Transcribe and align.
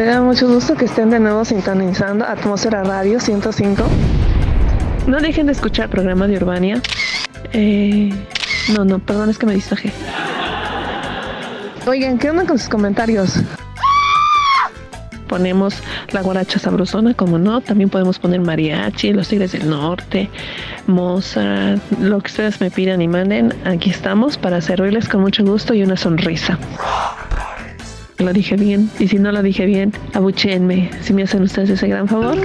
Me 0.00 0.06
da 0.06 0.22
mucho 0.22 0.48
gusto 0.48 0.76
que 0.76 0.86
estén 0.86 1.10
de 1.10 1.20
nuevo 1.20 1.44
sintonizando 1.44 2.24
Atmósfera 2.24 2.82
Radio 2.82 3.20
105. 3.20 3.84
No 5.06 5.20
dejen 5.20 5.44
de 5.44 5.52
escuchar 5.52 5.84
el 5.84 5.90
programa 5.90 6.26
de 6.26 6.38
Urbania. 6.38 6.80
Eh, 7.52 8.08
no, 8.74 8.86
no, 8.86 8.98
perdón, 8.98 9.28
es 9.28 9.36
que 9.36 9.44
me 9.44 9.52
distraje. 9.52 9.92
Oigan, 11.86 12.16
¿qué 12.16 12.30
onda 12.30 12.46
con 12.46 12.58
sus 12.58 12.70
comentarios? 12.70 13.42
Ponemos 15.28 15.82
la 16.12 16.22
guaracha 16.22 16.58
sabrosona, 16.58 17.12
como 17.12 17.38
no. 17.38 17.60
También 17.60 17.90
podemos 17.90 18.18
poner 18.18 18.40
mariachi, 18.40 19.12
los 19.12 19.28
tigres 19.28 19.52
del 19.52 19.68
norte, 19.68 20.30
Mozart, 20.86 21.82
lo 22.00 22.20
que 22.20 22.28
ustedes 22.28 22.58
me 22.62 22.70
pidan 22.70 23.02
y 23.02 23.08
manden. 23.08 23.52
Aquí 23.66 23.90
estamos 23.90 24.38
para 24.38 24.62
servirles 24.62 25.10
con 25.10 25.20
mucho 25.20 25.44
gusto 25.44 25.74
y 25.74 25.82
una 25.82 25.98
sonrisa 25.98 26.58
lo 28.22 28.32
dije 28.32 28.56
bien. 28.56 28.90
Y 28.98 29.08
si 29.08 29.18
no 29.18 29.32
lo 29.32 29.42
dije 29.42 29.66
bien, 29.66 29.92
abuchenme. 30.14 30.90
Si 31.02 31.12
me 31.12 31.22
hacen 31.22 31.42
ustedes 31.42 31.70
ese 31.70 31.88
gran 31.88 32.08
favor. 32.08 32.36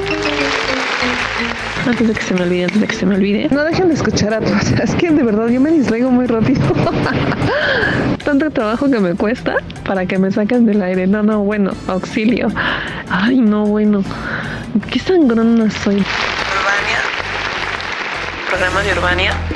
Antes 1.88 2.08
de 2.08 2.14
que 2.14 2.22
se 2.22 2.34
me 2.34 2.42
olvide, 2.42 2.64
antes 2.64 2.82
de 2.82 2.88
que 2.88 2.95
se 2.95 3.06
me 3.06 3.16
olvide. 3.16 3.48
No 3.52 3.64
dejen 3.64 3.90
de 3.90 3.94
escuchar 3.94 4.34
a 4.34 4.40
todos. 4.40 4.72
Es 4.72 4.95
que 4.95 5.12
de 5.12 5.23
verdad 5.23 5.48
yo 5.50 5.62
me 5.62 5.72
distraigo 5.72 6.09
muy 6.09 6.26
rápido. 6.26 6.62
Tanto 8.26 8.50
trabajo 8.50 8.90
que 8.90 9.00
me 9.00 9.14
cuesta 9.14 9.58
para 9.86 10.06
que 10.06 10.17
me 10.17 10.32
saquen 10.32 10.66
del 10.66 10.82
aire. 10.82 11.06
No, 11.06 11.22
no, 11.22 11.44
bueno, 11.44 11.72
auxilio. 11.88 12.48
Ay, 13.10 13.39
no, 13.39 13.66
bueno. 13.66 14.04
Qué 14.89 15.00
sangrona 15.00 15.70
soy. 15.70 15.95
Urbania. 15.95 17.00
Programa 18.50 18.82
de 18.82 18.92
Urbania. 18.94 19.55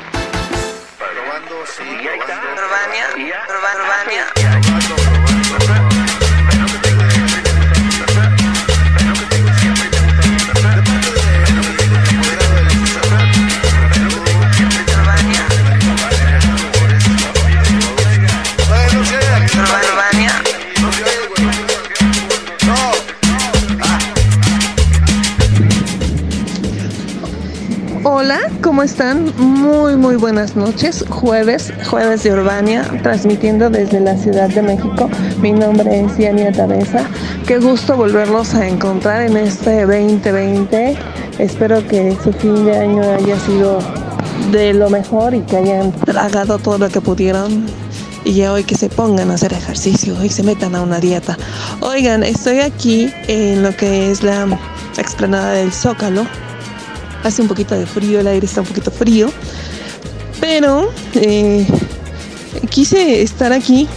¿Cómo 28.61 28.83
están? 28.83 29.33
Muy, 29.37 29.95
muy 29.95 30.15
buenas 30.15 30.55
noches. 30.55 31.05
Jueves, 31.09 31.73
jueves 31.89 32.23
de 32.23 32.33
Urbania, 32.33 32.83
transmitiendo 33.03 33.69
desde 33.69 33.99
la 33.99 34.17
Ciudad 34.17 34.49
de 34.49 34.61
México. 34.61 35.09
Mi 35.41 35.51
nombre 35.51 36.01
es 36.01 36.17
Yania 36.17 36.51
Tabeza. 36.51 37.03
Qué 37.45 37.59
gusto 37.59 37.95
volverlos 37.95 38.53
a 38.55 38.67
encontrar 38.67 39.21
en 39.21 39.37
este 39.37 39.85
2020. 39.85 40.97
Espero 41.37 41.85
que 41.87 42.17
su 42.23 42.33
fin 42.33 42.65
de 42.65 42.77
año 42.77 43.01
haya 43.01 43.39
sido 43.39 43.79
de 44.51 44.73
lo 44.73 44.89
mejor 44.89 45.33
y 45.33 45.41
que 45.41 45.57
hayan 45.57 45.91
tragado 45.91 46.57
todo 46.57 46.77
lo 46.77 46.89
que 46.89 47.01
pudieron 47.01 47.65
y 48.25 48.33
ya 48.33 48.53
hoy 48.53 48.63
que 48.63 48.75
se 48.75 48.89
pongan 48.89 49.31
a 49.31 49.35
hacer 49.35 49.53
ejercicio 49.53 50.23
y 50.23 50.29
se 50.29 50.43
metan 50.43 50.75
a 50.75 50.81
una 50.81 50.99
dieta. 50.99 51.37
Oigan, 51.81 52.23
estoy 52.23 52.59
aquí 52.59 53.11
en 53.27 53.63
lo 53.63 53.75
que 53.75 54.11
es 54.11 54.23
la 54.23 54.47
explanada 54.97 55.53
del 55.53 55.71
Zócalo 55.71 56.25
hace 57.23 57.41
un 57.41 57.47
poquito 57.47 57.75
de 57.75 57.85
frío, 57.85 58.19
el 58.19 58.27
aire 58.27 58.45
está 58.45 58.61
un 58.61 58.67
poquito 58.67 58.91
frío, 58.91 59.31
pero 60.39 60.91
eh, 61.15 61.65
quise 62.69 63.21
estar 63.21 63.53
aquí 63.53 63.87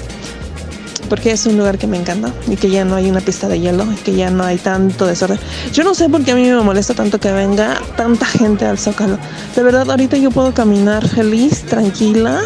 porque 1.12 1.30
es 1.30 1.44
un 1.44 1.58
lugar 1.58 1.76
que 1.76 1.86
me 1.86 1.98
encanta 1.98 2.32
y 2.48 2.56
que 2.56 2.70
ya 2.70 2.86
no 2.86 2.94
hay 2.94 3.10
una 3.10 3.20
pista 3.20 3.46
de 3.46 3.60
hielo 3.60 3.84
y 3.92 3.96
que 3.96 4.14
ya 4.14 4.30
no 4.30 4.44
hay 4.44 4.56
tanto 4.56 5.06
desorden. 5.06 5.38
Yo 5.70 5.84
no 5.84 5.94
sé 5.94 6.08
por 6.08 6.24
qué 6.24 6.30
a 6.30 6.34
mí 6.34 6.48
me 6.48 6.62
molesta 6.62 6.94
tanto 6.94 7.20
que 7.20 7.30
venga 7.30 7.82
tanta 7.98 8.24
gente 8.24 8.64
al 8.64 8.78
Zócalo. 8.78 9.18
De 9.54 9.62
verdad, 9.62 9.90
ahorita 9.90 10.16
yo 10.16 10.30
puedo 10.30 10.54
caminar 10.54 11.06
feliz, 11.06 11.64
tranquila. 11.64 12.40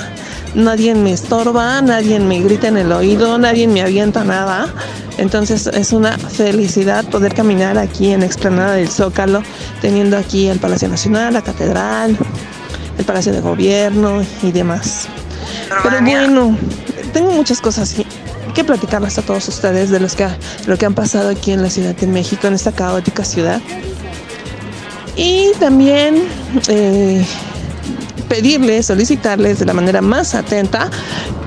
Nadie 0.57 0.95
me 0.95 1.13
estorba, 1.13 1.83
nadie 1.83 2.19
me 2.19 2.41
grita 2.41 2.69
en 2.69 2.79
el 2.79 2.91
oído, 2.91 3.37
nadie 3.37 3.69
me 3.69 3.83
avienta 3.83 4.25
nada. 4.25 4.73
Entonces 5.19 5.67
es 5.67 5.93
una 5.93 6.17
felicidad 6.17 7.05
poder 7.05 7.35
caminar 7.35 7.77
aquí 7.77 8.11
en 8.11 8.23
Explanada 8.23 8.73
del 8.73 8.89
Zócalo, 8.89 9.43
teniendo 9.83 10.17
aquí 10.17 10.49
el 10.49 10.59
Palacio 10.59 10.89
Nacional, 10.89 11.35
la 11.35 11.43
Catedral, 11.43 12.17
el 12.97 13.05
Palacio 13.05 13.35
de 13.35 13.43
Gobierno 13.43 14.25
y 14.43 14.51
demás. 14.51 15.09
Pero 15.83 16.01
bueno, 16.01 16.57
tengo 17.13 17.33
muchas 17.33 17.61
cosas 17.61 17.95
que 18.55 18.65
platicarles 18.65 19.19
a 19.19 19.23
todos 19.23 19.47
ustedes 19.49 19.91
de 19.91 20.01
los 20.01 20.17
que, 20.17 20.27
lo 20.67 20.79
que 20.79 20.87
han 20.87 20.95
pasado 20.95 21.29
aquí 21.29 21.53
en 21.53 21.61
la 21.61 21.69
Ciudad 21.69 21.95
de 21.95 22.07
México, 22.07 22.47
en 22.47 22.55
esta 22.55 22.73
caótica 22.73 23.25
ciudad. 23.25 23.61
Y 25.17 25.51
también 25.61 26.23
eh, 26.69 27.27
pedirles, 28.29 28.87
solicitarles 28.87 29.59
de 29.59 29.67
la 29.67 29.73
manera 29.73 30.01
más 30.01 30.35
atenta 30.35 30.91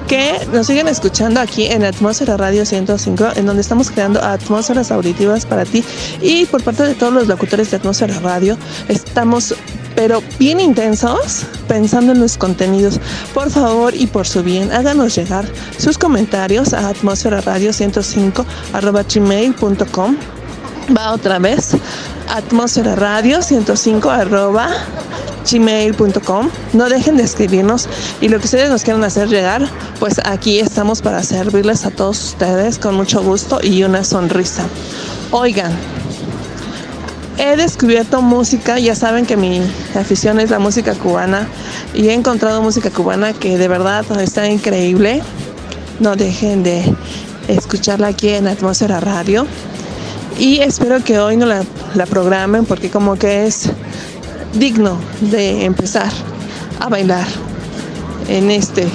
que 0.07 0.34
nos 0.51 0.66
siguen 0.66 0.88
escuchando 0.88 1.40
aquí 1.40 1.67
en 1.67 1.84
Atmósfera 1.84 2.35
Radio 2.35 2.66
105, 2.66 3.28
en 3.35 3.45
donde 3.45 3.62
estamos 3.62 3.91
creando 3.91 4.19
atmósferas 4.23 4.91
auditivas 4.91 5.45
para 5.45 5.66
ti. 5.66 5.84
Y 6.19 6.45
por 6.47 6.63
parte 6.63 6.84
de 6.84 6.95
todos 6.95 7.13
los 7.13 7.28
locutores 7.28 7.69
de 7.69 7.78
Atmósfera 7.78 8.19
Radio, 8.19 8.57
estamos 8.88 9.53
pero 9.95 10.23
bien 10.40 10.59
intensos 10.59 11.45
pensando 11.67 12.13
en 12.13 12.19
los 12.22 12.38
contenidos. 12.38 13.00
Por 13.34 13.50
favor 13.51 13.94
y 13.94 14.07
por 14.07 14.25
su 14.25 14.44
bien, 14.44 14.72
háganos 14.72 15.16
llegar 15.16 15.46
sus 15.78 15.97
comentarios 15.97 16.73
a 16.73 16.88
atmósfera 16.90 17.41
radio 17.41 17.73
105 17.73 18.46
gmail.com. 19.13 20.17
Va 20.96 21.12
otra 21.12 21.38
vez, 21.38 21.72
atmósfera 22.28 22.96
radio 22.96 23.44
105 23.44 24.10
arroba 24.10 24.70
gmail.com. 25.50 26.50
No 26.74 26.90
dejen 26.90 27.16
de 27.16 27.24
escribirnos 27.24 27.88
y 28.22 28.30
lo 28.30 28.40
que 28.40 28.46
ustedes 28.46 28.70
nos 28.70 28.84
quieran 28.84 29.04
hacer 29.04 29.28
llegar, 29.28 29.70
pues 30.00 30.20
aquí 30.26 30.60
estamos 30.60 31.02
para 31.02 31.22
servirles 31.22 31.86
a 31.86 31.92
todos 31.92 32.24
ustedes 32.24 32.80
con 32.80 32.96
mucho 32.96 33.22
gusto 33.22 33.60
y 33.62 33.84
una 33.84 34.04
sonrisa. 34.04 34.64
Oigan, 35.30 35.72
he 37.38 37.56
descubierto 37.56 38.24
música, 38.24 38.80
ya 38.80 38.96
saben 38.96 39.28
que 39.28 39.38
mi 39.38 39.62
afición 39.96 40.40
es 40.40 40.50
la 40.50 40.58
música 40.58 40.96
cubana 40.96 41.48
y 41.94 42.08
he 42.08 42.14
encontrado 42.14 42.64
música 42.64 42.90
cubana 42.90 43.34
que 43.34 43.60
de 43.60 43.68
verdad 43.68 44.06
está 44.20 44.48
increíble. 44.48 45.22
No 46.00 46.16
dejen 46.16 46.64
de 46.64 46.96
escucharla 47.48 48.08
aquí 48.08 48.30
en 48.30 48.48
Atmósfera 48.48 49.00
Radio. 49.00 49.46
Y 50.40 50.62
espero 50.62 51.04
que 51.04 51.20
hoy 51.20 51.36
no 51.36 51.46
la, 51.46 51.64
la 51.96 52.06
programen 52.06 52.66
porque 52.66 52.90
como 52.90 53.18
que 53.18 53.46
es 53.46 53.70
digno 54.54 54.98
de 55.20 55.66
empezar 55.66 56.10
a 56.80 56.88
bailar 56.88 57.28
en 58.30 58.50
este, 58.50 58.88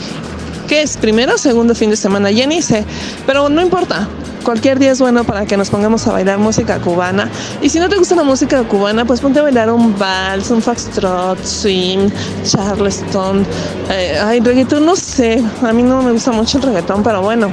¿qué 0.68 0.80
es? 0.82 0.96
¿Primero 0.96 1.34
o 1.34 1.38
segundo 1.38 1.74
fin 1.74 1.90
de 1.90 1.96
semana? 1.96 2.30
Ya 2.30 2.46
ni 2.46 2.62
sé, 2.62 2.86
pero 3.26 3.50
no 3.50 3.60
importa. 3.60 4.08
Cualquier 4.42 4.78
día 4.78 4.92
es 4.92 5.00
bueno 5.00 5.24
para 5.24 5.46
que 5.46 5.56
nos 5.56 5.70
pongamos 5.70 6.06
a 6.06 6.12
bailar 6.12 6.38
música 6.38 6.78
cubana. 6.78 7.30
Y 7.62 7.68
si 7.68 7.78
no 7.78 7.88
te 7.88 7.96
gusta 7.96 8.14
la 8.14 8.24
música 8.24 8.62
cubana, 8.64 9.04
pues 9.04 9.20
ponte 9.20 9.38
a 9.40 9.42
bailar 9.42 9.70
un 9.70 9.98
vals, 9.98 10.50
un 10.50 10.62
foxtrot, 10.62 11.42
swing, 11.44 12.10
charleston. 12.42 13.46
Eh, 13.90 14.18
ay, 14.22 14.40
reggaetón, 14.40 14.84
no 14.84 14.96
sé. 14.96 15.42
A 15.62 15.72
mí 15.72 15.82
no 15.82 16.02
me 16.02 16.12
gusta 16.12 16.32
mucho 16.32 16.58
el 16.58 16.64
reggaetón, 16.64 17.02
pero 17.02 17.22
bueno, 17.22 17.50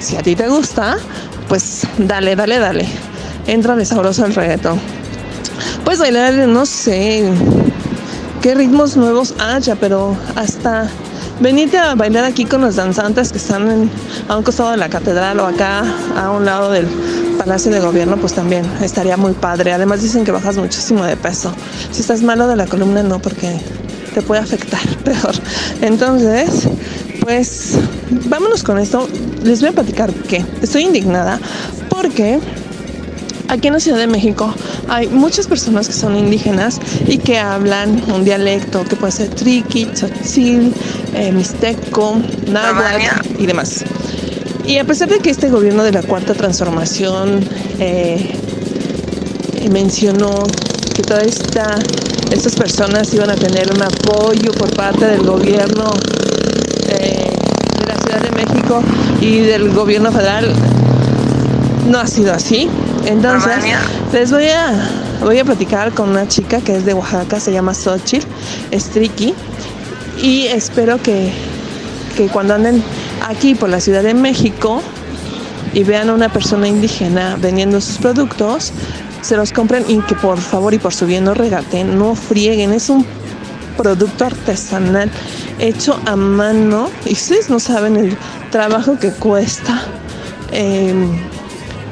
si 0.00 0.16
a 0.16 0.22
ti 0.22 0.34
te 0.34 0.48
gusta, 0.48 0.96
pues 1.48 1.86
dale, 1.98 2.34
dale, 2.34 2.58
dale. 2.58 3.13
Entra 3.46 3.76
de 3.76 3.84
sabroso 3.84 4.24
el 4.24 4.34
reggaetón. 4.34 4.78
Puedes 5.84 6.00
bailar, 6.00 6.34
no 6.48 6.66
sé 6.66 7.30
qué 8.42 8.54
ritmos 8.54 8.96
nuevos 8.96 9.34
haya, 9.38 9.76
pero 9.76 10.16
hasta 10.34 10.88
venite 11.40 11.78
a 11.78 11.94
bailar 11.94 12.24
aquí 12.24 12.44
con 12.44 12.60
los 12.60 12.76
danzantes 12.76 13.32
que 13.32 13.38
están 13.38 13.90
a 14.28 14.36
un 14.36 14.42
costado 14.42 14.70
de 14.70 14.76
la 14.76 14.88
catedral 14.88 15.40
o 15.40 15.46
acá 15.46 15.84
a 16.16 16.30
un 16.30 16.44
lado 16.44 16.70
del 16.70 16.86
Palacio 17.38 17.70
de 17.72 17.80
Gobierno, 17.80 18.16
pues 18.16 18.32
también 18.32 18.64
estaría 18.82 19.16
muy 19.16 19.32
padre. 19.32 19.72
Además 19.72 20.02
dicen 20.02 20.24
que 20.24 20.30
bajas 20.30 20.56
muchísimo 20.56 21.04
de 21.04 21.16
peso. 21.16 21.52
Si 21.90 22.00
estás 22.00 22.22
malo 22.22 22.48
de 22.48 22.56
la 22.56 22.66
columna, 22.66 23.02
no, 23.02 23.18
porque 23.18 23.60
te 24.14 24.22
puede 24.22 24.40
afectar 24.40 24.80
peor. 25.04 25.34
Entonces, 25.80 26.68
pues 27.20 27.78
vámonos 28.28 28.62
con 28.62 28.78
esto. 28.78 29.08
Les 29.42 29.60
voy 29.60 29.70
a 29.70 29.72
platicar 29.72 30.12
que 30.12 30.44
estoy 30.62 30.84
indignada 30.84 31.40
porque 31.88 32.40
aquí 33.48 33.68
en 33.68 33.74
la 33.74 33.80
Ciudad 33.80 33.98
de 33.98 34.06
México 34.06 34.52
hay 34.88 35.08
muchas 35.08 35.46
personas 35.46 35.86
que 35.86 35.94
son 35.94 36.16
indígenas 36.16 36.80
y 37.06 37.18
que 37.18 37.38
hablan 37.38 38.02
un 38.12 38.24
dialecto 38.24 38.84
que 38.84 38.96
puede 38.96 39.12
ser 39.12 39.28
triqui, 39.30 39.86
tzotzil, 39.86 40.74
eh, 41.14 41.32
mixteco, 41.32 42.20
náhuatl 42.48 43.42
y 43.42 43.46
demás. 43.46 43.84
Y 44.66 44.78
a 44.78 44.84
pesar 44.84 45.08
de 45.08 45.18
que 45.18 45.30
este 45.30 45.50
gobierno 45.50 45.84
de 45.84 45.92
la 45.92 46.02
Cuarta 46.02 46.32
Transformación 46.32 47.40
eh, 47.78 48.34
mencionó 49.70 50.44
que 50.94 51.02
todas 51.02 51.26
esta, 51.26 51.78
estas 52.30 52.54
personas 52.54 53.12
iban 53.12 53.30
a 53.30 53.34
tener 53.34 53.70
un 53.74 53.82
apoyo 53.82 54.52
por 54.52 54.74
parte 54.74 55.06
del 55.06 55.22
gobierno 55.22 55.92
eh, 56.88 57.30
de 57.78 57.86
la 57.86 57.96
Ciudad 57.96 58.20
de 58.20 58.30
México 58.30 58.82
y 59.20 59.40
del 59.40 59.70
gobierno 59.70 60.10
federal, 60.12 60.54
no 61.86 61.98
ha 61.98 62.06
sido 62.06 62.32
así. 62.32 62.70
Entonces, 63.06 63.64
les 64.12 64.30
voy 64.30 64.46
a, 64.46 64.72
voy 65.20 65.38
a 65.38 65.44
platicar 65.44 65.92
con 65.92 66.10
una 66.10 66.26
chica 66.26 66.60
que 66.60 66.76
es 66.76 66.84
de 66.84 66.94
Oaxaca, 66.94 67.38
se 67.40 67.52
llama 67.52 67.74
Xochitl, 67.74 68.26
es 68.70 68.84
triqui, 68.90 69.34
y 70.22 70.46
espero 70.46 71.00
que, 71.02 71.32
que 72.16 72.28
cuando 72.28 72.54
anden 72.54 72.82
aquí 73.26 73.54
por 73.54 73.68
la 73.68 73.80
Ciudad 73.80 74.02
de 74.02 74.14
México 74.14 74.82
y 75.72 75.82
vean 75.82 76.08
a 76.08 76.14
una 76.14 76.28
persona 76.28 76.68
indígena 76.68 77.36
vendiendo 77.40 77.80
sus 77.80 77.98
productos, 77.98 78.72
se 79.22 79.36
los 79.36 79.52
compren 79.52 79.84
y 79.88 80.00
que 80.02 80.14
por 80.14 80.38
favor 80.38 80.74
y 80.74 80.78
por 80.78 80.94
su 80.94 81.06
bien 81.06 81.24
no 81.24 81.34
regaten, 81.34 81.98
no 81.98 82.14
frieguen, 82.14 82.72
es 82.72 82.88
un 82.90 83.04
producto 83.76 84.26
artesanal 84.26 85.10
hecho 85.58 85.98
a 86.06 86.16
mano 86.16 86.90
y 87.04 87.12
ustedes 87.14 87.50
no 87.50 87.58
saben 87.58 87.96
el 87.96 88.16
trabajo 88.50 88.98
que 88.98 89.10
cuesta. 89.10 89.82
Em, 90.52 91.18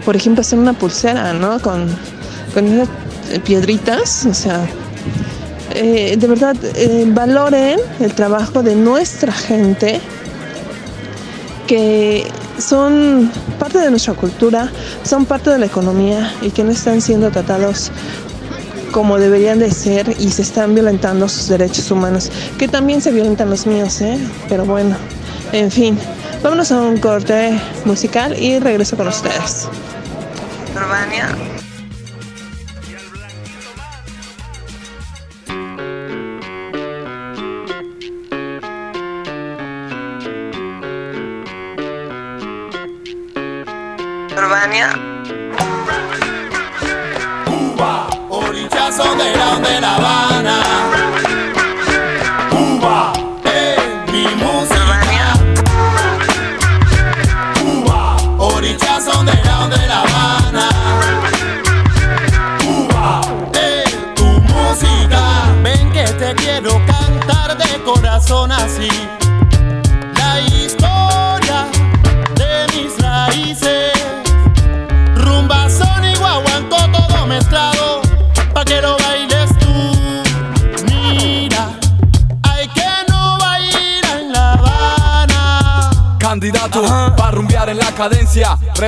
por 0.04 0.16
ejemplo, 0.16 0.40
hacer 0.40 0.58
una 0.58 0.72
pulsera, 0.72 1.32
¿no? 1.32 1.60
Con, 1.60 1.86
con 2.54 2.66
esas 2.66 2.88
piedritas, 3.44 4.26
o 4.26 4.34
sea, 4.34 4.66
eh, 5.74 6.16
de 6.18 6.26
verdad, 6.26 6.56
eh, 6.74 7.04
valoren 7.08 7.78
el 8.00 8.12
trabajo 8.14 8.62
de 8.62 8.76
nuestra 8.76 9.32
gente 9.32 10.00
que 11.66 12.26
son 12.58 13.30
parte 13.58 13.78
de 13.78 13.90
nuestra 13.90 14.14
cultura, 14.14 14.70
son 15.04 15.24
parte 15.24 15.50
de 15.50 15.58
la 15.58 15.66
economía 15.66 16.34
y 16.42 16.50
que 16.50 16.62
no 16.64 16.72
están 16.72 17.00
siendo 17.00 17.30
tratados 17.30 17.90
como 18.90 19.18
deberían 19.18 19.58
de 19.58 19.70
ser 19.70 20.14
y 20.18 20.30
se 20.30 20.42
están 20.42 20.74
violentando 20.74 21.26
sus 21.28 21.48
derechos 21.48 21.90
humanos, 21.90 22.30
que 22.58 22.68
también 22.68 23.00
se 23.00 23.10
violentan 23.10 23.48
los 23.48 23.66
míos, 23.66 24.02
¿eh? 24.02 24.18
Pero 24.50 24.66
bueno, 24.66 24.94
en 25.52 25.70
fin, 25.70 25.98
vámonos 26.42 26.72
a 26.72 26.80
un 26.80 26.98
corte 26.98 27.58
musical 27.84 28.36
y 28.38 28.58
regreso 28.58 28.96
con 28.96 29.08
ustedes. 29.08 29.68
Urbania. 30.74 31.28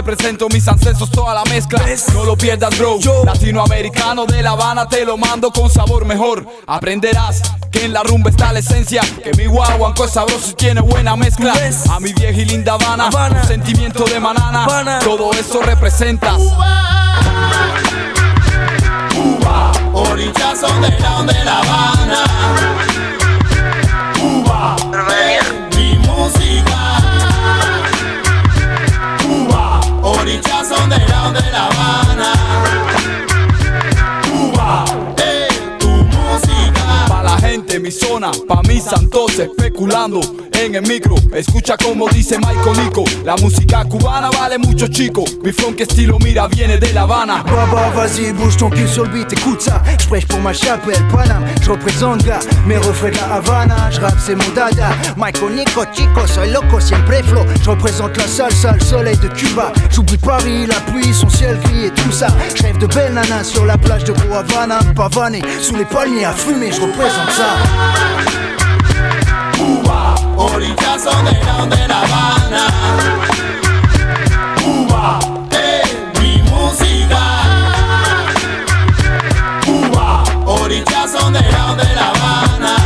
Represento 0.04 0.50
mis 0.50 0.68
ancestros 0.68 1.10
toda 1.10 1.32
la 1.32 1.44
mezcla. 1.44 1.82
No 2.12 2.26
lo 2.26 2.36
pierdas 2.36 2.78
bro. 2.78 2.98
Latinoamericano 3.24 4.26
de 4.26 4.42
La 4.42 4.50
Habana 4.50 4.86
te 4.86 5.02
lo 5.02 5.16
mando 5.16 5.50
con 5.50 5.70
sabor 5.70 6.04
mejor. 6.04 6.46
Aprenderás 6.66 7.40
que 7.70 7.86
en 7.86 7.94
la 7.94 8.02
rumba 8.02 8.28
está 8.28 8.52
la 8.52 8.58
esencia 8.58 9.00
Que 9.22 9.32
mi 9.32 9.46
guaguanco 9.46 10.04
es 10.04 10.10
sabroso 10.10 10.50
y 10.50 10.54
tiene 10.56 10.82
buena 10.82 11.16
mezcla. 11.16 11.54
A 11.90 12.00
mi 12.00 12.12
vieja 12.12 12.38
y 12.38 12.44
linda 12.44 12.74
Habana, 12.74 13.06
un 13.06 13.48
Sentimiento 13.48 14.04
de 14.04 14.20
manana. 14.20 14.98
Todo 15.02 15.32
eso 15.32 15.62
representa 15.62 16.36
Cuba, 19.14 19.72
orillas 19.94 20.60
son 20.60 20.82
de 20.82 20.90
la, 21.00 21.22
de 21.22 21.44
La 21.44 21.58
Habana. 21.60 22.24
Cuba, 24.20 24.76
mi 25.74 25.96
música 25.96 26.83
son 30.76 30.88
de 30.88 30.98
la, 30.98 31.40
La 31.52 31.66
Habana 31.66 32.13
mi 37.84 37.90
zona, 37.90 38.30
pa' 38.48 38.62
en 40.64 40.74
el 40.74 40.82
micro. 40.82 41.16
Escucha 41.34 41.76
como 41.76 42.08
dice 42.08 42.38
Michael 42.38 42.84
Nico. 42.84 43.04
La 43.24 43.36
música 43.36 43.84
cubana 43.84 44.30
vale 44.30 44.58
mucho, 44.58 44.88
chico. 44.88 45.24
Mi 45.42 45.52
funk 45.52 45.80
estilo, 45.80 46.18
mira, 46.18 46.46
viene 46.48 46.78
de 46.78 46.92
La 46.92 47.02
Habana. 47.02 47.42
Baba, 47.42 47.90
vas-y, 47.90 48.32
bouge 48.32 48.56
ton 48.56 48.70
cul 48.70 48.88
sur 48.88 49.04
le 49.04 49.10
beat, 49.10 49.32
écoute 49.32 49.60
ça. 49.60 49.82
Je 50.00 50.06
prêche 50.06 50.26
pour 50.26 50.40
ma 50.40 50.52
chapelle, 50.52 51.02
Paname. 51.12 51.44
Je 51.62 51.70
représente 51.70 52.24
gars, 52.24 52.40
mes 52.66 52.78
refrains 52.78 53.10
de 53.10 53.16
la 53.16 53.36
Havana. 53.36 53.90
Je 53.90 54.00
rappe, 54.00 54.18
c'est 54.24 54.34
mon 54.34 54.48
dada. 54.54 54.90
Michael 55.16 55.54
Nico, 55.54 55.84
chico, 55.92 56.26
soy 56.26 56.50
loco, 56.50 56.80
siempre 56.80 57.22
flow. 57.24 57.44
Je 57.62 57.70
représente 57.70 58.16
la 58.16 58.26
salsa, 58.26 58.72
le 58.72 58.80
soleil 58.80 59.16
de 59.18 59.28
Cuba. 59.28 59.72
J'oublie 59.90 60.18
Paris, 60.18 60.66
la 60.66 60.80
pluie, 60.90 61.12
son 61.12 61.28
ciel 61.28 61.58
gris 61.64 61.86
et 61.86 61.90
tout 61.90 62.12
ça. 62.12 62.28
Je 62.54 62.62
rêve 62.62 62.78
de 62.78 62.86
belles 62.86 63.14
nanas 63.14 63.44
sur 63.44 63.64
la 63.64 63.76
plage 63.76 64.04
de 64.04 64.14
Havana. 64.32 64.78
Pavané, 64.96 65.42
sous 65.60 65.76
les 65.76 65.84
palmiers 65.84 66.24
à 66.24 66.32
fumer, 66.32 66.72
je 66.72 66.80
représente 66.80 67.30
ça. 67.30 67.73
Cuba, 69.56 70.14
orillas 70.36 71.02
son 71.02 71.24
de 71.24 71.32
la, 71.32 71.86
La 71.88 72.00
Habana. 72.02 72.66
Cuba, 74.62 75.18
es 75.50 76.20
mi 76.20 76.42
música. 76.42 77.22
Cuba, 79.64 80.24
orillas 80.46 81.10
son 81.10 81.32
de 81.32 81.40
la, 81.40 81.76
La 81.94 82.08
Habana. 82.10 82.76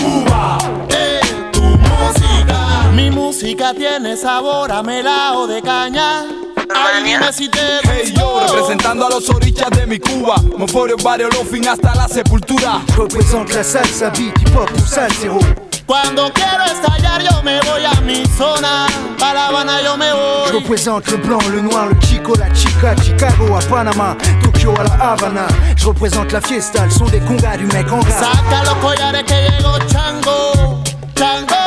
Cuba, 0.00 0.58
es 0.88 1.52
tu 1.52 1.62
música. 1.62 2.90
Mi 2.92 3.10
música 3.10 3.74
tiene 3.74 4.16
sabor 4.16 4.72
a 4.72 4.82
melao 4.82 5.46
de 5.46 5.62
caña. 5.62 6.43
Te 6.84 7.60
Hey 7.84 8.12
yo, 8.14 8.40
representando 8.46 9.06
a 9.06 9.10
los 9.10 9.28
orillas 9.30 9.70
de 9.70 9.86
mi 9.86 9.98
Cuba. 9.98 10.36
Moforio, 10.58 10.96
barrio, 11.02 11.28
fin 11.50 11.66
hasta 11.66 11.94
la 11.94 12.06
sepultura. 12.06 12.82
Je 12.88 12.96
représente 12.96 13.54
la 13.54 13.64
salsa, 13.64 14.10
beat, 14.10 14.38
hip 14.38 14.54
hop 14.54 14.68
ou 14.70 14.86
salsero. 14.86 15.38
Cuando 15.86 16.30
quiero 16.32 16.62
estallar 16.64 17.22
yo 17.22 17.42
me 17.42 17.58
voy 17.62 17.84
a 17.86 18.00
mi 18.02 18.24
zona, 18.36 18.86
para 19.18 19.34
La 19.34 19.46
Habana 19.46 19.82
yo 19.82 19.96
me 19.96 20.06
Je 20.08 20.12
voy. 20.52 20.60
représente 20.60 21.10
le 21.12 21.16
blanc, 21.18 21.42
le 21.50 21.62
noir, 21.62 21.88
le 21.88 21.98
chico, 22.06 22.34
la 22.36 22.52
chica, 22.52 22.94
Chicago 23.02 23.56
à 23.56 23.60
Panama, 23.60 24.16
Tokyo 24.42 24.74
à 24.78 24.84
la 24.84 25.12
Havana. 25.12 25.46
Je 25.76 25.86
représente 25.86 26.32
la 26.32 26.40
fiesta, 26.42 26.84
le 26.84 26.90
son 26.90 27.06
des 27.06 27.20
congas 27.20 27.56
du 27.56 27.66
mec 27.66 27.90
en 27.90 28.00
gras. 28.00 28.20
Saca 28.20 28.62
los 28.64 28.74
collares 28.76 29.24
que 29.24 29.34
llegó 29.34 29.78
Chango, 29.88 30.82
Chango. 31.16 31.63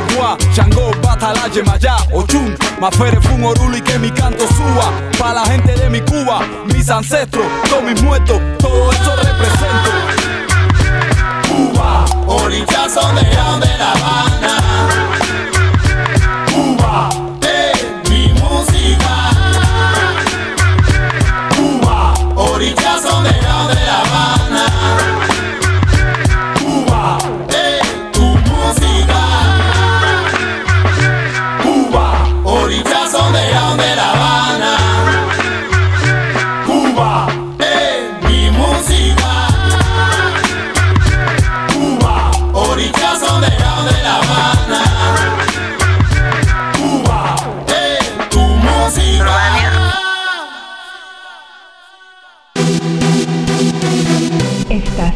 Guá, 0.00 0.36
Shango, 0.52 0.90
Batala, 1.02 1.48
Yemayá, 1.48 1.96
Ochun, 2.12 2.56
Mafere, 2.80 3.20
Fun, 3.20 3.44
Orulu 3.44 3.76
y 3.76 3.82
que 3.82 3.98
mi 3.98 4.10
canto 4.10 4.46
suba. 4.48 4.92
Pa' 5.18 5.32
la 5.32 5.44
gente 5.44 5.74
de 5.74 5.88
mi 5.88 6.00
Cuba, 6.00 6.40
mis 6.66 6.88
ancestros, 6.88 7.44
todos 7.68 7.82
mis 7.82 8.02
muertos, 8.02 8.40
todo 8.58 8.90
eso 8.92 9.16
represento. 9.16 9.90
Cuba, 11.48 12.04
orillas 12.26 12.92
son 12.92 13.14
de 13.14 13.22
la, 13.22 14.41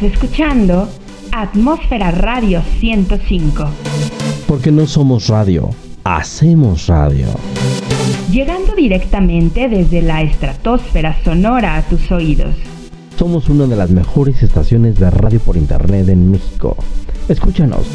escuchando 0.03 0.88
Atmósfera 1.33 2.11
Radio 2.11 2.62
105. 2.81 3.69
Porque 4.47 4.71
no 4.71 4.87
somos 4.87 5.29
radio, 5.29 5.71
hacemos 6.05 6.87
radio. 6.87 7.26
Llegando 8.31 8.75
directamente 8.75 9.69
desde 9.69 10.03
la 10.03 10.23
estratosfera 10.23 11.17
sonora 11.25 11.76
a 11.76 11.83
tus 11.83 12.11
oídos. 12.11 12.55
Somos 13.19 13.49
una 13.49 13.67
de 13.67 13.76
las 13.76 13.91
mejores 13.91 14.43
estaciones 14.43 14.99
de 14.99 15.11
radio 15.11 15.41
por 15.41 15.57
internet 15.57 16.09
en 16.09 16.31
México. 16.31 16.76
Escúchanos. 17.29 17.87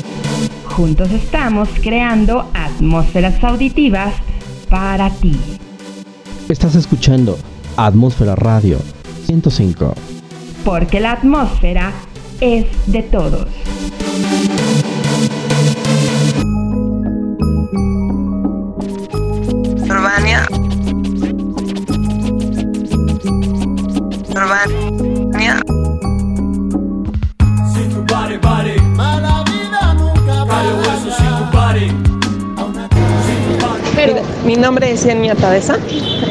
Juntos 0.66 1.12
estamos 1.12 1.70
creando 1.82 2.50
atmósferas 2.54 3.44
auditivas 3.44 4.14
para 4.70 5.10
ti. 5.10 5.38
Estás 6.50 6.76
escuchando 6.76 7.38
Atmósfera 7.78 8.36
Radio 8.36 8.80
105. 9.26 10.21
Porque 10.64 11.00
la 11.00 11.14
atmósfera 11.14 11.92
es 12.40 12.66
de 12.88 13.04
todos. 13.04 13.48
Urbania. 19.90 20.46
Urbania. 24.30 25.62
Sin 27.74 27.90
tu 27.90 28.06
pare, 28.06 28.40
pare. 28.40 28.82
Mala 28.96 29.44
vida 29.44 29.94
nunca 29.96 30.46
Callo 30.48 30.78
hueso 30.78 31.12
sin 31.18 31.38
tu 31.38 31.52
pare. 31.52 31.92
Mira, 33.96 34.22
Mi 34.46 34.56
nombre 34.56 34.92
es 34.92 35.04
Yania 35.06 35.36
Tabeza. 35.36 35.78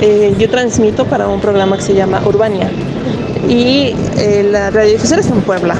Eh, 0.01 0.35
yo 0.39 0.49
transmito 0.49 1.05
para 1.05 1.29
un 1.29 1.41
programa 1.41 1.77
que 1.77 1.83
se 1.83 1.95
llama 1.95 2.23
Urbania. 2.27 2.71
Y 3.49 3.95
eh, 4.19 4.49
la 4.51 4.71
radiodifusora 4.71 5.21
está 5.21 5.35
en 5.35 5.43
Puebla. 5.43 5.77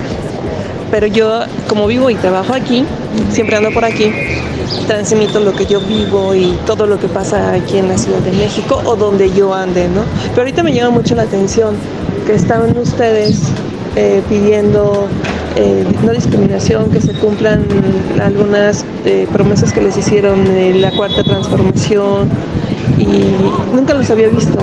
Pero 0.91 1.07
yo, 1.07 1.41
como 1.69 1.87
vivo 1.87 2.11
y 2.11 2.17
trabajo 2.17 2.53
aquí, 2.53 2.85
siempre 3.31 3.57
ando 3.57 3.71
por 3.71 3.85
aquí, 3.85 4.13
transmito 4.87 5.41
lo 5.41 5.53
que 5.53 5.67
yo 5.67 5.81
vivo 5.81 6.35
y 6.35 6.59
todo 6.67 6.87
lo 6.87 6.99
que 6.99 7.07
pasa 7.09 7.53
aquí 7.53 7.79
en 7.79 7.89
la 7.89 7.97
Ciudad 7.97 8.19
de 8.21 8.33
México 8.33 8.81
o 8.85 8.97
donde 8.97 9.33
yo 9.33 9.55
ande, 9.55 9.89
¿no? 9.89 10.03
Pero 10.31 10.43
ahorita 10.43 10.63
me 10.63 10.73
llama 10.73 10.91
mucho 10.91 11.15
la 11.15 11.23
atención 11.23 11.77
que 12.27 12.35
estaban 12.35 12.77
ustedes 12.77 13.41
eh, 13.97 14.23
pidiendo 14.29 15.09
eh, 15.57 15.85
no 16.05 16.13
discriminación, 16.13 16.91
que 16.91 17.01
se 17.01 17.13
cumplan 17.15 17.65
algunas 18.23 18.85
eh, 19.05 19.27
promesas 19.33 19.73
que 19.73 19.81
les 19.81 19.97
hicieron 19.97 20.47
en 20.47 20.81
la 20.81 20.91
cuarta 20.93 21.25
transformación 21.25 22.29
y 22.99 23.75
nunca 23.75 23.95
los 23.95 24.11
había 24.11 24.29
visto. 24.29 24.59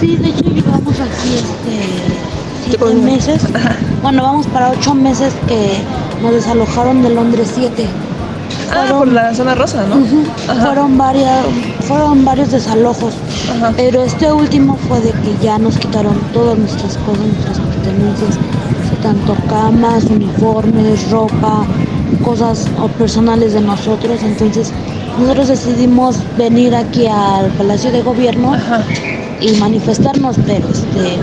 Sí, 0.00 0.16
de 0.16 0.28
hecho 0.28 0.44
llevamos 0.44 1.00
aquí 1.00 1.38
con- 2.78 3.04
meses. 3.04 3.42
Bueno, 4.02 4.22
vamos 4.24 4.46
para 4.48 4.70
ocho 4.70 4.94
meses 4.94 5.32
que 5.46 5.70
nos 6.22 6.32
desalojaron 6.32 7.02
de 7.02 7.10
Londres 7.10 7.52
7. 7.54 7.86
Ah, 8.74 8.86
por 8.90 9.06
la 9.08 9.34
zona 9.34 9.54
rosa, 9.54 9.84
¿no? 9.86 10.04
Fueron 10.64 10.96
varias, 10.98 11.44
fueron 11.86 12.24
varios 12.24 12.50
desalojos. 12.50 13.14
Ajá. 13.56 13.72
Pero 13.76 14.02
este 14.02 14.32
último 14.32 14.76
fue 14.88 15.00
de 15.00 15.10
que 15.12 15.34
ya 15.42 15.58
nos 15.58 15.76
quitaron 15.78 16.14
todas 16.32 16.58
nuestras 16.58 16.96
cosas, 16.98 17.20
nuestras 17.26 17.58
pertenencias, 17.58 18.38
tanto 19.02 19.36
camas, 19.48 20.04
uniformes, 20.04 21.10
ropa, 21.10 21.64
cosas 22.24 22.66
o 22.80 22.88
personales 22.88 23.52
de 23.52 23.60
nosotros. 23.60 24.20
Entonces 24.22 24.72
nosotros 25.18 25.48
decidimos 25.48 26.16
venir 26.38 26.74
aquí 26.74 27.06
al 27.06 27.46
Palacio 27.58 27.92
de 27.92 28.00
Gobierno 28.02 28.54
Ajá. 28.54 28.82
y 29.40 29.52
manifestarnos, 29.56 30.36
pero 30.46 30.66
este, 30.68 31.18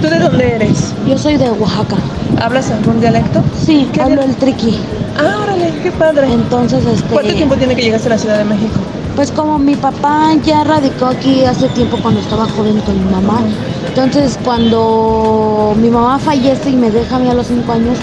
¿Tú 0.00 0.08
de 0.08 0.18
dónde 0.18 0.54
eres? 0.54 0.92
yo 1.06 1.18
soy 1.18 1.36
de 1.36 1.50
Oaxaca. 1.50 1.96
¿Hablas 2.40 2.70
algún 2.70 3.00
dialecto? 3.00 3.42
Sí, 3.64 3.88
¿Qué 3.92 4.00
hablo 4.00 4.22
el 4.22 4.34
triqui. 4.36 4.78
Ah, 5.18 5.40
órale, 5.42 5.72
qué 5.82 5.90
padre. 5.90 6.32
Entonces, 6.32 6.84
este, 6.86 7.08
¿Cuánto 7.12 7.34
tiempo 7.34 7.56
tiene 7.56 7.74
que 7.74 7.82
llegaste 7.82 8.06
a 8.08 8.10
la 8.10 8.18
Ciudad 8.18 8.38
de 8.38 8.44
México? 8.44 8.78
pues 9.16 9.32
como 9.32 9.58
mi 9.58 9.74
papá 9.74 10.30
ya 10.44 10.62
radicó 10.62 11.06
aquí 11.06 11.44
hace 11.44 11.66
tiempo 11.70 11.96
cuando 12.00 12.20
estaba 12.20 12.44
joven 12.50 12.78
con 12.82 13.04
mi 13.04 13.10
mamá, 13.10 13.40
entonces 13.88 14.38
cuando 14.44 15.74
mi 15.76 15.90
mamá 15.90 16.20
fallece 16.20 16.70
y 16.70 16.76
me 16.76 16.88
deja 16.88 17.16
a 17.16 17.18
mí 17.18 17.28
a 17.28 17.34
los 17.34 17.48
cinco 17.48 17.72
años, 17.72 17.98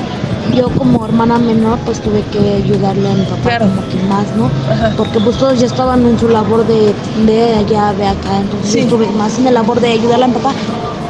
yo 0.54 0.68
como 0.72 1.06
hermana 1.06 1.38
menor 1.38 1.80
pues 1.86 2.02
tuve 2.02 2.22
que 2.34 2.56
ayudarle 2.56 3.10
a 3.10 3.14
mi 3.14 3.24
papá 3.24 3.42
Claro. 3.44 3.68
como 3.68 3.88
que 3.88 3.96
más, 4.10 4.26
¿no? 4.36 4.50
Ajá. 4.70 4.94
Porque 4.98 5.22
pues 5.22 5.38
todos 5.38 5.58
ya 5.58 5.68
estaban 5.68 6.06
en 6.06 6.20
su 6.20 6.28
labor 6.28 6.68
de 6.68 6.94
ve 7.26 7.56
allá, 7.60 7.94
ve 7.98 8.08
acá, 8.08 8.38
entonces 8.42 8.72
Sí. 8.72 8.78
yo 8.80 8.84
estuve 8.84 9.08
más 9.18 9.38
en 9.38 9.46
la 9.46 9.52
labor 9.52 9.80
de 9.80 9.88
ayudarle 9.94 10.26
a 10.26 10.28
mi 10.28 10.34
papá. 10.34 10.52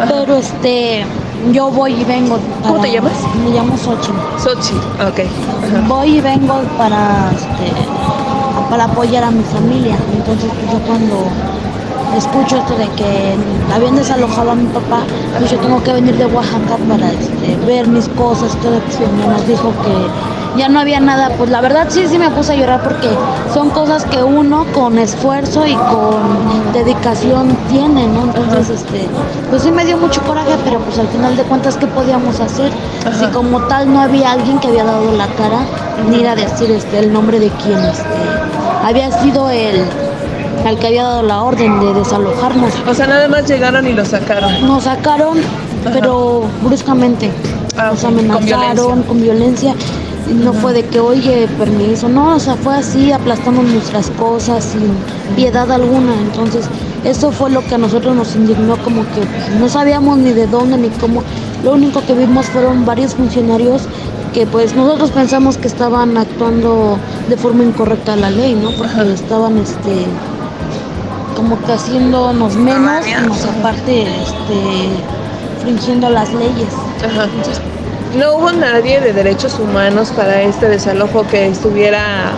Pero 0.10 0.36
este, 0.38 1.06
yo 1.52 1.70
voy 1.70 1.94
y 1.94 2.04
vengo. 2.04 2.38
¿Cómo 2.64 2.82
te 2.82 2.92
llamas? 2.92 3.14
Me 3.44 3.52
llamo 3.52 3.78
Xochitl. 3.78 4.18
Sochi. 4.38 4.76
Ok. 5.08 5.20
Ajá. 5.20 5.88
voy 5.88 6.18
y 6.18 6.22
vengo 6.22 6.62
para 6.78 7.32
este, 7.32 7.72
para 8.70 8.86
apoyar 8.86 9.24
a 9.24 9.32
mi 9.32 9.44
familia 9.44 9.96
entonces 10.14 10.50
pues 10.60 10.72
yo 10.72 10.80
cuando 10.86 11.26
escucho 12.18 12.58
esto 12.58 12.76
de 12.78 12.88
que 12.90 13.36
habían 13.74 13.96
desalojado 13.96 14.52
a 14.52 14.56
mi 14.56 14.68
papá 14.68 15.02
pues 15.38 15.52
yo 15.52 15.58
tengo 15.60 15.82
que 15.84 15.94
venir 15.94 16.16
de 16.18 16.26
Oaxaca 16.26 16.78
para 16.88 17.12
este, 17.12 17.56
ver 17.66 17.88
mis 17.88 18.08
cosas 18.10 18.56
todo 18.62 18.80
pues 18.80 19.00
mi 19.00 19.06
mamá 19.06 19.34
nos 19.34 19.48
dijo 19.48 19.72
que 19.84 20.45
ya 20.58 20.70
no 20.70 20.80
había 20.80 21.00
nada 21.00 21.32
pues 21.38 21.50
la 21.50 21.62
verdad 21.62 21.88
sí 21.90 22.06
sí 22.08 22.18
me 22.18 22.30
puse 22.30 22.54
a 22.54 22.56
llorar 22.56 22.82
porque 22.84 23.10
son 23.54 23.70
cosas 23.70 24.06
que 24.06 24.24
uno 24.24 24.66
con 24.74 24.98
esfuerzo 24.98 25.66
y 25.66 25.76
con 25.76 26.74
dedicación 26.74 27.56
tiene 27.70 28.08
no 28.08 28.24
entonces 28.24 28.70
este 28.70 29.08
pues 29.50 29.64
sí 29.64 29.72
me 29.72 29.86
dio 29.86 29.98
mucho 29.98 30.22
coraje 30.22 30.56
pero 30.64 30.80
pues 30.80 30.98
al 31.00 31.08
final 31.08 31.36
de 31.36 31.44
cuentas 31.44 31.78
qué 31.78 31.88
podíamos 31.88 32.40
hacer 32.40 32.72
si 33.20 33.26
como 33.28 33.62
tal 33.68 33.92
no 33.92 34.02
había 34.02 34.32
alguien 34.32 34.60
que 34.60 34.68
había 34.68 34.86
dado 34.86 35.12
la 35.12 35.28
cara 35.28 35.62
ni 36.10 36.20
ir 36.20 36.28
a 36.28 36.36
decir 36.36 36.72
este 36.72 37.00
el 37.00 37.12
nombre 37.12 37.40
de 37.40 37.50
quien 37.50 37.80
este 37.80 38.06
había 38.84 39.12
sido 39.12 39.50
el 39.50 39.86
al 40.66 40.80
que 40.80 40.88
había 40.88 41.04
dado 41.04 41.22
la 41.22 41.44
orden 41.44 41.80
de 41.80 41.94
desalojarnos. 41.94 42.74
O 42.88 42.94
sea, 42.96 43.06
nada 43.06 43.28
más 43.28 43.48
llegaron 43.48 43.86
y 43.86 43.94
lo 43.94 44.04
sacaron. 44.04 44.66
nos 44.66 44.86
sacaron 44.86 45.38
pero 45.94 46.44
bruscamente. 46.64 47.32
Ah, 47.78 47.92
nos 47.92 48.02
con 48.02 48.20
amenazaron 48.20 49.04
con 49.04 49.22
violencia 49.22 49.76
no 50.34 50.54
fue 50.54 50.74
de 50.74 50.84
que 50.86 51.00
oye 51.00 51.48
permiso 51.58 52.10
no 52.10 52.36
o 52.36 52.40
sea 52.40 52.56
fue 52.56 52.76
así 52.76 53.12
aplastamos 53.12 53.66
nuestras 53.66 54.10
cosas 54.12 54.64
sin 54.64 54.94
piedad 55.36 55.72
alguna. 55.72 56.14
Entonces 56.22 56.66
eso 57.04 57.32
fue 57.32 57.50
lo 57.52 57.64
que 57.66 57.76
a 57.76 57.78
nosotros 57.78 58.16
nos 58.16 58.36
indignó 58.36 58.78
como 58.78 59.04
que 59.04 59.22
pues, 59.22 59.60
no 59.60 59.70
sabíamos 59.70 60.18
ni 60.18 60.32
de 60.32 60.48
dónde 60.48 60.78
ni 60.78 60.90
cómo. 60.90 61.24
Lo 61.64 61.74
único 61.74 62.02
que 62.06 62.14
vimos 62.14 62.48
fueron 62.48 62.86
varios 62.86 63.16
funcionarios 63.16 63.84
que 64.34 64.46
pues 64.46 64.76
nosotros 64.76 65.12
pensamos 65.12 65.58
que 65.58 65.68
estaban 65.68 66.18
actuando 66.18 66.98
de 67.30 67.38
forma 67.38 67.64
incorrecta 67.64 68.16
la 68.16 68.30
ley 68.30 68.54
no 68.54 68.72
porque 68.72 69.14
estaban 69.14 69.58
este 69.58 70.06
como 71.36 71.62
que 71.64 71.72
haciéndonos 71.72 72.56
menos 72.56 73.08
y 73.08 73.28
más 73.28 73.46
aparte 73.46 74.04
este 74.04 74.90
infringiendo 75.58 76.10
las 76.10 76.34
leyes. 76.34 76.70
Ajá. 77.04 77.28
No 78.18 78.36
hubo 78.36 78.52
nadie 78.52 79.02
de 79.02 79.14
derechos 79.14 79.60
humanos 79.60 80.12
para 80.16 80.42
este 80.42 80.68
desalojo 80.70 81.26
que 81.28 81.48
estuviera 81.48 82.32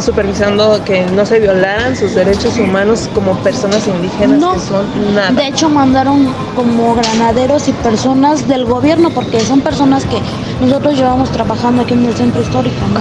supervisando 0.00 0.80
que 0.84 1.04
no 1.06 1.26
se 1.26 1.40
violaran 1.40 1.96
sus 1.96 2.14
derechos 2.14 2.56
humanos 2.58 3.08
como 3.14 3.32
personas 3.38 3.86
indígenas 3.88 4.38
No. 4.38 4.52
que 4.52 4.60
son 4.60 4.86
nada. 5.14 5.32
De 5.32 5.48
hecho, 5.48 5.68
mandaron 5.68 6.32
como 6.54 6.94
granaderos 6.94 7.66
y 7.68 7.72
personas 7.72 8.46
del 8.46 8.64
gobierno, 8.64 9.10
porque 9.10 9.40
son 9.40 9.60
personas 9.60 10.04
que 10.04 10.18
nosotros 10.64 10.94
llevamos 10.94 11.30
trabajando 11.30 11.82
aquí 11.82 11.94
en 11.94 12.04
el 12.04 12.14
centro 12.14 12.40
histórico. 12.42 12.76
¿no? 12.92 13.00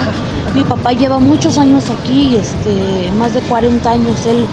Mi 0.55 0.63
papá 0.63 0.93
lleva 0.93 1.19
muchos 1.19 1.57
años 1.59 1.83
aquí, 2.01 2.35
este, 2.37 3.11
más 3.19 3.33
de 3.35 3.41
40 3.41 3.91
años 3.91 4.25
él 4.25 4.45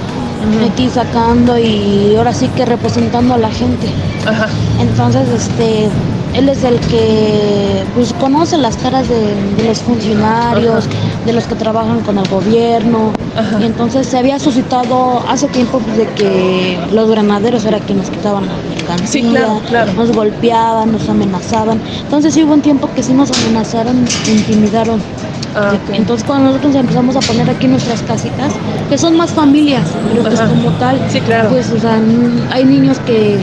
aquí 0.71 0.91
sacando 0.91 1.57
y 1.59 2.15
ahora 2.19 2.35
sí 2.35 2.49
que 2.49 2.67
representando 2.67 3.33
a 3.35 3.39
la 3.39 3.49
gente. 3.51 3.89
Ajá. 4.27 4.49
Entonces, 4.81 5.27
este, 5.31 5.89
él 6.35 6.49
es 6.49 6.65
el 6.65 6.79
que 6.81 7.85
pues 7.95 8.13
conoce 8.15 8.59
las 8.59 8.77
caras 8.77 9.09
de, 9.09 9.35
de 9.57 9.69
los 9.69 9.79
funcionarios, 9.79 10.85
de 11.25 11.33
los 11.33 11.45
que 11.45 11.55
trabajan 11.55 12.01
con 12.01 12.19
el 12.19 12.29
gobierno. 12.29 13.13
Ajá. 13.37 13.59
Y 13.61 13.65
entonces 13.65 14.07
se 14.07 14.19
había 14.19 14.39
suscitado 14.39 15.23
hace 15.29 15.47
tiempo 15.49 15.79
pues, 15.81 15.97
de 15.97 16.07
que 16.15 16.79
los 16.93 17.09
granaderos 17.11 17.65
era 17.65 17.79
quienes 17.81 18.09
nos 18.09 18.17
quitaban 18.17 18.47
la 18.47 18.53
mercancía, 18.75 19.07
Sí, 19.07 19.23
claro, 19.23 19.61
claro. 19.69 19.93
nos 19.95 20.13
golpeaban, 20.13 20.93
nos 20.93 21.09
amenazaban. 21.09 21.81
Entonces 22.03 22.35
sí 22.35 22.43
hubo 22.45 22.53
un 22.55 22.61
tiempo 22.63 22.89
que 22.95 23.03
sí 23.03 23.13
nos 23.13 23.31
amenazaron, 23.31 24.05
intimidaron. 24.29 25.01
Ah. 25.57 25.73
Entonces 25.93 26.27
cuando 26.27 26.49
nosotros 26.49 26.75
empezamos 26.75 27.15
a 27.17 27.21
poner 27.21 27.49
aquí 27.49 27.69
nuestras 27.69 28.03
casitas, 28.03 28.53
que 28.91 28.99
son 28.99 29.17
más 29.17 29.31
familias, 29.31 29.83
pero 30.11 30.25
pues 30.25 30.41
como 30.41 30.71
tal, 30.79 31.01
Sí, 31.09 31.21
claro. 31.21 31.51
pues 31.51 31.71
o 31.71 31.79
sea, 31.79 31.97
hay 32.51 32.65
niños 32.65 32.99
que 33.07 33.39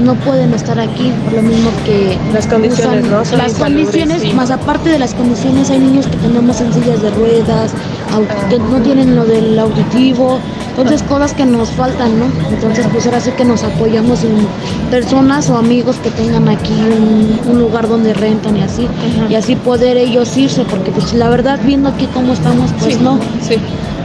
no 0.00 0.14
pueden 0.16 0.54
estar 0.54 0.78
aquí 0.80 1.12
por 1.24 1.34
lo 1.34 1.42
mismo 1.42 1.70
que 1.84 2.16
Las 2.32 2.46
condiciones, 2.46 3.04
¿no? 3.06 3.24
Son 3.24 3.38
las 3.38 3.54
condiciones 3.54 4.22
sí. 4.22 4.32
más 4.32 4.50
aparte 4.50 4.90
de 4.90 4.98
las 4.98 5.14
condiciones 5.14 5.70
hay 5.70 5.80
niños 5.80 6.06
que 6.06 6.16
tenemos 6.16 6.60
en 6.60 6.72
sillas 6.72 7.02
de 7.02 7.10
ruedas 7.10 7.72
Ah. 8.12 8.48
que 8.50 8.58
no 8.58 8.78
tienen 8.82 9.16
lo 9.16 9.24
del 9.24 9.58
auditivo 9.58 10.38
Entonces 10.76 11.02
cosas 11.02 11.32
que 11.34 11.44
nos 11.44 11.70
faltan, 11.70 12.18
¿no? 12.18 12.26
Entonces 12.50 12.86
pues 12.92 13.06
ahora 13.06 13.20
sí 13.20 13.30
que 13.36 13.44
nos 13.44 13.62
apoyamos 13.62 14.22
en 14.24 14.46
personas 14.90 15.48
o 15.50 15.56
amigos 15.56 15.96
que 15.96 16.10
tengan 16.10 16.48
aquí 16.48 16.72
un, 16.72 17.40
un 17.50 17.58
lugar 17.58 17.88
donde 17.88 18.14
rentan 18.14 18.56
y 18.56 18.62
así. 18.62 18.88
Y 19.28 19.34
así 19.34 19.54
poder 19.56 19.96
ellos 19.98 20.34
irse, 20.36 20.64
porque 20.64 20.90
pues 20.90 21.12
la 21.12 21.28
verdad 21.28 21.58
viendo 21.62 21.88
aquí 21.90 22.06
cómo 22.14 22.32
estamos, 22.32 22.70
pues 22.80 23.00
no. 23.00 23.18
Sí. 23.46 23.56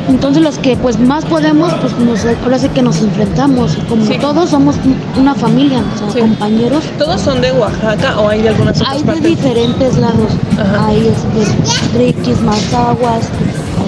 Entonces 0.08 0.42
los 0.42 0.58
que 0.58 0.76
pues 0.78 0.98
más 1.00 1.26
podemos, 1.26 1.74
pues 1.82 1.98
nos, 2.00 2.26
ahora 2.44 2.58
sí 2.60 2.70
que 2.70 2.82
nos 2.82 3.02
enfrentamos. 3.02 3.78
Como 3.90 4.06
Sí. 4.06 4.18
todos 4.20 4.50
somos 4.50 4.76
una 5.18 5.36
familia, 5.36 5.80
o 5.96 6.00
sea, 6.00 6.12
Sí. 6.14 6.20
compañeros. 6.20 6.84
¿Todos 6.98 7.20
son 7.22 7.42
de 7.42 7.52
Oaxaca 7.52 8.20
o 8.20 8.30
hay 8.30 8.42
de 8.42 8.50
algunas 8.50 8.80
otras 8.80 8.96
Hay 8.96 9.04
de 9.04 9.28
diferentes 9.30 9.98
lados. 9.98 10.32
Ajá. 10.60 10.88
Hay 10.88 11.08
este, 11.08 11.98
Riquis, 11.98 12.40
Mazaguas, 12.42 13.26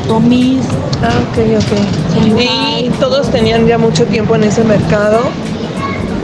Otomís. 0.04 0.62
Ah, 1.02 1.10
ok, 1.32 1.40
ok. 1.58 2.82
Y 2.84 2.90
todos 3.00 3.30
tenían 3.30 3.66
ya 3.66 3.78
mucho 3.78 4.06
tiempo 4.06 4.36
en 4.36 4.44
ese 4.44 4.64
mercado, 4.66 5.20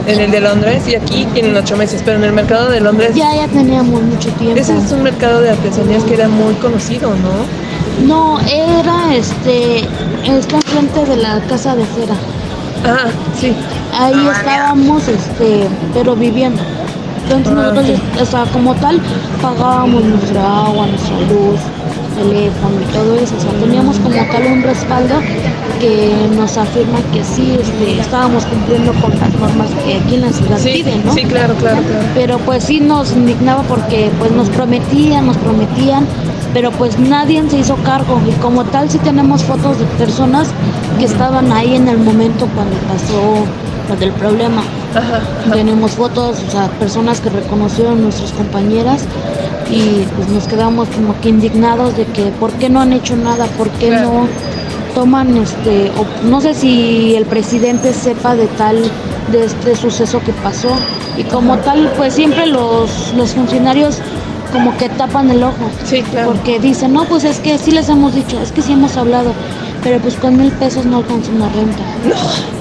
en 0.06 0.20
el 0.20 0.30
de 0.30 0.40
Londres, 0.40 0.82
y 0.86 0.94
aquí 0.94 1.26
tienen 1.32 1.56
ocho 1.56 1.76
meses, 1.76 2.02
pero 2.04 2.18
en 2.18 2.24
el 2.24 2.32
mercado 2.32 2.68
de 2.70 2.80
Londres, 2.80 3.12
Ya, 3.14 3.34
ya 3.34 3.48
teníamos 3.48 4.02
mucho 4.02 4.28
tiempo. 4.32 4.60
ese 4.60 4.76
es 4.76 4.92
un 4.92 5.02
mercado 5.02 5.40
de 5.40 5.50
artesanías 5.50 6.04
que 6.04 6.14
era 6.14 6.28
muy 6.28 6.52
conocido, 6.54 7.08
¿no? 7.10 7.65
No, 8.04 8.38
era 8.40 9.14
este, 9.14 9.78
está 10.24 10.56
enfrente 10.56 11.04
de 11.06 11.16
la 11.16 11.40
casa 11.48 11.74
de 11.74 11.84
cera. 11.86 12.14
Ah, 12.84 13.08
sí. 13.38 13.52
Ahí 13.98 14.26
estábamos, 14.38 15.08
este, 15.08 15.66
pero 15.94 16.14
viviendo. 16.14 16.60
Entonces 17.24 17.52
Ah, 17.56 17.72
nosotros, 17.72 18.00
o 18.20 18.26
sea, 18.26 18.44
como 18.52 18.74
tal, 18.74 19.00
pagábamos 19.42 20.04
nuestra 20.04 20.66
agua, 20.66 20.86
nuestra 20.86 21.18
luz, 21.22 21.58
teléfono 22.16 22.80
y 22.80 22.92
todo 22.92 23.14
eso. 23.16 23.34
O 23.36 23.40
sea, 23.40 23.50
teníamos 23.52 23.98
como 23.98 24.14
tal 24.14 24.46
un 24.46 24.62
respaldo 24.62 25.14
que 25.80 26.12
nos 26.36 26.56
afirma 26.56 26.98
que 27.12 27.24
sí, 27.24 27.58
este, 27.60 27.98
estábamos 28.00 28.44
cumpliendo 28.46 28.92
con 28.94 29.10
las 29.18 29.32
normas 29.34 29.68
que 29.84 29.94
aquí 29.96 30.14
en 30.14 30.20
la 30.22 30.32
ciudad 30.32 30.58
Sí, 30.58 30.82
piden, 30.84 31.04
¿no? 31.04 31.12
sí, 31.12 31.24
claro, 31.24 31.54
claro, 31.54 31.82
claro. 31.82 32.04
Pero 32.14 32.38
pues 32.38 32.64
sí 32.64 32.78
nos 32.80 33.12
indignaba 33.12 33.62
porque 33.62 34.10
pues 34.18 34.30
nos 34.32 34.48
prometían, 34.50 35.26
nos 35.26 35.36
prometían, 35.38 36.06
pero 36.56 36.70
pues 36.70 36.98
nadie 36.98 37.44
se 37.50 37.58
hizo 37.58 37.76
cargo 37.84 38.18
y 38.26 38.32
como 38.40 38.64
tal 38.64 38.88
sí 38.88 38.96
tenemos 38.96 39.44
fotos 39.44 39.78
de 39.78 39.84
personas 39.98 40.48
que 40.98 41.04
estaban 41.04 41.52
ahí 41.52 41.74
en 41.74 41.86
el 41.86 41.98
momento 41.98 42.48
cuando 42.54 42.74
pasó 42.88 43.44
lo 43.90 43.96
del 43.96 44.10
problema. 44.12 44.62
Ajá, 44.94 45.18
ajá. 45.18 45.52
Tenemos 45.52 45.90
fotos, 45.90 46.42
o 46.48 46.50
sea, 46.50 46.68
personas 46.78 47.20
que 47.20 47.28
reconocieron 47.28 48.00
nuestras 48.00 48.32
compañeras 48.32 49.04
y 49.70 50.06
pues 50.16 50.28
nos 50.30 50.48
quedamos 50.48 50.88
como 50.88 51.20
que 51.20 51.28
indignados 51.28 51.94
de 51.94 52.06
que 52.06 52.22
por 52.40 52.50
qué 52.52 52.70
no 52.70 52.80
han 52.80 52.94
hecho 52.94 53.16
nada, 53.16 53.44
por 53.58 53.68
qué 53.72 53.88
Claro. 53.88 54.12
no 54.12 54.28
toman 54.94 55.36
este, 55.36 55.90
o 55.90 56.26
no 56.26 56.40
sé 56.40 56.54
si 56.54 57.14
el 57.16 57.26
presidente 57.26 57.92
sepa 57.92 58.34
de 58.34 58.46
tal, 58.46 58.82
de 59.30 59.44
este 59.44 59.76
suceso 59.76 60.20
que 60.24 60.32
pasó 60.32 60.70
y 61.18 61.24
como 61.24 61.58
tal 61.58 61.92
pues 61.98 62.14
siempre 62.14 62.46
los, 62.46 63.12
los 63.14 63.34
funcionarios 63.34 63.98
como 64.56 64.74
que 64.78 64.88
tapan 64.88 65.30
el 65.30 65.42
ojo. 65.42 65.70
Sí, 65.84 66.02
claro. 66.02 66.32
Porque 66.32 66.58
dicen, 66.58 66.94
no, 66.94 67.04
pues 67.04 67.24
es 67.24 67.38
que 67.40 67.58
sí 67.58 67.70
les 67.72 67.88
hemos 67.90 68.14
dicho, 68.14 68.40
es 68.40 68.52
que 68.52 68.62
sí 68.62 68.72
hemos 68.72 68.96
hablado, 68.96 69.32
pero 69.82 69.98
pues 70.00 70.14
con 70.16 70.36
mil 70.38 70.50
pesos 70.52 70.86
no 70.86 70.96
alcanza 70.98 71.30
una 71.30 71.48
renta. 71.50 71.82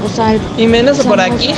O 0.05 0.09
sea, 0.13 0.35
Y 0.57 0.67
menos 0.67 0.97
por 0.99 1.19
aquí. 1.21 1.51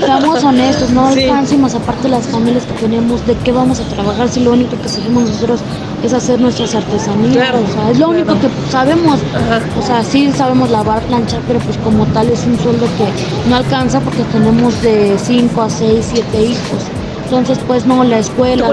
Seamos 0.00 0.42
honestos, 0.42 0.90
no 0.90 1.12
Sí. 1.14 1.22
alcanzamos 1.22 1.74
aparte 1.76 2.08
las 2.08 2.26
familias 2.26 2.64
que 2.64 2.72
tenemos, 2.72 3.24
de 3.26 3.34
qué 3.44 3.52
vamos 3.52 3.78
a 3.78 3.84
trabajar 3.84 4.28
si 4.28 4.40
lo 4.40 4.52
único 4.52 4.76
que 4.82 4.88
seguimos 4.88 5.30
nosotros 5.30 5.60
es 6.02 6.12
hacer 6.12 6.40
nuestras 6.40 6.74
artesanías. 6.74 7.32
Claro, 7.32 7.60
o 7.66 7.72
sea, 7.72 7.90
es 7.92 7.98
lo 8.00 8.08
único 8.08 8.34
claro. 8.34 8.40
que 8.40 8.72
sabemos. 8.72 9.20
Ajá. 9.32 9.60
O 9.80 9.86
sea, 9.86 10.02
sí 10.02 10.30
sabemos 10.36 10.70
lavar, 10.70 11.02
planchar, 11.02 11.40
pero 11.46 11.60
pues 11.60 11.78
como 11.78 12.04
tal 12.06 12.28
es 12.30 12.44
un 12.44 12.58
sueldo 12.58 12.86
que 12.98 13.48
no 13.48 13.56
alcanza 13.56 14.00
porque 14.00 14.22
tenemos 14.32 14.82
de 14.82 15.16
5 15.22 15.62
a 15.62 15.70
6, 15.70 16.04
7 16.12 16.42
hijos. 16.42 16.82
Entonces, 17.24 17.58
pues 17.66 17.86
no, 17.86 18.04
la 18.04 18.18
escuela. 18.18 18.66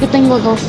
Yo 0.00 0.08
tengo 0.08 0.38
dos. 0.38 0.60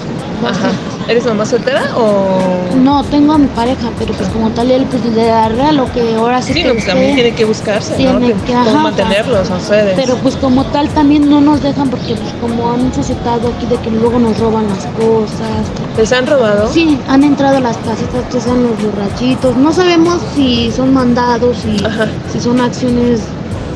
dos 0.42 0.52
Ajá. 0.52 0.70
¿Eres 1.08 1.26
mamá 1.26 1.44
soltera 1.44 1.82
o...? 1.98 2.38
No, 2.78 3.04
tengo 3.06 3.34
a 3.34 3.38
mi 3.40 3.48
pareja, 3.48 3.90
pero 3.98 4.14
pues 4.14 4.30
como 4.30 4.52
tal 4.52 4.70
él 4.70 4.86
pues 4.92 5.04
le 5.06 5.26
dará 5.26 5.72
lo 5.72 5.92
que 5.92 6.14
ahora 6.16 6.40
sí 6.40 6.54
Sí, 6.54 6.62
que 6.62 6.68
no, 6.68 6.74
pues 6.76 6.86
también 6.86 7.16
tiene 7.16 7.34
que 7.34 7.46
buscarse, 7.46 7.92
¿no? 7.94 7.98
Tiene 8.20 8.34
Que- 8.34 8.42
que- 8.44 8.54
ajá, 8.54 8.74
mantenerlos 8.78 9.50
a 9.50 9.56
ustedes. 9.58 9.94
Pero 9.96 10.18
pues 10.18 10.36
como 10.36 10.64
tal 10.66 10.88
también 10.90 11.28
no 11.28 11.42
nos 11.42 11.64
dejan 11.64 11.90
porque 11.90 12.14
pues 12.16 12.32
como 12.40 12.72
han 12.72 12.94
suscitado 12.94 13.48
aquí 13.58 13.66
de 13.66 13.78
que 13.78 13.90
luego 13.90 14.20
nos 14.20 14.38
roban 14.38 14.68
las 14.70 14.86
cosas. 14.86 15.66
¿Les 15.98 16.12
han 16.12 16.28
robado? 16.28 16.72
Sí, 16.72 17.00
han 17.08 17.24
entrado 17.24 17.58
a 17.58 17.62
las 17.62 17.78
casitas 17.78 18.24
que 18.32 18.40
son 18.40 18.62
los 18.64 18.72
borrachitos. 18.84 19.58
No 19.58 19.74
sabemos 19.74 20.20
si 20.36 20.72
son 20.72 20.94
mandados, 20.94 21.58
si, 21.58 21.84
Ajá. 21.84 22.08
si 22.32 22.40
son 22.40 22.62
acciones 22.62 23.22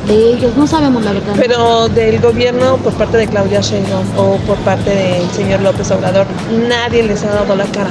de 0.06 0.32
ellos. 0.32 0.56
No 0.56 0.66
sabemos 0.66 1.04
la 1.04 1.12
verdad. 1.12 1.34
Pero 1.36 1.88
del 1.88 2.20
gobierno 2.20 2.76
por 2.78 2.92
parte 2.94 3.16
de 3.16 3.26
Claudia 3.26 3.60
Sheinbaum 3.60 4.06
o 4.16 4.36
por 4.46 4.56
parte 4.58 4.90
del 4.90 5.30
señor 5.30 5.60
López 5.62 5.90
Obrador, 5.90 6.26
nadie 6.68 7.02
les 7.02 7.22
ha 7.24 7.30
dado 7.30 7.56
la 7.56 7.64
cara. 7.66 7.90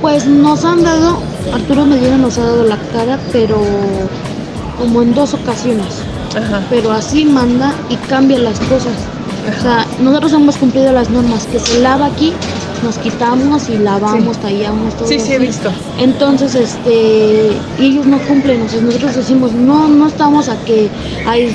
Pues 0.00 0.26
nos 0.26 0.64
han 0.64 0.82
dado, 0.82 1.18
Arturo 1.52 1.84
Medina 1.84 2.16
nos 2.16 2.38
ha 2.38 2.44
dado 2.44 2.64
la 2.64 2.78
cara, 2.92 3.18
pero 3.32 3.60
como 4.78 5.02
en 5.02 5.14
dos 5.14 5.34
ocasiones. 5.34 6.02
Ajá. 6.36 6.62
pero 6.70 6.92
así 6.92 7.24
manda 7.24 7.74
y 7.88 7.96
cambia 7.96 8.38
las 8.38 8.60
cosas. 8.60 8.94
O 9.58 9.62
sea, 9.62 9.84
nosotros 10.00 10.32
hemos 10.32 10.56
cumplido 10.56 10.92
las 10.92 11.10
normas, 11.10 11.44
que 11.46 11.58
se 11.58 11.80
lava 11.80 12.06
aquí, 12.06 12.32
nos 12.82 12.98
quitamos 12.98 13.68
y 13.68 13.78
lavamos, 13.78 14.38
tallamos, 14.38 14.94
todo 14.96 15.06
Sí, 15.08 15.18
sí, 15.20 15.32
he 15.34 15.38
visto. 15.38 15.70
Entonces, 15.98 16.54
este, 16.54 17.50
ellos 17.78 18.06
no 18.06 18.18
cumplen, 18.20 18.68
sea, 18.68 18.80
nosotros 18.80 19.16
decimos, 19.16 19.52
no, 19.52 19.88
no 19.88 20.06
estamos 20.06 20.48
a 20.48 20.56
que 20.64 20.88
hay, 21.26 21.54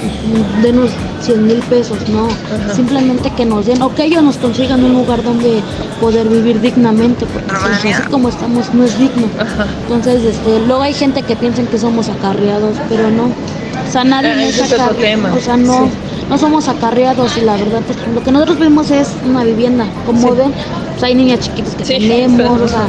denos 0.61 0.91
100 1.21 1.47
mil 1.47 1.57
pesos, 1.59 1.97
no, 2.09 2.25
Ajá. 2.27 2.73
simplemente 2.75 3.31
que 3.35 3.45
nos 3.45 3.65
den, 3.65 3.81
o 3.81 3.93
que 3.93 4.03
ellos 4.05 4.23
nos 4.23 4.38
consigan 4.38 4.83
un 4.83 4.93
lugar 4.93 5.23
donde 5.23 5.61
poder 5.99 6.27
vivir 6.29 6.61
dignamente, 6.61 7.25
porque 7.25 7.51
así 7.89 8.01
como 8.11 8.29
estamos 8.29 8.73
no 8.73 8.83
es 8.83 8.97
digno. 8.99 9.27
Ajá. 9.39 9.65
Entonces, 9.83 10.23
este, 10.23 10.59
luego 10.67 10.81
hay 10.83 10.93
gente 10.93 11.23
que 11.23 11.35
piensa 11.35 11.63
que 11.63 11.77
somos 11.77 12.09
acarreados, 12.09 12.75
pero 12.89 13.09
no. 13.09 13.25
O 13.25 13.91
sea, 13.91 14.03
nadie 14.03 14.31
Ah, 14.31 14.43
es 14.43 14.71
acarreado. 14.71 15.35
O 15.35 15.39
sea, 15.39 15.57
no, 15.57 15.85
Sí. 15.85 15.91
no 16.29 16.38
somos 16.38 16.67
acarreados 16.67 17.38
y 17.38 17.41
la 17.41 17.53
verdad, 17.53 17.81
pues 17.85 17.97
lo 18.13 18.21
que 18.23 18.31
nosotros 18.31 18.57
vivimos 18.59 18.91
es 18.91 19.09
una 19.27 19.43
vivienda. 19.43 19.85
Como 20.05 20.21
Sí. 20.21 20.33
ven, 20.38 20.53
pues 20.95 21.03
hay 21.03 21.15
niñas 21.15 21.39
chiquitas 21.41 21.75
que 21.75 21.86
Sí, 21.86 21.93
tenemos, 21.93 22.38
claro. 22.41 22.63
o 22.63 22.67
sea, 22.67 22.88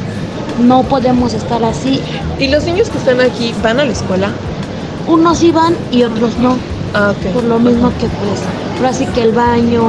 no 0.64 0.83
podemos 0.85 1.35
estar 1.35 1.62
así. 1.64 2.01
¿Y 2.38 2.49
los 2.49 2.64
niños 2.64 2.88
que 2.90 2.99
están 2.99 3.21
aquí 3.21 3.55
van 3.62 3.79
a 3.81 3.85
la 3.85 3.92
escuela? 3.92 4.31
Unos 5.07 5.38
sí 5.38 5.51
van 5.53 5.75
y 5.92 6.03
otros 6.03 6.37
no. 6.38 6.57
Ah, 6.95 7.12
ok. 7.12 7.33
Por 7.35 7.45
lo 7.45 7.59
mismo 7.59 7.90
que 8.01 8.07
pues, 8.07 8.40
ahora 8.79 8.92
sí 8.92 9.07
que 9.14 9.23
el 9.23 9.33
baño 9.33 9.83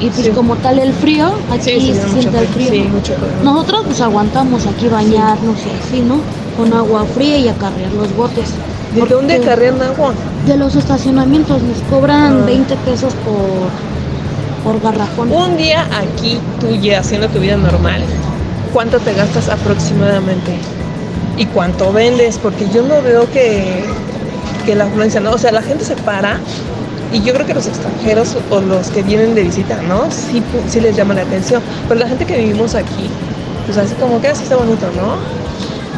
y 0.00 0.08
pues 0.10 0.26
Sí. 0.26 0.30
como 0.32 0.56
tal 0.56 0.78
el 0.78 0.92
frío, 0.92 1.30
aquí 1.50 1.78
Sí, 1.80 1.94
se 1.94 2.08
siente 2.08 2.38
el 2.38 2.46
frío. 2.48 2.70
Sí, 2.70 2.80
mucho. 2.82 3.14
Nosotros 3.44 3.82
pues 3.86 4.00
aguantamos 4.00 4.66
aquí 4.66 4.88
bañarnos 4.88 5.56
y 5.58 5.70
así, 5.86 6.00
¿no? 6.00 6.16
Con 6.56 6.72
agua 6.72 7.04
fría 7.14 7.38
y 7.38 7.48
acarrear 7.48 7.92
los 7.92 8.14
botes. 8.16 8.50
¿De 8.94 9.02
dónde 9.06 9.34
acarrean 9.36 9.80
agua? 9.82 10.12
De 10.46 10.56
los 10.56 10.74
estacionamientos 10.74 11.62
nos 11.62 11.78
cobran 11.90 12.38
Ah. 12.42 12.46
20 12.46 12.74
pesos 12.76 13.12
por, 13.24 13.68
por 14.58 14.80
garrafón. 14.80 15.32
Un 15.32 15.56
día 15.56 15.86
aquí, 15.92 16.38
tú 16.60 16.68
haciendo 16.96 17.28
tu 17.28 17.38
vida 17.38 17.56
normal, 17.56 18.02
¿cuánto 18.72 18.98
te 18.98 19.14
gastas 19.14 19.48
aproximadamente? 19.48 20.56
¿Y 21.36 21.46
cuánto 21.46 21.92
vendes? 21.92 22.38
Porque 22.38 22.68
yo 22.68 22.82
no 22.82 23.00
veo 23.02 23.30
que, 23.30 23.84
que 24.66 24.74
la 24.74 24.84
afluencia, 24.84 25.20
¿no? 25.20 25.32
O 25.32 25.38
sea, 25.38 25.52
la 25.52 25.62
gente 25.62 25.84
se 25.84 25.96
para 25.96 26.40
y 27.12 27.22
yo 27.22 27.32
creo 27.32 27.46
que 27.46 27.54
los 27.54 27.66
extranjeros 27.66 28.36
o 28.50 28.60
los 28.60 28.88
que 28.88 29.02
vienen 29.02 29.34
de 29.34 29.42
visita, 29.44 29.80
¿no? 29.82 30.10
Sí, 30.10 30.42
sí 30.68 30.80
les 30.80 30.96
llama 30.96 31.14
la 31.14 31.22
atención. 31.22 31.62
Pero 31.88 32.00
la 32.00 32.08
gente 32.08 32.26
que 32.26 32.36
vivimos 32.36 32.74
aquí, 32.74 33.08
pues 33.66 33.78
así 33.78 33.94
como 33.94 34.20
que 34.20 34.28
así 34.28 34.42
está 34.42 34.56
bonito, 34.56 34.86
¿no? 34.96 35.37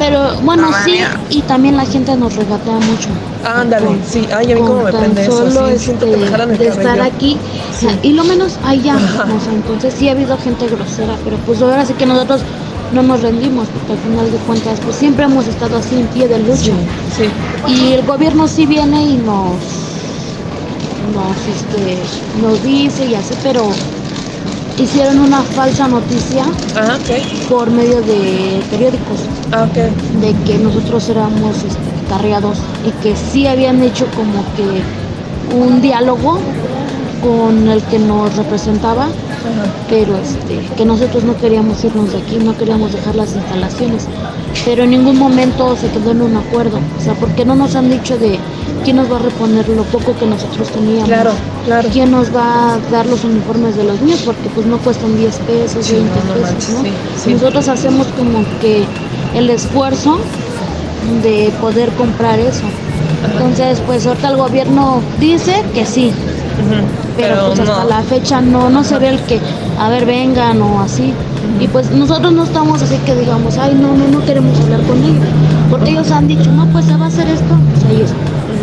Pero 0.01 0.35
bueno, 0.45 0.69
sí, 0.85 0.99
y 1.29 1.43
también 1.43 1.77
la 1.77 1.85
gente 1.85 2.17
nos 2.17 2.35
regatea 2.35 2.73
mucho. 2.77 3.09
Ándale, 3.45 3.85
Con- 3.87 4.01
sí. 4.05 4.27
Ay, 4.35 4.51
a 4.51 4.55
mí 4.55 4.61
cómo 4.63 4.83
me 4.83 4.93
prende 4.93 5.23
eso. 5.23 5.51
solo, 5.51 5.69
Sí, 5.73 5.79
siento 5.79 6.07
que 6.07 6.17
me 6.17 6.25
este, 6.25 6.31
jalan 6.33 6.51
el 6.53 6.59
de 6.59 6.69
estar 6.69 7.01
aquí 7.03 7.37
Sí. 7.79 7.87
y 8.03 8.13
lo 8.15 8.25
menos 8.25 8.57
allá 8.65 8.95
o 8.97 9.41
sea, 9.45 9.53
entonces 9.55 9.95
sí 9.97 10.09
ha 10.09 10.13
habido 10.13 10.37
gente 10.39 10.67
grosera 10.69 11.15
pero 11.25 11.37
pues 11.47 11.61
ahora 11.63 11.85
sí 11.85 11.93
que 11.95 12.07
nosotros 12.07 12.41
no 12.95 13.03
nos 13.03 13.21
rendimos 13.23 13.69
porque 13.69 13.93
al 13.93 13.99
final 13.99 14.31
de 14.33 14.39
cuentas 14.39 14.79
pues 14.83 14.97
siempre 14.97 15.25
hemos 15.27 15.47
estado 15.47 15.77
así 15.77 15.95
en 16.01 16.07
pie 16.09 16.29
de 16.29 16.39
lucha 16.41 16.73
Sí. 17.17 17.29
y 17.69 17.93
el 17.93 18.03
gobierno 18.07 18.49
sí 18.49 18.65
viene 18.67 19.03
y 19.03 19.17
nos 19.19 19.53
nos 21.15 21.37
este 21.57 21.99
nos 22.43 22.63
dice 22.63 23.07
y 23.07 23.15
así 23.15 23.35
pero 23.43 23.69
hicieron 24.81 25.21
una 25.21 25.43
falsa 25.43 25.89
noticia 25.89 26.45
por 27.49 27.71
medio 27.71 28.01
de 28.03 28.61
periódicos. 28.71 29.21
Ah, 29.53 29.67
de 29.67 30.33
que 30.45 30.59
nosotros 30.59 31.09
éramos 31.09 31.57
este, 31.57 31.81
carreados 32.09 32.59
y 32.87 32.93
que 33.03 33.17
sí 33.17 33.49
habían 33.49 33.83
hecho 33.83 34.07
como 34.15 34.45
que 34.55 35.57
un 35.57 35.81
diálogo 35.83 36.39
con 37.21 37.69
el 37.69 37.83
que 37.85 37.99
nos 37.99 38.37
representaba 38.37 39.09
pero 39.89 40.17
este, 40.17 40.61
que 40.77 40.85
nosotros 40.85 41.25
no 41.25 41.37
queríamos 41.37 41.83
irnos 41.85 42.13
de 42.13 42.19
aquí, 42.19 42.37
no 42.37 42.57
queríamos 42.57 42.93
dejar 42.93 43.17
las 43.17 43.35
instalaciones, 43.35 44.07
pero 44.65 44.85
en 44.85 44.91
ningún 44.91 45.19
momento 45.19 45.77
se 45.77 45.89
quedó 45.89 46.11
en 46.11 46.23
un 46.23 46.37
acuerdo, 46.37 46.79
o 46.99 47.03
sea, 47.03 47.15
porque 47.15 47.45
no 47.45 47.55
nos 47.55 47.75
han 47.75 47.91
dicho 47.91 48.19
de 48.19 48.39
quién 48.91 48.97
nos 49.03 49.13
va 49.13 49.17
a 49.19 49.23
reponer 49.23 49.69
lo 49.69 49.85
poco 49.85 50.17
que 50.19 50.27
nosotros 50.27 50.69
teníamos, 50.71 51.05
Claro, 51.07 51.31
claro. 51.65 51.89
quién 51.93 52.11
nos 52.11 52.35
va 52.35 52.75
a 52.75 52.79
dar 52.91 53.07
los 53.07 53.23
uniformes 53.23 53.77
de 53.77 53.85
los 53.85 54.01
niños, 54.01 54.23
porque 54.27 54.49
pues 54.53 54.67
no 54.67 54.79
cuestan 54.79 55.17
10 55.17 55.37
pesos, 55.47 55.87
Sí, 55.87 55.93
20 55.95 56.11
no, 56.27 56.35
no 56.35 56.57
pesos, 56.57 56.75
¿no? 56.75 56.83
sí, 56.83 56.91
sí. 57.25 57.35
Nosotros 57.35 57.69
hacemos 57.69 58.09
como 58.19 58.45
que 58.61 58.83
el 59.37 59.49
esfuerzo 59.49 60.19
de 61.23 61.53
poder 61.61 61.91
comprar 61.91 62.41
eso. 62.41 62.65
Entonces, 63.33 63.81
pues 63.87 64.05
ahorita 64.09 64.31
el 64.31 64.37
gobierno 64.39 65.01
dice 65.21 65.63
que 65.73 65.87
sí, 65.87 66.11
pero, 67.17 67.47
pues 67.55 67.61
hasta 67.61 67.85
la 67.85 68.03
fecha 68.03 68.41
no, 68.41 68.71
no 68.71 68.83
se 68.83 68.99
ve 68.99 69.11
el 69.11 69.21
que, 69.21 69.39
a 69.79 69.89
ver, 69.89 70.05
vengan 70.05 70.61
o 70.63 70.81
así. 70.81 71.13
Y 71.61 71.69
pues 71.69 71.93
nosotros 71.93 72.33
no 72.33 72.43
estamos 72.43 72.83
así 72.83 72.97
que 73.07 73.15
digamos, 73.15 73.57
ay, 73.57 73.79
no, 73.81 73.95
no, 73.95 74.09
no 74.09 74.25
queremos 74.25 74.59
hablar 74.59 74.81
con 74.83 74.99
ellos. 75.05 75.25
Porque 75.71 75.91
ellos 75.91 76.11
han 76.11 76.27
dicho, 76.27 76.51
no, 76.51 76.67
pues 76.73 76.87
se 76.87 76.97
va 76.97 77.05
a 77.05 77.09
hacer 77.09 77.29
esto, 77.29 77.55
pues 77.73 77.85
ahí, 77.85 78.03
es- 78.03 78.15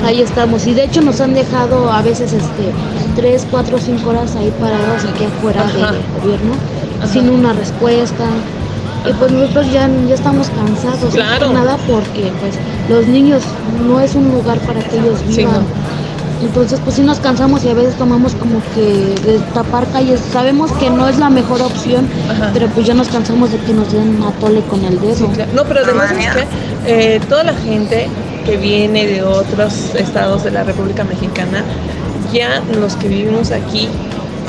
ahí 0.06 0.22
estamos. 0.22 0.66
Y 0.68 0.74
de 0.74 0.84
hecho 0.86 1.02
nos 1.02 1.20
han 1.22 1.34
dejado 1.34 1.92
a 1.92 2.02
veces 2.02 2.34
este 2.34 2.72
tres, 3.16 3.46
cuatro, 3.50 3.78
cinco 3.80 4.10
horas 4.10 4.36
ahí 4.36 4.52
parados 4.60 5.04
aquí 5.14 5.26
afuera 5.26 5.62
Ajá. 5.64 5.92
del 5.92 6.02
gobierno, 6.22 6.54
sin 7.12 7.30
una 7.30 7.54
respuesta. 7.54 8.26
Y 9.10 9.14
pues 9.14 9.32
nosotros 9.32 9.72
ya, 9.72 9.90
ya 10.08 10.16
estamos 10.16 10.50
cansados, 10.50 11.14
Claro. 11.14 11.54
nada 11.54 11.78
porque 11.88 12.32
pues 12.42 12.56
los 12.90 13.08
niños 13.08 13.42
no 13.88 14.00
es 14.00 14.16
un 14.16 14.32
lugar 14.32 14.60
para 14.60 14.82
que 14.82 14.98
ellos 14.98 15.20
Sí, 15.30 15.38
vivan. 15.38 15.54
no. 15.54 15.88
Entonces, 16.40 16.80
pues 16.84 16.98
sí 16.98 17.02
nos 17.02 17.20
cansamos 17.20 17.64
y 17.66 17.70
a 17.70 17.74
veces 17.74 17.96
tomamos 17.96 18.36
como 18.36 18.62
que 18.76 19.16
de 19.26 19.40
tapar 19.56 19.88
calles. 19.88 20.20
Sabemos 20.32 20.72
que 20.74 20.90
no 20.92 21.08
es 21.10 21.18
la 21.18 21.32
mejor 21.32 21.62
opción, 21.64 22.08
Ajá. 22.30 22.52
pero 22.54 22.68
pues 22.68 22.86
ya 22.86 22.94
nos 22.94 23.08
cansamos 23.08 23.52
de 23.52 23.58
que 23.58 23.74
nos 23.74 23.92
den 23.92 24.20
a 24.22 24.32
tole 24.40 24.62
con 24.70 24.84
el 24.86 25.00
dedo. 25.00 25.16
Sí, 25.16 25.26
claro. 25.34 25.52
No, 25.56 25.64
pero 25.64 25.80
además 25.84 26.12
es 26.12 26.18
que 26.36 26.46
eh, 27.16 27.20
toda 27.28 27.44
la 27.44 27.54
gente 27.56 28.08
que 28.48 28.58
viene 28.58 29.06
de 29.06 29.22
otros 29.24 29.94
estados 29.96 30.44
de 30.46 30.52
la 30.52 30.64
República 30.64 31.04
Mexicana, 31.04 31.64
ya 32.34 32.62
los 32.80 32.96
que 32.96 33.08
vivimos 33.10 33.52
aquí, 33.52 33.88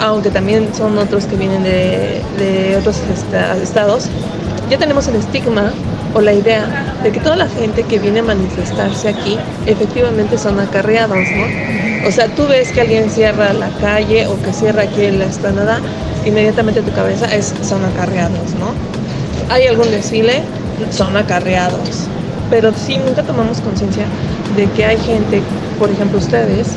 aunque 0.00 0.30
también 0.30 0.68
son 0.74 0.96
otros 0.98 1.24
que 1.26 1.36
vienen 1.36 1.62
de, 1.64 2.22
de 2.38 2.76
otros 2.78 2.96
esta- 3.12 3.56
estados, 3.56 4.06
ya 4.70 4.78
tenemos 4.78 5.08
el 5.08 5.16
estigma 5.16 5.72
o 6.14 6.20
la 6.20 6.32
idea 6.32 6.94
de 7.02 7.10
que 7.10 7.20
toda 7.20 7.36
la 7.36 7.48
gente 7.48 7.82
que 7.82 7.98
viene 7.98 8.20
a 8.20 8.22
manifestarse 8.22 9.08
aquí 9.08 9.36
efectivamente 9.66 10.38
son 10.38 10.58
acarreados, 10.60 11.18
¿no? 11.36 12.08
O 12.08 12.12
sea, 12.12 12.28
tú 12.28 12.46
ves 12.46 12.70
que 12.72 12.82
alguien 12.82 13.10
cierra 13.10 13.52
la 13.52 13.68
calle 13.80 14.26
o 14.28 14.40
que 14.40 14.52
cierra 14.52 14.82
aquí 14.84 15.04
en 15.04 15.18
la 15.18 15.24
esplanada, 15.26 15.80
inmediatamente 16.24 16.82
tu 16.82 16.92
cabeza 16.92 17.26
es 17.34 17.52
son 17.62 17.84
acarreados, 17.84 18.54
¿no? 18.60 18.72
hay 19.50 19.66
algún 19.66 19.90
desfile, 19.90 20.42
son 20.90 21.16
acarreados. 21.16 22.06
Pero 22.50 22.72
sí, 22.74 22.98
nunca 22.98 23.22
tomamos 23.22 23.60
conciencia 23.60 24.04
de 24.56 24.66
que 24.70 24.84
hay 24.84 24.98
gente, 24.98 25.42
por 25.78 25.90
ejemplo 25.90 26.18
ustedes, 26.18 26.68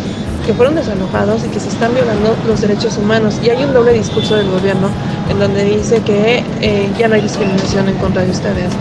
que 0.46 0.54
fueron 0.54 0.76
desalojados 0.76 1.44
y 1.46 1.50
que 1.50 1.60
se 1.60 1.70
están 1.70 1.94
violando 1.94 2.36
los 2.48 2.62
derechos 2.62 2.98
humanos. 2.98 3.40
Y 3.44 3.50
hay 3.50 3.64
un 3.64 3.74
doble 3.74 3.94
discurso 3.94 4.36
del 4.36 4.50
gobierno 4.50 4.90
en 5.30 5.40
donde 5.40 5.64
dice 5.64 6.02
que 6.02 6.44
eh, 6.62 6.90
ya 6.98 7.08
no 7.08 7.16
hay 7.16 7.22
discriminación 7.22 7.88
en 7.90 7.96
contra 7.96 8.24
de 8.24 8.32
ustedes. 8.32 8.72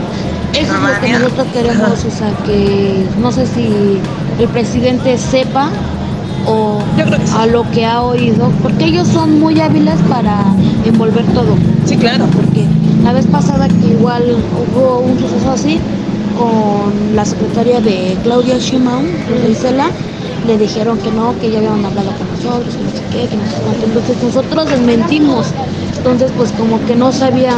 Eso 0.53 0.75
es 0.75 0.81
lo 0.81 1.01
que 1.01 1.13
nosotros 1.13 1.47
queremos, 1.53 2.05
o 2.05 2.11
sea, 2.11 2.31
que 2.45 3.07
no 3.21 3.31
sé 3.31 3.47
si 3.47 4.01
el 4.39 4.49
presidente 4.49 5.17
sepa 5.17 5.71
o 6.47 6.81
sí. 6.97 7.33
a 7.37 7.47
lo 7.47 7.71
que 7.71 7.87
ha 7.87 8.03
oído, 8.03 8.51
porque 8.63 8.87
ellos 8.87 9.07
son 9.07 9.39
muy 9.39 9.61
hábiles 9.61 9.97
para 10.09 10.43
envolver 10.85 11.25
todo. 11.27 11.57
Sí, 11.85 11.97
claro. 11.97 12.27
porque 12.35 12.67
la 13.05 13.13
vez 13.13 13.27
pasada 13.27 13.69
que 13.69 13.87
igual 13.93 14.25
hubo 14.75 15.01
un 15.01 15.19
suceso 15.21 15.51
así 15.53 15.81
con 16.41 17.15
la 17.17 17.25
secretaria 17.25 17.81
de 17.81 18.17
Claudia 18.23 18.59
Sheinbaum, 18.59 19.05
Isela, 19.51 19.91
le 20.47 20.57
dijeron 20.57 20.99
que 20.99 21.11
no, 21.11 21.39
que 21.39 21.51
ya 21.51 21.59
habían 21.59 21.85
hablado 21.85 22.13
con 22.17 22.27
nosotros, 22.31 22.75
que 22.75 22.83
no 22.83 22.91
sé 22.91 23.03
qué, 23.13 23.29
que 23.29 23.37
no 23.37 23.45
sé 23.45 23.57
cuánto. 23.65 23.87
Entonces 23.87 24.23
nosotros 24.23 24.71
desmentimos. 24.71 25.47
Entonces 25.97 26.33
pues 26.37 26.51
como 26.53 26.83
que 26.87 26.97
no 26.97 27.13
sabía 27.13 27.53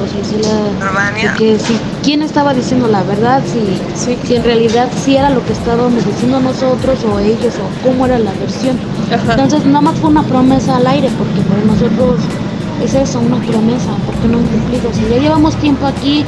Rosa 0.00 0.16
Isela 0.22 1.12
de 1.12 1.38
que 1.38 1.58
si 1.58 1.76
quién 2.02 2.22
estaba 2.22 2.54
diciendo 2.54 2.88
la 2.88 3.02
verdad, 3.02 3.42
si, 3.44 3.60
Sí. 3.94 4.16
si 4.26 4.36
en 4.36 4.44
realidad 4.44 4.88
sí 5.04 5.16
era 5.16 5.28
lo 5.30 5.44
que 5.44 5.52
estábamos 5.52 6.04
diciendo 6.06 6.40
nosotros 6.40 6.98
o 7.04 7.18
ellos 7.18 7.54
o 7.56 7.86
cómo 7.86 8.06
era 8.06 8.18
la 8.18 8.32
versión. 8.32 8.78
Ajá. 9.12 9.32
Entonces 9.32 9.66
nada 9.66 9.82
más 9.82 9.98
fue 9.98 10.08
una 10.10 10.22
promesa 10.22 10.76
al 10.76 10.86
aire, 10.86 11.10
porque 11.18 11.40
para 11.42 11.62
nosotros 11.64 12.20
es 12.82 12.94
eso, 12.94 13.20
una 13.20 13.38
promesa, 13.38 13.90
porque 14.06 14.28
no 14.28 14.38
han 14.38 14.44
cumplido. 14.46 14.90
Si 14.94 15.02
ya 15.14 15.20
llevamos 15.20 15.54
tiempo 15.56 15.86
aquí 15.86 16.24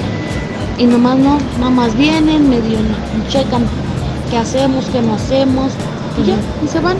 y 0.78 0.84
nomás 0.84 1.18
no, 1.18 1.38
nada 1.58 1.70
más 1.70 1.96
vienen, 1.96 2.48
medio 2.48 2.78
checan 3.28 3.64
qué 4.30 4.38
hacemos, 4.38 4.84
qué 4.92 5.00
no 5.02 5.14
hacemos, 5.14 5.72
y 6.22 6.26
ya, 6.28 6.36
y 6.64 6.68
se 6.68 6.80
van. 6.80 6.96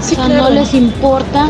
Sí, 0.00 0.12
o 0.14 0.16
sea, 0.16 0.26
claro. 0.26 0.44
no 0.44 0.50
les 0.50 0.74
importa 0.74 1.48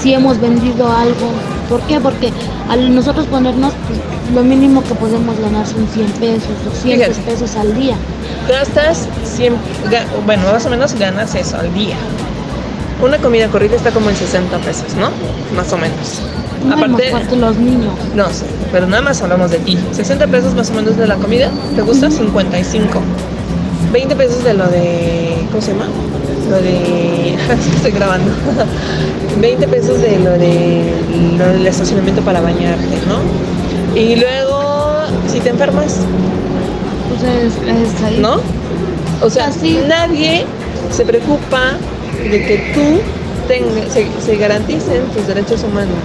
si 0.00 0.14
hemos 0.14 0.40
vendido 0.40 0.90
algo. 0.90 1.30
¿Por 1.68 1.80
qué? 1.82 2.00
Porque 2.00 2.32
al 2.68 2.94
nosotros 2.94 3.26
ponernos, 3.26 3.72
pues, 3.88 3.98
lo 4.34 4.42
mínimo 4.42 4.82
que 4.84 4.94
podemos 4.94 5.38
ganar 5.40 5.66
son 5.66 5.86
100 5.88 6.06
pesos, 6.12 6.48
200 6.64 7.16
Fíjate. 7.16 7.30
pesos 7.30 7.56
al 7.56 7.74
día. 7.74 7.96
Gastas 8.48 9.06
100, 9.24 9.54
ga- 9.90 10.06
bueno, 10.24 10.44
más 10.52 10.64
o 10.66 10.70
menos 10.70 10.94
ganas 10.94 11.34
eso 11.34 11.58
al 11.58 11.72
día. 11.74 11.96
Una 13.02 13.18
comida 13.18 13.48
corrida 13.48 13.76
está 13.76 13.90
como 13.90 14.10
en 14.10 14.16
60 14.16 14.56
pesos, 14.58 14.94
¿no? 14.94 15.10
Más 15.56 15.72
o 15.72 15.78
menos. 15.78 16.20
No 16.64 16.74
Aparte, 16.74 17.02
más 17.02 17.10
fuerte 17.10 17.36
los 17.36 17.56
niños. 17.58 17.94
No 18.14 18.28
sé, 18.30 18.44
pero 18.72 18.86
nada 18.86 19.02
más 19.02 19.22
hablamos 19.22 19.50
de 19.50 19.58
ti. 19.58 19.78
60 19.92 20.26
pesos 20.26 20.54
más 20.54 20.70
o 20.70 20.74
menos 20.74 20.96
de 20.96 21.06
la 21.06 21.16
comida, 21.16 21.50
¿te 21.74 21.82
gusta? 21.82 22.10
55. 22.10 23.00
20 23.92 24.16
pesos 24.16 24.44
de 24.44 24.54
lo 24.54 24.66
de. 24.66 25.36
¿Cómo 25.50 25.62
se 25.62 25.72
llama? 25.72 25.86
Lo 26.50 26.56
de. 26.56 27.34
estoy 27.76 27.92
grabando. 27.92 28.30
20 29.40 29.68
pesos 29.68 30.00
de 30.00 30.18
lo 30.18 30.30
de 30.32 30.92
lo 31.38 31.48
del 31.52 31.66
estacionamiento 31.66 32.22
para 32.22 32.40
bañarte, 32.40 32.98
¿no? 33.06 33.98
Y 33.98 34.16
luego, 34.16 35.04
si 35.28 35.40
te 35.40 35.50
enfermas, 35.50 35.98
Pues 37.08 37.22
es, 37.22 37.54
es 37.54 38.02
ahí. 38.02 38.18
¿no? 38.20 38.36
O 39.22 39.30
sea, 39.30 39.46
Así. 39.46 39.78
nadie 39.88 40.44
se 40.90 41.04
preocupa 41.04 41.72
de 42.22 42.44
que 42.44 42.72
tú 42.74 43.00
tenga- 43.48 43.88
se, 43.90 44.06
se 44.24 44.36
garanticen 44.36 45.02
tus 45.14 45.26
derechos 45.26 45.64
humanos. 45.64 45.96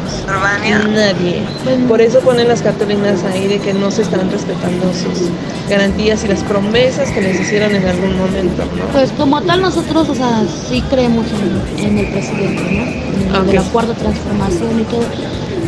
Nadie. 0.93 1.41
Por 1.88 2.01
eso 2.01 2.19
ponen 2.21 2.47
las 2.47 2.62
cartulinas 2.62 3.23
ahí 3.25 3.47
de 3.47 3.60
que 3.60 3.73
no 3.73 3.91
se 3.91 4.01
están 4.03 4.32
respetando 4.32 4.91
sus 4.93 5.29
garantías 5.69 6.23
y 6.23 6.27
las 6.29 6.39
promesas 6.43 7.12
que 7.12 7.21
les 7.21 7.39
hicieron 7.39 7.75
en 7.75 7.86
algún 7.86 8.17
momento, 8.17 8.63
¿no? 8.77 8.86
Pues 8.93 9.12
como 9.12 9.41
tal 9.41 9.62
nosotros, 9.62 10.10
o 10.10 10.15
sea, 10.15 10.43
sí 10.69 10.82
creemos 10.89 11.25
en, 11.77 11.86
en 11.86 11.97
el 11.99 12.08
presidente, 12.12 12.63
¿no? 12.63 12.84
En 12.84 13.36
el 13.36 13.47
de 13.47 13.53
la 13.53 13.62
cuarta 13.63 13.93
transformación 13.93 14.79
y 14.79 14.84
todo. 14.86 15.03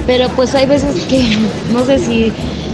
Pero 0.08 0.30
pues 0.30 0.54
hay 0.56 0.66
veces 0.68 1.04
que 1.06 1.38
no 1.74 1.86
sé 1.86 2.00
si 2.00 2.32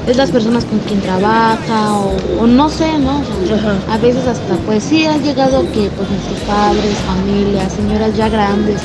es 0.07 0.17
las 0.17 0.31
personas 0.31 0.65
con 0.65 0.79
quien 0.79 1.01
trabaja 1.01 1.93
o, 1.93 2.15
o 2.39 2.47
no 2.47 2.69
sé, 2.69 2.97
¿no? 2.97 3.19
O 3.19 3.47
sea, 3.47 3.57
Ajá. 3.57 3.75
a 3.93 3.97
veces 3.97 4.25
hasta 4.27 4.55
pues 4.65 4.83
sí 4.83 5.05
ha 5.05 5.17
llegado 5.17 5.61
que 5.71 5.89
pues 5.95 6.09
nuestros 6.09 6.39
padres, 6.47 6.97
familias, 7.05 7.71
señoras 7.73 8.15
ya 8.15 8.29
grandes 8.29 8.81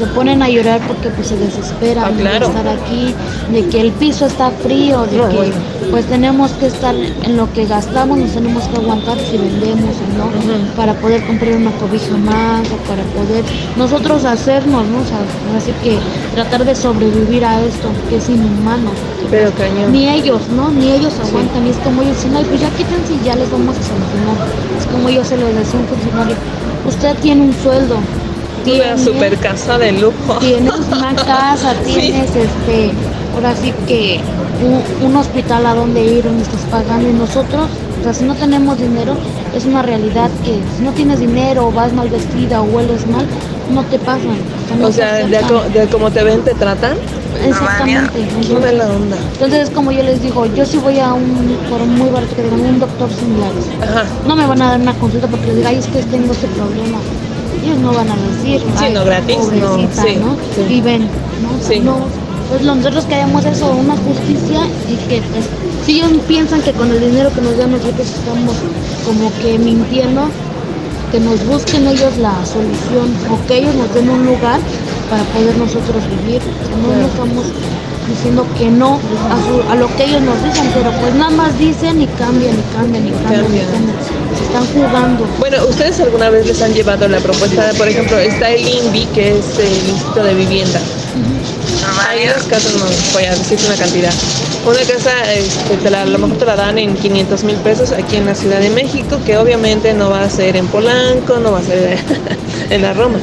se 0.00 0.06
ponen 0.06 0.42
a 0.42 0.48
llorar 0.48 0.80
porque 0.88 1.10
pues 1.10 1.28
se 1.28 1.36
desesperan 1.36 2.04
Ah, 2.04 2.10
claro. 2.18 2.48
de 2.48 2.56
estar 2.56 2.68
aquí, 2.68 3.14
de 3.52 3.66
que 3.68 3.80
el 3.82 3.92
piso 3.92 4.24
está 4.26 4.50
frío, 4.50 5.02
de 5.06 5.18
No, 5.18 5.28
que 5.28 5.36
bueno. 5.36 5.54
pues 5.90 6.06
tenemos 6.06 6.52
que 6.52 6.66
estar 6.66 6.94
en 6.94 7.36
lo 7.36 7.52
que 7.52 7.66
gastamos, 7.66 8.16
nos 8.18 8.30
tenemos 8.32 8.64
que 8.68 8.76
aguantar 8.76 9.18
si 9.18 9.36
vendemos 9.36 9.94
o 10.02 10.18
no, 10.18 10.74
para 10.76 10.94
poder 10.94 11.22
comprar 11.26 11.54
una 11.54 11.70
cobija 11.72 12.16
más 12.16 12.62
o 12.70 12.76
para 12.88 13.02
poder 13.16 13.44
nosotros 13.76 14.24
hacernos, 14.24 14.86
¿no? 14.86 14.98
O 15.00 15.04
sea, 15.04 15.18
así 15.58 15.72
que 15.84 15.98
tratar 16.34 16.64
de 16.64 16.74
sobrevivir 16.74 17.44
a 17.44 17.60
esto, 17.60 17.88
que 18.08 18.16
es 18.16 18.28
inhumano. 18.30 18.90
Pero 19.30 19.52
cañón. 19.52 19.92
Ni 19.92 20.08
ellos, 20.08 20.40
¿no? 20.56 20.70
Ni 20.70 20.90
ellos 20.92 21.12
aguantan. 21.24 21.66
Y 21.66 21.70
es 21.70 21.76
como 21.78 22.02
ellos 22.02 22.16
dicen, 22.16 22.34
ay, 22.36 22.44
pues 22.48 22.60
ya 22.60 22.70
quítense 22.70 23.14
y 23.14 23.24
ya 23.24 23.36
les 23.36 23.48
vamos 23.50 23.76
a 23.76 23.82
solucionar. 23.82 24.48
Es 24.80 24.86
como 24.86 25.08
yo 25.10 25.22
se 25.24 25.36
lo 25.36 25.46
decía 25.46 25.78
a 25.78 25.82
un 25.82 25.88
funcionario, 25.88 26.36
usted 26.88 27.14
tiene 27.20 27.42
un 27.42 27.52
sueldo. 27.62 27.96
Una 28.66 28.98
super 28.98 29.36
casa 29.38 29.78
de 29.78 29.92
lujo. 29.92 30.34
Tienes 30.40 30.74
una 30.92 31.14
casa, 31.14 31.74
Sí. 31.84 31.94
tienes 31.94 32.30
este, 32.36 32.92
ahora 33.34 33.54
sí 33.56 33.72
que 33.86 34.20
un, 34.62 35.06
un 35.06 35.16
hospital 35.16 35.66
a 35.66 35.74
donde 35.74 36.04
ir, 36.04 36.24
donde 36.24 36.42
estás 36.42 36.60
pagando 36.70 37.08
y 37.08 37.12
nosotros, 37.12 37.68
o 38.00 38.02
sea, 38.02 38.12
si 38.14 38.24
no 38.24 38.34
tenemos 38.34 38.78
dinero, 38.78 39.14
es 39.54 39.64
una 39.64 39.82
realidad 39.82 40.30
que 40.44 40.58
si 40.76 40.82
no 40.84 40.92
tienes 40.92 41.20
dinero 41.20 41.70
vas 41.72 41.92
mal 41.92 42.08
vestida 42.08 42.60
o 42.60 42.64
hueles 42.64 43.06
mal, 43.06 43.26
no 43.72 43.82
te 43.84 43.98
pasan. 43.98 44.36
no 44.78 44.88
O 44.88 44.92
sea, 44.92 45.14
de, 45.26 45.36
aceptan. 45.36 45.48
co- 45.48 45.68
de 45.78 45.86
cómo 45.86 46.10
te 46.10 46.22
ven, 46.24 46.42
te 46.42 46.54
tratan. 46.54 46.96
Exactamente. 47.46 48.12
Qué 48.12 48.22
Entonces, 48.22 48.60
mala 48.60 48.84
onda. 48.92 49.16
entonces 49.32 49.60
es 49.60 49.70
como 49.70 49.92
yo 49.92 50.02
les 50.02 50.20
digo, 50.20 50.44
yo 50.54 50.66
si 50.66 50.76
voy 50.78 50.98
a 50.98 51.14
un, 51.14 51.56
por 51.70 51.80
muy 51.86 52.10
barato 52.10 52.34
que 52.36 52.42
digan, 52.42 52.60
un 52.60 52.80
doctor 52.80 53.08
similares, 53.18 53.64
Ajá. 53.80 54.04
no 54.26 54.36
me 54.36 54.46
van 54.46 54.60
a 54.60 54.70
dar 54.72 54.80
una 54.80 54.92
consulta 54.94 55.26
porque 55.28 55.46
les 55.46 55.56
diga, 55.56 55.68
ay, 55.70 55.76
es 55.76 55.86
que 55.86 56.02
tengo 56.02 56.32
este 56.32 56.48
problema. 56.48 56.98
Ellos 57.62 57.78
no 57.78 57.92
van 57.92 58.08
a 58.10 58.16
decir, 58.16 58.60
Sí, 58.60 58.66
"Ay, 58.78 58.92
no, 58.94 59.04
gratis, 59.04 59.36
no, 59.36 59.44
pobrecita, 59.44 60.02
sí, 60.02 60.16
¿no? 60.16 60.36
sí. 60.54 60.74
Y 60.74 60.80
ven, 60.80 61.02
¿no? 61.02 61.66
Sí. 61.68 61.80
No, 61.80 61.96
pues 62.48 62.62
nosotros 62.62 63.04
queremos 63.04 63.44
eso, 63.44 63.70
una 63.70 63.96
justicia 63.96 64.60
y 64.88 64.96
que 65.08 65.22
pues 65.32 65.44
si 65.84 66.00
ellos 66.00 66.10
piensan 66.26 66.60
que 66.62 66.72
con 66.72 66.90
el 66.90 67.00
dinero 67.00 67.30
que 67.34 67.40
nos 67.42 67.56
dan 67.56 67.70
nosotros 67.72 68.06
estamos 68.06 68.54
como 69.06 69.30
que 69.42 69.58
mintiendo, 69.58 70.22
que 71.12 71.20
nos 71.20 71.44
busquen 71.46 71.86
ellos 71.88 72.16
la 72.18 72.34
solución 72.44 73.12
o 73.30 73.46
que 73.46 73.58
ellos 73.58 73.74
nos 73.74 73.92
den 73.94 74.08
un 74.10 74.24
lugar 74.26 74.58
para 75.10 75.22
poder 75.34 75.56
nosotros 75.58 76.02
vivir. 76.22 76.40
No 76.82 76.96
nos 77.02 77.10
estamos 77.12 77.44
diciendo 78.08 78.44
que 78.58 78.68
no 78.70 78.94
a, 79.30 79.36
su- 79.46 79.70
a 79.70 79.74
lo 79.76 79.86
que 79.96 80.04
ellos 80.04 80.22
nos 80.22 80.42
dicen, 80.42 80.70
pero 80.74 80.90
pues 81.00 81.14
nada 81.14 81.30
más 81.30 81.56
dicen 81.58 82.00
y 82.02 82.06
cambian 82.06 82.54
y 82.58 82.62
cambian 82.76 83.06
y 83.06 83.10
cambian. 83.10 83.44
y 83.44 83.58
Cambian. 83.58 83.96
Están 84.50 84.66
jugando. 84.74 85.26
Bueno, 85.38 85.64
¿ustedes 85.68 86.00
alguna 86.00 86.28
vez 86.30 86.46
les 86.46 86.60
han 86.62 86.72
llevado 86.74 87.06
la 87.08 87.18
propuesta? 87.20 87.70
Por 87.78 87.88
ejemplo, 87.88 88.18
está 88.18 88.50
el 88.50 88.66
INVI, 88.66 89.06
que 89.14 89.38
es 89.38 89.58
el 89.58 89.88
Instituto 89.88 90.22
de 90.24 90.34
Vivienda. 90.34 90.80
Hay 92.08 92.24
unas 92.24 92.42
casas, 92.44 92.72
no 92.74 92.84
voy 93.12 93.24
a 93.24 93.30
decir 93.30 93.58
una 93.66 93.76
cantidad. 93.76 94.12
Una 94.66 94.80
casa, 94.80 95.32
este, 95.32 95.76
te 95.76 95.90
la- 95.90 96.02
a 96.02 96.06
lo 96.06 96.18
mejor 96.18 96.36
te 96.36 96.44
la 96.44 96.54
dan 96.56 96.78
en 96.78 96.94
500 96.94 97.44
mil 97.44 97.56
pesos 97.56 97.92
aquí 97.92 98.16
en 98.16 98.26
la 98.26 98.34
Ciudad 98.34 98.60
de 98.60 98.70
México, 98.70 99.18
que 99.24 99.38
obviamente 99.38 99.94
no 99.94 100.10
va 100.10 100.22
a 100.22 100.30
ser 100.30 100.56
en 100.56 100.66
Polanco, 100.66 101.38
no 101.38 101.52
va 101.52 101.60
a 101.60 101.62
ser 101.62 101.98
en 102.70 102.82
la 102.82 102.92
Roma. 102.92 103.18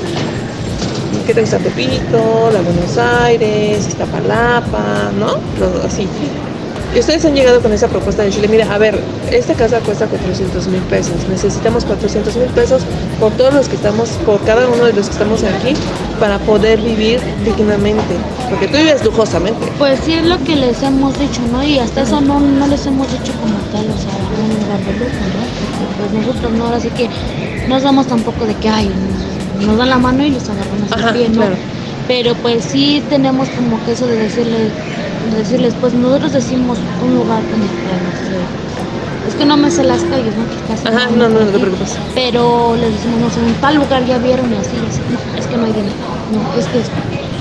¿Qué 1.28 1.34
te 1.34 1.42
gusta 1.42 1.58
Tepito, 1.60 2.50
la 2.54 2.62
Buenos 2.62 2.98
Aires, 2.98 3.86
Iztapalapa, 3.88 5.12
¿no? 5.20 5.36
Así. 5.86 6.08
Y 6.96 7.00
ustedes 7.00 7.26
han 7.26 7.36
llegado 7.36 7.62
con 7.62 7.74
esa 7.74 7.88
propuesta 7.88 8.24
de 8.24 8.32
Chile, 8.32 8.48
mira, 8.48 8.74
a 8.74 8.78
ver, 8.78 9.00
esta 9.32 9.54
casa 9.54 9.80
cuesta 9.82 10.08
400 10.08 10.68
mil 10.68 10.82
pesos, 10.84 11.16
necesitamos 11.30 11.86
400 11.86 12.36
mil 12.38 12.48
pesos 12.50 12.82
por 13.20 13.32
todos 13.34 13.54
los 13.54 13.68
que 13.68 13.76
estamos, 13.76 14.10
por 14.26 14.42
cada 14.46 14.68
uno 14.68 14.86
de 14.86 14.94
los 14.94 15.08
que 15.08 15.14
estamos 15.14 15.44
aquí, 15.44 15.74
para 16.20 16.40
poder 16.40 16.80
vivir 16.82 17.20
dignamente, 17.44 18.16
porque 18.50 18.68
tú 18.68 18.78
vives 18.78 19.04
lujosamente. 19.04 19.68
Pues 19.78 20.00
sí 20.06 20.14
es 20.14 20.26
lo 20.26 20.42
que 20.44 20.56
les 20.56 20.82
hemos 20.82 21.20
dicho, 21.20 21.42
¿no? 21.52 21.62
Y 21.64 21.78
hasta 21.78 22.02
eso 22.02 22.22
no, 22.22 22.40
no 22.40 22.68
les 22.68 22.86
hemos 22.86 23.12
dicho 23.12 23.34
como 23.42 23.58
tal, 23.72 23.86
o 23.86 23.98
sea, 23.98 24.12
un 24.42 24.50
lugar 24.64 24.80
de 24.80 24.94
lujo, 24.94 25.12
¿no? 25.12 25.48
Porque 25.78 26.10
pues 26.10 26.26
nosotros 26.26 26.52
no, 26.54 26.66
ahora 26.66 26.80
sí 26.80 26.90
que 26.90 27.10
no 27.68 27.80
somos 27.80 28.08
tampoco 28.08 28.46
de 28.46 28.56
que, 28.56 28.70
ay, 28.70 28.90
nos, 29.58 29.68
nos 29.68 29.78
dan 29.78 29.90
la 29.90 29.98
mano 29.98 30.26
y 30.26 30.32
los 30.32 30.44
agarramos 30.50 31.14
bien, 31.14 31.34
¿no? 31.34 31.42
claro. 31.42 31.56
Pero 32.08 32.34
pues 32.36 32.64
sí 32.64 33.04
tenemos 33.10 33.50
como 33.50 33.84
que 33.84 33.92
eso 33.92 34.08
de 34.08 34.16
decirles, 34.16 34.72
de 34.72 35.07
decirles, 35.36 35.74
pues 35.80 35.94
nosotros 35.94 36.34
decimos 36.34 36.78
un 37.04 37.16
lugar 37.16 37.42
sé, 37.44 37.68
es 39.28 39.36
que 39.36 39.46
no 39.46 39.58
me 39.58 39.70
sé 39.70 39.84
las 39.84 40.04
calles, 40.04 40.34
¿no? 40.36 40.90
Ajá, 40.90 41.10
no, 41.10 41.28
no, 41.30 41.40
no 41.42 41.52
te 41.52 41.60
preocupes. 41.60 41.98
Pero 42.16 42.76
les 42.76 42.94
decimos, 42.94 43.20
no 43.20 43.30
sé, 43.30 43.40
en 43.40 43.54
tal 43.56 43.76
lugar 43.76 44.06
ya 44.06 44.18
vieron 44.20 44.52
y 44.52 44.56
así, 44.56 44.72
y 44.76 44.88
así. 44.88 45.02
No, 45.12 45.40
es 45.40 45.48
que 45.48 45.58
no 45.58 45.66
hay 45.66 45.74
dinero. 45.74 45.96
No, 46.32 46.60
es 46.60 46.66
que, 46.68 46.80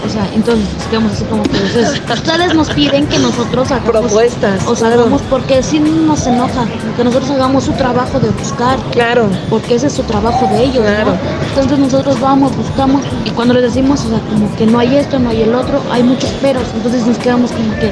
o 0.07 0.11
sea, 0.11 0.29
entonces 0.35 0.64
quedamos 0.90 1.12
así 1.12 1.25
como 1.25 1.42
que 1.42 1.57
ustedes, 1.59 2.01
ustedes 2.12 2.55
nos 2.55 2.71
piden 2.71 3.07
que 3.07 3.19
nosotros 3.19 3.71
hagamos 3.71 3.90
Propuestas, 3.90 4.66
O 4.66 4.75
sea, 4.77 4.88
claro. 4.88 5.03
hagamos 5.03 5.23
porque 5.29 5.62
sí 5.62 5.79
nos 5.81 6.27
enoja, 6.27 6.64
que 6.97 7.05
nosotros 7.05 7.31
hagamos 7.33 7.64
su 7.64 7.73
trabajo 7.73 8.19
de 8.21 8.31
buscar, 8.31 8.79
Claro, 8.92 9.29
porque 9.51 9.75
ese 9.75 9.88
es 9.88 9.92
su 9.95 10.03
trabajo 10.05 10.47
de 10.53 10.64
ellos, 10.64 10.85
Claro. 10.85 11.12
¿no? 11.12 11.16
Entonces 11.49 11.79
nosotros 11.79 12.21
vamos, 12.21 12.57
buscamos 12.57 13.03
y 13.25 13.31
cuando 13.31 13.55
les 13.55 13.62
decimos, 13.64 14.05
o 14.05 14.09
sea, 14.11 14.21
como 14.31 14.55
que 14.57 14.66
no 14.66 14.79
hay 14.79 14.97
esto, 14.97 15.19
no 15.19 15.31
hay 15.31 15.42
el 15.42 15.55
otro, 15.55 15.81
hay 15.90 16.03
muchos 16.03 16.31
peros, 16.42 16.64
entonces 16.75 17.07
nos 17.07 17.19
quedamos 17.19 17.51
como 17.53 17.75
que, 17.77 17.90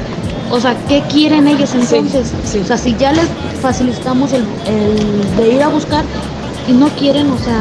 o 0.51 0.59
sea, 0.59 0.75
¿qué 0.87 1.01
quieren 1.11 1.47
ellos 1.47 1.73
entonces? 1.73 2.31
sí. 2.45 2.59
O 2.59 2.65
sea, 2.65 2.77
si 2.77 2.95
ya 2.95 3.11
les 3.11 3.25
facilitamos 3.61 4.31
el, 4.33 4.43
el 4.67 5.35
de 5.37 5.49
ir 5.55 5.63
a 5.63 5.67
buscar 5.69 6.03
y 6.67 6.73
no 6.73 6.87
quieren, 6.89 7.29
o 7.31 7.37
sea, 7.37 7.59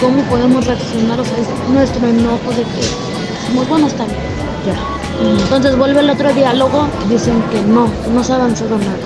¿cómo 0.00 0.22
podemos 0.24 0.66
reaccionar? 0.66 1.20
O 1.20 1.24
sea, 1.24 1.34
es 1.38 1.48
nuestro 1.72 2.06
enojo 2.08 2.50
de 2.50 2.62
que, 2.62 3.11
decimos, 3.52 3.68
bueno, 3.68 3.86
está 3.86 4.04
bien, 4.04 4.18
ya. 4.66 5.42
Entonces 5.42 5.76
vuelve 5.76 6.00
el 6.00 6.10
otro 6.10 6.32
diálogo 6.32 6.86
y 7.06 7.12
dicen 7.12 7.42
que 7.50 7.60
no, 7.62 7.86
no 8.12 8.24
se 8.24 8.32
ha 8.32 8.36
avanzado 8.36 8.78
nada. 8.78 8.96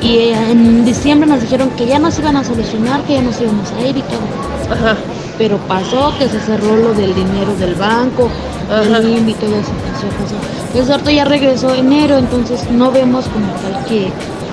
Y 0.00 0.16
eh, 0.16 0.50
en 0.50 0.84
diciembre 0.84 1.28
nos 1.28 1.40
dijeron 1.40 1.70
que 1.70 1.86
ya 1.86 1.98
nos 1.98 2.18
iban 2.18 2.36
a 2.36 2.44
solucionar, 2.44 3.02
que 3.02 3.14
ya 3.14 3.22
nos 3.22 3.40
íbamos 3.40 3.70
a 3.72 3.80
ir 3.80 3.96
y 3.96 4.02
todo. 4.02 4.74
ajá, 4.74 4.96
Pero 5.38 5.58
pasó 5.58 6.12
que 6.18 6.28
se 6.28 6.40
cerró 6.40 6.76
lo 6.76 6.92
del 6.94 7.14
dinero 7.14 7.54
del 7.58 7.74
banco, 7.76 8.28
Ajá. 8.70 8.82
el 8.98 9.08
INVI, 9.08 9.34
todo 9.34 9.56
eso 9.56 9.70
pasó, 9.92 10.06
pasó. 10.20 10.92
Ahorita 10.92 11.12
ya 11.12 11.24
regresó 11.24 11.74
enero, 11.74 12.18
entonces 12.18 12.68
no 12.70 12.90
vemos 12.90 13.26
como 13.28 13.46
tal 13.54 13.84
que 13.86 14.10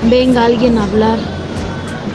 venga 0.09 0.45
alguien 0.45 0.77
a 0.77 0.83
hablar. 0.83 1.17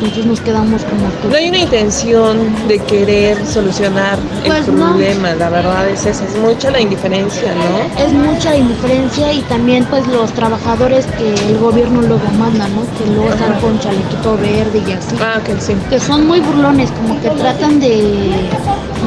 Entonces 0.01 0.25
nos 0.25 0.41
quedamos 0.41 0.83
como 0.85 1.03
que... 1.21 1.29
no 1.29 1.37
hay 1.37 1.49
una 1.51 1.59
intención 1.59 2.39
de 2.69 2.79
querer 2.79 3.47
solucionar 3.47 4.19
Pues 4.47 4.67
el 4.67 4.79
no. 4.79 4.87
problema, 4.89 5.35
la 5.35 5.51
verdad 5.51 5.89
es 5.91 6.07
esa, 6.07 6.25
es 6.25 6.37
mucha 6.39 6.71
la 6.71 6.81
indiferencia, 6.81 7.53
¿no? 7.55 8.03
Es 8.03 8.13
mucha 8.15 8.51
la 8.51 8.57
indiferencia 8.57 9.31
y 9.33 9.41
también 9.43 9.85
pues 9.85 10.07
los 10.07 10.33
trabajadores 10.33 11.05
que 11.19 11.35
el 11.35 11.59
gobierno 11.59 12.01
luego 12.01 12.23
manda, 12.39 12.67
¿no? 12.69 12.83
Que 12.99 13.11
luego 13.13 13.29
están 13.29 13.61
con 13.61 13.79
chalequito 13.79 14.37
verde 14.39 14.83
y 14.89 14.93
así. 14.93 15.17
Ah, 15.21 15.39
que 15.45 15.61
sí. 15.61 15.75
que 15.91 16.01
son 16.01 16.27
muy 16.27 16.41
burlones, 16.41 16.91
como 16.93 17.21
que 17.21 17.29
tratan 17.31 17.79
de, 17.79 17.91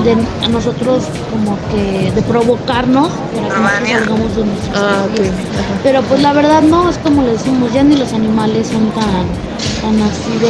de 0.04 0.16
a 0.46 0.48
nosotros 0.50 1.04
como 1.32 1.58
que 1.72 2.12
de 2.12 2.22
provocarnos 2.22 3.08
para 3.10 3.80
que 3.80 3.94
nosotros 3.94 3.94
salgamos 4.00 4.36
de 4.36 4.46
nuestras 4.46 4.76
Ah, 4.78 5.06
ok. 5.06 5.10
casillas. 5.18 5.34
Ajá. 5.34 5.80
Pero 5.84 6.02
pues 6.04 6.22
la 6.22 6.34
verdad 6.34 6.62
no, 6.62 6.90
es 6.90 6.98
como 7.00 7.24
le 7.24 7.32
decimos, 7.32 7.74
ya 7.74 7.82
ni 7.84 7.96
los 7.98 8.14
animales 8.14 8.68
son 8.68 8.90
tan, 8.92 9.26
tan 9.82 10.02
así 10.02 10.38
de... 10.42 10.48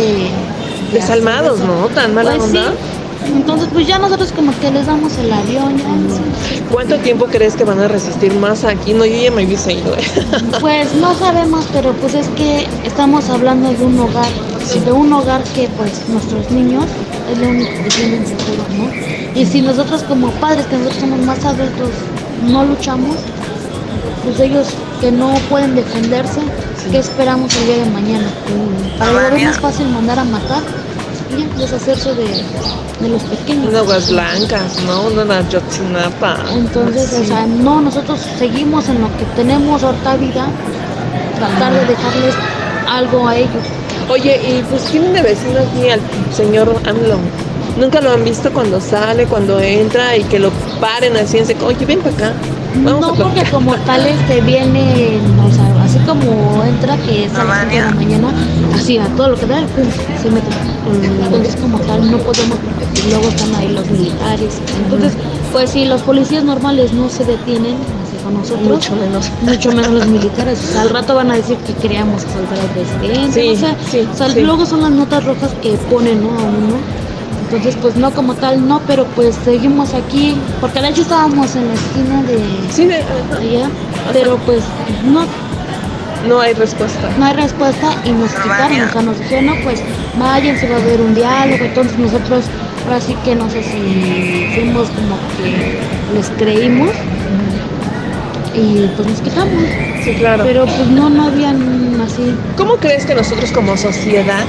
de 0.91 0.99
Desalmados. 0.99 1.59
¿no? 1.59 1.87
Tan 1.89 2.13
mala 2.13 2.35
Pues 2.35 2.51
sí. 2.51 2.57
onda. 2.57 2.73
Entonces 3.25 3.69
pues 3.71 3.87
ya 3.87 3.99
nosotros 3.99 4.33
como 4.33 4.51
que 4.59 4.69
les 4.69 4.85
damos 4.85 5.17
el 5.17 5.31
avión, 5.31 5.77
ya, 5.77 5.85
sí, 6.13 6.55
sí. 6.55 6.63
¿Cuánto 6.69 6.97
tiempo 6.97 7.25
crees 7.27 7.55
que 7.55 7.63
van 7.63 7.79
a 7.79 7.87
resistir 7.87 8.33
más 8.33 8.65
aquí? 8.65 8.93
No, 8.93 9.05
yo 9.05 9.15
ya 9.15 9.31
me 9.31 9.45
hubiese 9.45 9.73
ido. 9.73 9.93
¿eh? 9.95 10.01
Pues 10.59 10.93
no 10.95 11.13
sabemos, 11.17 11.65
pero 11.71 11.93
pues 11.93 12.15
es 12.15 12.27
que 12.29 12.67
estamos 12.83 13.29
hablando 13.29 13.69
de 13.71 13.85
un 13.85 13.97
hogar, 13.97 14.27
de 14.85 14.91
un 14.91 15.13
hogar 15.13 15.41
que 15.55 15.69
pues 15.77 16.01
nuestros 16.09 16.51
niños 16.51 16.83
es 17.31 17.37
lo 17.37 17.47
único 17.47 17.71
que 17.83 17.89
tienen 17.91 18.25
seguro, 18.27 18.65
¿no? 18.77 19.39
Y 19.39 19.45
si 19.45 19.61
nosotros 19.61 20.03
como 20.03 20.29
padres, 20.31 20.65
que 20.65 20.75
nosotros 20.77 20.99
somos 20.99 21.19
más 21.25 21.45
adultos, 21.45 21.89
no 22.45 22.65
luchamos, 22.65 23.15
pues 24.25 24.39
ellos 24.41 24.67
que 24.99 25.11
no 25.13 25.33
pueden 25.49 25.75
defenderse, 25.75 26.41
¿qué 26.91 26.97
esperamos 26.99 27.55
el 27.57 27.65
día 27.65 27.77
de 27.83 27.89
mañana? 27.91 28.27
Para 28.97 29.11
el 29.11 29.29
gobierno 29.31 29.51
es 29.51 29.59
fácil 29.59 29.87
mandar 29.89 30.19
a 30.19 30.23
matar 30.23 30.61
y 31.37 31.59
deshacerse 31.59 32.13
de, 32.13 32.25
de 32.99 33.09
los 33.09 33.21
pequeños. 33.23 33.67
Unas 33.69 33.81
aguas 33.81 34.09
blancas, 34.11 34.79
¿no? 34.85 35.01
Una 35.03 35.47
Yotzinapa. 35.49 36.37
Entonces, 36.53 37.09
Sí. 37.09 37.21
o 37.23 37.25
sea, 37.25 37.45
no, 37.47 37.81
nosotros 37.81 38.19
seguimos 38.37 38.87
en 38.89 39.01
lo 39.01 39.07
que 39.17 39.25
tenemos 39.35 39.83
ahorita 39.83 40.15
vida, 40.17 40.45
tratar 41.39 41.73
de 41.73 41.85
dejarles 41.85 42.35
algo 42.89 43.27
a 43.27 43.35
ellos. 43.37 43.63
Oye, 44.09 44.39
y 44.47 44.61
pues 44.63 44.83
tienen 44.85 45.13
de 45.13 45.21
vecino 45.21 45.59
aquí 45.59 45.89
al 45.89 46.01
señor 46.35 46.75
AMLO. 46.87 47.17
Nunca 47.77 48.01
lo 48.01 48.11
han 48.11 48.23
visto 48.23 48.51
cuando 48.51 48.79
sale, 48.79 49.25
cuando 49.25 49.59
entra 49.59 50.15
y 50.15 50.23
que 50.25 50.37
lo 50.37 50.51
paren 50.79 51.17
así 51.17 51.39
en 51.39 51.47
seco. 51.47 51.65
Oye, 51.67 51.85
ven 51.85 51.99
para 52.01 52.15
acá. 52.15 52.33
Vamos 52.75 53.01
no 53.01 53.07
a 53.07 53.15
porque 53.29 53.43
como 53.49 53.75
tal 53.77 54.05
este 54.05 54.41
viene, 54.41 55.19
o 55.43 55.51
sea, 55.51 55.72
así 55.95 55.99
como 56.05 56.63
entra 56.63 56.97
que 56.97 57.25
es 57.25 57.33
a 57.35 57.43
las 57.43 57.59
cinco 57.61 57.73
de 57.75 57.81
la 57.81 57.91
mañana, 57.91 58.27
así 58.75 58.97
a 58.97 59.05
todo 59.15 59.29
lo 59.29 59.35
que 59.37 59.45
da, 59.45 59.61
pum, 59.67 59.85
se 60.21 60.29
mete. 60.29 60.47
Entonces 61.23 61.55
como 61.57 61.79
tal 61.79 62.11
no 62.11 62.17
podemos 62.19 62.57
porque 62.57 63.09
luego 63.09 63.27
están 63.29 63.55
ahí 63.55 63.69
los 63.69 63.89
militares. 63.89 64.59
Entonces, 64.83 65.13
pues 65.51 65.69
si 65.69 65.85
los 65.85 66.01
policías 66.01 66.43
normales 66.43 66.93
no 66.93 67.09
se 67.09 67.23
detienen, 67.25 67.75
así 68.03 68.23
con 68.23 68.33
nosotros, 68.33 68.67
Mucho 68.67 68.95
menos. 68.95 69.29
mucho 69.41 69.69
menos 69.71 69.91
los 69.91 70.07
militares. 70.07 70.59
O 70.67 70.71
sea, 70.73 70.81
al 70.81 70.89
rato 70.89 71.15
van 71.15 71.31
a 71.31 71.35
decir 71.35 71.57
que 71.57 71.73
queríamos 71.73 72.23
asaltar 72.25 72.59
al 72.59 72.67
presidente. 72.67 73.31
Sí, 73.31 73.49
o 73.49 74.15
sea, 74.15 74.29
sí. 74.29 74.41
luego 74.41 74.65
son 74.65 74.81
las 74.81 74.91
notas 74.91 75.23
rojas 75.23 75.51
que 75.61 75.71
ponen, 75.89 76.21
¿no? 76.21 76.29
A 76.31 76.41
uno. 76.43 76.77
Entonces, 77.45 77.77
pues 77.81 77.95
no 77.95 78.09
como 78.11 78.33
tal, 78.33 78.67
no, 78.67 78.81
pero 78.87 79.05
pues 79.15 79.35
seguimos 79.45 79.93
aquí, 79.93 80.35
porque 80.59 80.81
de 80.81 80.89
hecho 80.89 81.03
estábamos 81.03 81.55
en 81.55 81.67
la 81.67 81.73
esquina 81.75 82.23
de 82.23 82.39
Sí, 82.71 82.85
de- 82.85 82.95
allá, 82.95 83.69
pero 84.11 84.37
pues 84.37 84.63
no, 85.05 85.21
no 86.27 86.39
hay 86.39 86.53
respuesta. 86.53 87.09
no 87.17 87.25
hay 87.25 87.33
respuesta 87.33 87.89
y 88.05 88.11
nos 88.11 88.31
quitaron, 88.31 88.81
o 88.81 88.91
sea, 88.91 89.01
nos 89.01 89.19
dijeron, 89.19 89.45
no, 89.47 89.55
pues 89.63 89.81
vayan, 90.17 90.57
se 90.57 90.69
va 90.69 90.77
a 90.77 90.79
haber 90.79 91.01
un 91.01 91.13
diálogo, 91.15 91.65
entonces 91.65 91.97
nosotros, 91.99 92.45
ahora 92.85 93.01
sí 93.01 93.15
que 93.25 93.35
no 93.35 93.49
sé 93.49 93.61
si 93.63 94.47
fuimos 94.55 94.89
como 94.89 95.17
que 95.37 95.79
les 96.15 96.29
creímos 96.37 96.91
y 98.55 98.87
pues 98.95 99.07
nos 99.07 99.21
quitamos, 99.21 99.63
Sí, 100.03 100.13
claro. 100.13 100.43
pero 100.45 100.65
pues 100.65 100.87
no, 100.89 101.09
no 101.09 101.25
habían 101.27 101.99
así, 102.05 102.35
¿Cómo 102.57 102.75
crees 102.77 103.05
que 103.05 103.15
nosotros 103.15 103.51
como 103.51 103.75
sociedad 103.77 104.43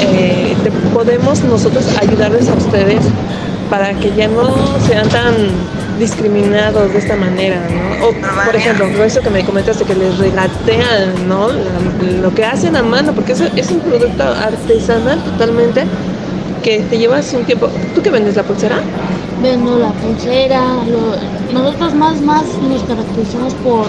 eh, 0.00 0.54
te- 0.62 0.70
podemos 0.94 1.42
nosotros 1.44 1.84
ayudarles 2.00 2.48
a 2.48 2.54
ustedes 2.54 3.00
para 3.70 3.92
que 3.94 4.12
ya 4.16 4.28
no 4.28 4.48
sean 4.86 5.08
tan 5.08 5.34
discriminados 5.98 6.92
de 6.92 6.98
esta 6.98 7.16
manera, 7.16 7.60
¿no? 7.70 8.06
O, 8.08 8.12
por 8.44 8.54
ejemplo, 8.56 8.86
eso 9.04 9.20
que 9.20 9.30
me 9.30 9.44
comentaste 9.44 9.84
que 9.84 9.94
les 9.94 10.18
regatean, 10.18 11.28
¿no? 11.28 11.48
La- 11.48 12.20
lo 12.22 12.34
que 12.34 12.44
hacen 12.44 12.76
a 12.76 12.82
mano, 12.82 13.12
porque 13.12 13.32
eso 13.32 13.44
es 13.56 13.70
un 13.70 13.80
producto 13.80 14.22
artesanal 14.22 15.18
totalmente 15.24 15.84
que 16.62 16.80
te 16.80 16.98
llevas 16.98 17.32
un 17.34 17.44
tiempo. 17.44 17.68
¿Tú 17.94 18.02
qué 18.02 18.10
vendes 18.10 18.36
la 18.36 18.42
pulsera? 18.42 18.76
vendo 19.42 19.78
la 19.78 19.90
pulsera, 19.92 20.62
lo- 20.88 21.52
nosotros 21.60 21.94
más, 21.94 22.20
más 22.22 22.44
nos 22.68 22.82
caracterizamos 22.84 23.52
por 23.56 23.86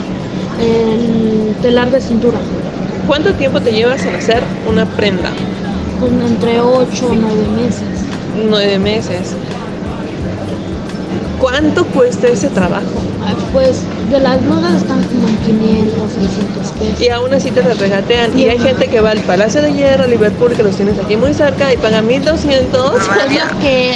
el 0.59 1.55
telar 1.61 1.89
de 1.89 2.01
cintura. 2.01 2.37
¿Cuánto 3.07 3.33
tiempo 3.33 3.61
te 3.61 3.71
llevas 3.71 4.05
en 4.05 4.15
hacer 4.15 4.43
una 4.69 4.85
prenda? 4.85 5.29
Con 6.01 6.21
entre 6.21 6.59
8 6.59 7.07
o 7.09 7.15
9 7.15 7.47
meses. 7.55 8.05
Nueve 8.49 8.77
meses. 8.77 9.35
¿Cuánto 11.39 11.85
cuesta 11.87 12.27
ese 12.27 12.49
trabajo? 12.49 12.83
Ah, 13.23 13.33
Pues 13.53 13.81
de 14.09 14.19
las 14.19 14.43
blusas 14.43 14.73
están 14.75 15.03
como 15.03 15.27
en 15.27 15.37
500, 15.37 16.11
600 16.11 16.71
pesos. 16.73 17.01
Y 17.01 17.09
aún 17.09 17.33
así 17.33 17.51
te 17.51 17.61
regatean. 17.61 18.31
Sí, 18.33 18.41
y 18.41 18.49
hay 18.49 18.57
gente 18.59 18.87
que 18.87 19.01
va 19.01 19.11
al 19.11 19.19
Palacio 19.19 19.61
de 19.61 19.73
Hierro, 19.73 20.03
a 20.05 20.07
Liverpool, 20.07 20.53
que 20.53 20.63
los 20.63 20.75
tienes 20.75 20.97
aquí 20.99 21.15
muy 21.15 21.33
cerca 21.33 21.71
y 21.73 21.77
paga 21.77 22.01
1200. 22.01 22.95
Es 22.95 23.07
lo 23.07 23.59
que 23.59 23.95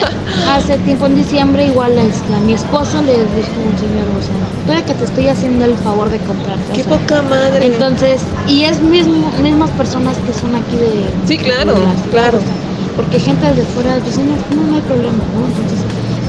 hace 0.50 0.78
tiempo 0.80 1.06
en 1.08 1.16
diciembre 1.16 1.66
igual 1.66 1.98
este, 1.98 2.34
a 2.34 2.40
mi 2.40 2.54
esposo 2.54 3.02
le 3.02 3.14
dijo 3.14 3.58
un 3.66 3.78
señor, 3.80 4.08
o 4.18 4.22
sea, 4.22 4.36
todavía 4.66 4.86
que 4.86 4.94
te 4.94 5.06
estoy 5.06 5.28
haciendo 5.28 5.66
el 5.66 5.76
favor 5.78 6.10
de 6.10 6.18
comprarte. 6.20 6.72
o 6.72 6.76
¡Qué 6.76 6.84
sea, 6.84 6.98
poca 6.98 7.22
madre! 7.24 7.66
Entonces, 7.66 8.22
y 8.48 8.64
es 8.66 8.82
mismo, 8.82 9.32
mismas 9.42 9.70
personas 9.72 10.16
que 10.28 10.34
son 10.34 10.54
aquí 10.56 10.76
de... 10.76 11.06
Sí, 11.28 11.38
claro, 11.38 11.74
de 11.74 11.80
la 11.80 11.86
ciudad, 11.94 12.12
claro. 12.12 12.38
o 12.38 12.42
sea, 12.42 12.96
porque 12.96 13.20
gente 13.20 13.48
desde 13.48 13.64
fuera 13.64 13.96
dice, 14.00 14.22
no, 14.24 14.36
no, 14.56 14.68
no 14.70 14.76
hay 14.76 14.82
problema, 14.82 15.24
¿no? 15.34 15.48
Entonces, 15.48 15.80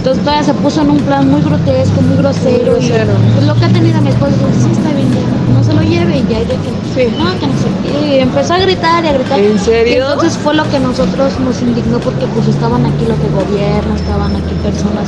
entonces 0.03 0.25
todavía 0.25 0.43
se 0.43 0.55
puso 0.55 0.81
en 0.81 0.91
un 0.91 0.99
plan 0.99 1.31
muy 1.31 1.41
grotesco, 1.43 2.03
muy 2.03 2.17
grosero. 2.17 2.73
Muy 2.73 2.85
y, 2.85 2.89
grosero. 2.89 3.13
pues, 3.35 3.47
lo 3.47 3.55
que 3.55 3.65
ha 3.67 3.69
tenido 3.69 4.01
mi 4.01 4.09
esposo, 4.09 4.33
dice, 4.51 4.67
sí, 4.67 4.73
está 4.73 4.91
bien, 4.91 5.07
ya, 5.15 5.55
no 5.55 5.63
se 5.63 5.73
lo 5.75 5.83
lleve 5.83 6.19
y 6.19 6.27
ya, 6.29 6.41
de 6.41 6.59
que, 6.59 6.71
Sí. 6.93 7.15
no, 7.17 7.31
que 7.39 7.47
no 7.47 7.55
sé. 7.55 7.71
Y 7.87 8.19
empezó 8.19 8.55
a 8.55 8.59
gritar 8.59 9.05
y 9.05 9.09
a 9.09 9.13
gritar. 9.13 9.39
¿En 9.39 9.59
serio? 9.61 9.93
Y 9.93 9.97
entonces 9.99 10.37
fue 10.39 10.55
lo 10.55 10.69
que 10.71 10.81
nosotros 10.81 11.39
nos 11.39 11.63
indignó 11.63 12.01
porque 12.01 12.27
pues 12.35 12.49
estaban 12.49 12.85
aquí 12.85 13.07
los 13.07 13.17
de 13.23 13.29
gobierno, 13.31 13.95
estaban 13.95 14.35
aquí 14.35 14.53
personas, 14.65 15.07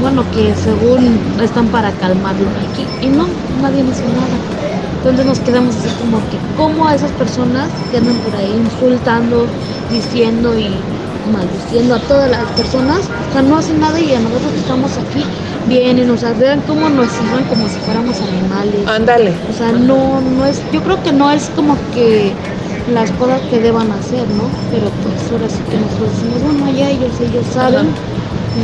bueno, 0.00 0.24
que 0.32 0.54
según 0.56 1.20
están 1.42 1.66
para 1.66 1.90
calmarlo 1.92 2.48
aquí. 2.72 2.86
Y 3.04 3.10
no, 3.10 3.26
nadie 3.60 3.82
hizo 3.82 4.08
nada. 4.08 4.36
Entonces 5.04 5.26
nos 5.26 5.38
quedamos 5.40 5.76
así 5.76 5.90
como 6.00 6.16
que, 6.32 6.38
¿cómo 6.56 6.88
a 6.88 6.94
esas 6.94 7.10
personas 7.12 7.68
que 7.90 7.98
andan 7.98 8.16
por 8.24 8.34
ahí 8.40 8.56
insultando, 8.56 9.44
diciendo 9.92 10.58
y 10.58 10.72
maldiciendo 11.32 11.94
a 11.94 11.98
todas 12.00 12.30
las 12.30 12.44
personas, 12.52 13.00
o 13.30 13.32
sea, 13.32 13.42
no 13.42 13.56
hacen 13.56 13.80
nada 13.80 13.98
y 14.00 14.14
a 14.14 14.20
nosotros 14.20 14.52
que 14.52 14.60
estamos 14.60 14.90
aquí 14.98 15.24
vienen, 15.66 16.10
o 16.10 16.16
sea, 16.16 16.32
vean 16.32 16.60
cómo 16.66 16.88
nos 16.88 17.10
sirven 17.10 17.44
como 17.48 17.68
si 17.68 17.76
fuéramos 17.80 18.20
animales. 18.20 18.86
Ándale. 18.86 19.32
O 19.50 19.56
sea, 19.56 19.72
no, 19.72 20.20
no 20.20 20.44
es, 20.46 20.60
yo 20.72 20.82
creo 20.82 21.02
que 21.02 21.12
no 21.12 21.30
es 21.30 21.50
como 21.56 21.76
que 21.94 22.32
las 22.92 23.10
cosas 23.12 23.40
que 23.50 23.60
deban 23.60 23.90
hacer, 23.92 24.26
¿no? 24.28 24.44
Pero 24.70 24.90
pues 25.02 25.32
ahora 25.32 25.48
sí 25.48 25.58
que 25.70 25.76
nosotros 25.78 26.10
decimos, 26.16 26.42
bueno, 26.42 26.78
ya 26.78 26.90
ellos, 26.90 27.12
ellos 27.20 27.46
saben, 27.52 27.88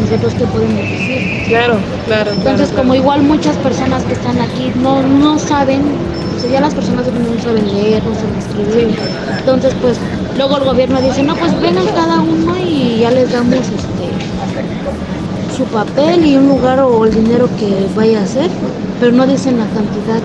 nosotros 0.03 0.35
qué 0.35 0.45
podemos 0.47 0.77
decir. 0.77 1.45
Claro, 1.49 1.79
claro. 2.07 2.33
Entonces, 2.33 2.69
claro, 2.69 2.83
como 2.83 2.93
claro. 2.93 3.03
igual 3.03 3.23
muchas 3.23 3.57
personas 3.57 4.05
que 4.05 4.13
están 4.13 4.39
aquí 4.41 4.73
no, 4.77 5.03
no 5.03 5.39
saben, 5.39 5.83
o 6.37 6.41
sea, 6.41 6.51
ya 6.51 6.61
las 6.61 6.75
personas 6.75 7.07
no 7.07 7.43
saben 7.43 7.67
leer, 7.67 8.03
no 8.05 8.15
saben 8.15 8.37
escribir. 8.39 8.97
Entonces, 9.39 9.75
pues, 9.81 9.97
luego 10.37 10.57
el 10.59 10.65
gobierno 10.65 11.01
dice, 11.01 11.23
no, 11.23 11.35
pues 11.37 11.59
vengan 11.61 11.87
cada 11.89 12.21
uno 12.21 12.57
y 12.59 12.99
ya 13.01 13.11
les 13.11 13.31
damos 13.33 13.55
este 13.55 14.01
su 15.57 15.65
papel 15.67 16.25
y 16.25 16.37
un 16.37 16.49
lugar 16.49 16.81
o 16.81 17.05
el 17.05 17.15
dinero 17.15 17.47
que 17.59 17.87
vaya 17.95 18.21
a 18.21 18.23
hacer, 18.23 18.49
pero 18.99 19.13
no 19.13 19.27
dicen 19.27 19.59
la 19.59 19.67
cantidad. 19.67 20.23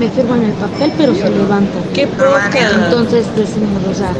Me 0.00 0.08
firman 0.08 0.42
el 0.42 0.52
papel, 0.52 0.92
pero 0.98 1.14
se 1.14 1.30
levantan. 1.30 1.82
¡Qué 1.94 2.08
poca! 2.08 2.84
Entonces 2.84 3.24
decimos, 3.36 3.82
o 3.88 3.94
sea, 3.94 4.12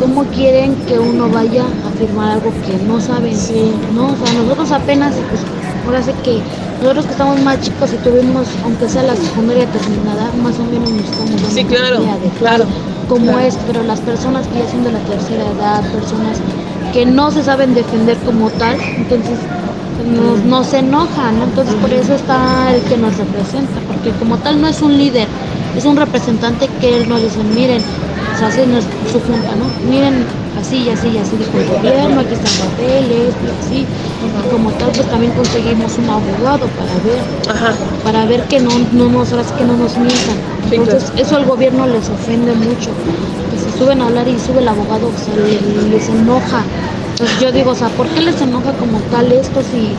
¿cómo 0.00 0.24
quieren 0.24 0.74
que 0.88 0.98
uno 0.98 1.28
vaya 1.28 1.62
a 1.62 1.98
firmar 1.98 2.32
algo 2.32 2.50
que 2.66 2.84
no 2.84 3.00
saben? 3.00 3.36
¿No? 3.94 4.06
O 4.06 4.16
sea, 4.16 4.42
nosotros 4.42 4.72
apenas, 4.72 5.14
pues, 5.14 5.42
ahora 5.86 6.02
sé 6.02 6.12
que 6.24 6.40
nosotros 6.82 7.06
que 7.06 7.12
estamos 7.12 7.40
más 7.42 7.60
chicos 7.60 7.92
y 7.92 7.96
tuvimos, 7.98 8.48
aunque 8.64 8.88
sea 8.88 9.04
la 9.04 9.14
secundaria 9.14 9.66
terminada, 9.66 10.32
más 10.42 10.58
o 10.58 10.64
menos 10.64 10.90
nos 10.90 11.04
estamos 11.04 11.30
dando 11.30 11.50
Sí, 11.50 11.64
claro, 11.64 12.02
idea 12.02 12.18
de 12.18 12.28
claro, 12.40 12.64
claro. 13.16 13.40
es, 13.40 13.58
pero 13.66 13.82
las 13.82 14.00
personas 14.00 14.46
que 14.48 14.60
ya 14.60 14.70
son 14.70 14.84
de 14.84 14.92
la 14.92 14.98
tercera 15.00 15.44
edad, 15.50 15.82
personas 15.92 16.38
que 16.92 17.06
no 17.06 17.30
se 17.30 17.42
saben 17.42 17.74
defender 17.74 18.16
como 18.18 18.50
tal, 18.50 18.76
entonces 18.96 19.38
nos, 20.06 20.44
nos 20.44 20.74
enoja, 20.74 21.32
¿no? 21.32 21.44
Entonces 21.44 21.74
por 21.76 21.92
eso 21.92 22.14
está 22.14 22.74
el 22.74 22.82
que 22.82 22.96
nos 22.96 23.16
representa, 23.16 23.80
porque 23.88 24.10
como 24.18 24.36
tal 24.38 24.60
no 24.60 24.68
es 24.68 24.82
un 24.82 24.96
líder, 24.96 25.26
es 25.76 25.84
un 25.84 25.96
representante 25.96 26.68
que 26.80 26.98
él 26.98 27.08
nos 27.08 27.22
dice, 27.22 27.42
miren, 27.54 27.82
o 28.48 28.50
sea, 28.50 28.62
así 28.62 28.70
nos 28.70 28.84
su 29.12 29.20
junta, 29.20 29.54
¿no? 29.56 29.66
Miren, 29.90 30.24
así 30.60 30.76
y 30.84 30.90
así 30.90 31.08
y 31.08 31.18
así 31.18 31.36
dijo 31.36 31.58
el 31.58 31.68
gobierno, 31.68 32.20
aquí 32.20 32.34
están 32.34 32.68
papeles, 32.68 33.32
y 33.34 33.64
así, 33.64 33.78
y 33.86 34.50
como 34.50 34.70
tal 34.72 34.90
pues 34.92 35.06
también 35.08 35.32
conseguimos 35.32 35.96
un 35.98 36.10
abogado 36.10 36.66
para 36.78 36.94
ver 37.04 37.54
Ajá. 37.54 37.74
para 38.04 38.26
ver 38.26 38.42
que 38.48 38.60
no, 38.60 38.70
no 38.92 39.08
nos, 39.08 39.28
que 39.30 39.64
no 39.64 39.76
nos 39.76 39.96
mientan. 39.96 40.36
Sí, 40.68 40.76
Entonces, 40.76 41.12
eso 41.16 41.36
al 41.36 41.44
gobierno 41.46 41.86
les 41.86 42.08
ofende 42.08 42.52
mucho. 42.54 42.90
Que 43.50 43.58
se 43.58 43.78
suben 43.78 44.00
a 44.00 44.06
hablar 44.06 44.26
y 44.28 44.38
sube 44.38 44.60
el 44.60 44.68
abogado, 44.68 45.08
o 45.08 45.24
sea, 45.24 45.34
le- 45.36 45.88
les 45.90 46.08
enoja. 46.08 46.62
Entonces, 47.12 47.40
yo 47.40 47.52
digo, 47.52 47.72
o 47.72 47.74
sea, 47.74 47.88
¿por 47.88 48.06
qué 48.08 48.22
les 48.22 48.40
enoja 48.40 48.72
como 48.72 48.98
tal 49.10 49.30
esto 49.32 49.60
si, 49.62 49.92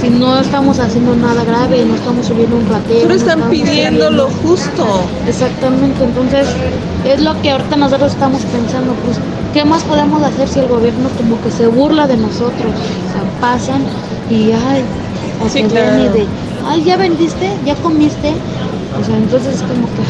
si 0.00 0.10
no 0.10 0.38
estamos 0.38 0.78
haciendo 0.78 1.14
nada 1.16 1.44
grave, 1.44 1.84
no 1.84 1.94
estamos 1.96 2.26
subiendo 2.26 2.56
un 2.56 2.68
ratero? 2.68 3.00
Pero 3.02 3.08
no 3.08 3.14
están 3.14 3.50
pidiendo 3.50 4.04
subiendo- 4.06 4.10
lo 4.10 4.28
justo. 4.30 4.84
Exactamente, 5.26 6.04
entonces 6.04 6.46
es 7.04 7.20
lo 7.22 7.40
que 7.42 7.50
ahorita 7.50 7.76
nosotros 7.76 8.12
estamos 8.12 8.42
pensando, 8.42 8.92
pues, 9.04 9.18
¿qué 9.52 9.64
más 9.64 9.82
podemos 9.84 10.22
hacer 10.22 10.48
si 10.48 10.60
el 10.60 10.68
gobierno 10.68 11.08
como 11.16 11.40
que 11.42 11.50
se 11.50 11.66
burla 11.66 12.06
de 12.06 12.16
nosotros? 12.16 12.72
O 13.08 13.12
sea, 13.12 13.22
pasan 13.40 13.82
y, 14.30 14.52
ay, 14.52 14.84
Sí, 15.52 15.62
claro. 15.64 16.12
de, 16.12 16.26
ay, 16.66 16.82
¿ya 16.84 16.96
vendiste? 16.96 17.48
¿Ya 17.64 17.74
comiste? 17.76 18.32
O 18.96 19.04
sea, 19.04 19.16
entonces 19.16 19.56
es 19.56 19.62
como 19.62 19.86
que... 19.86 20.02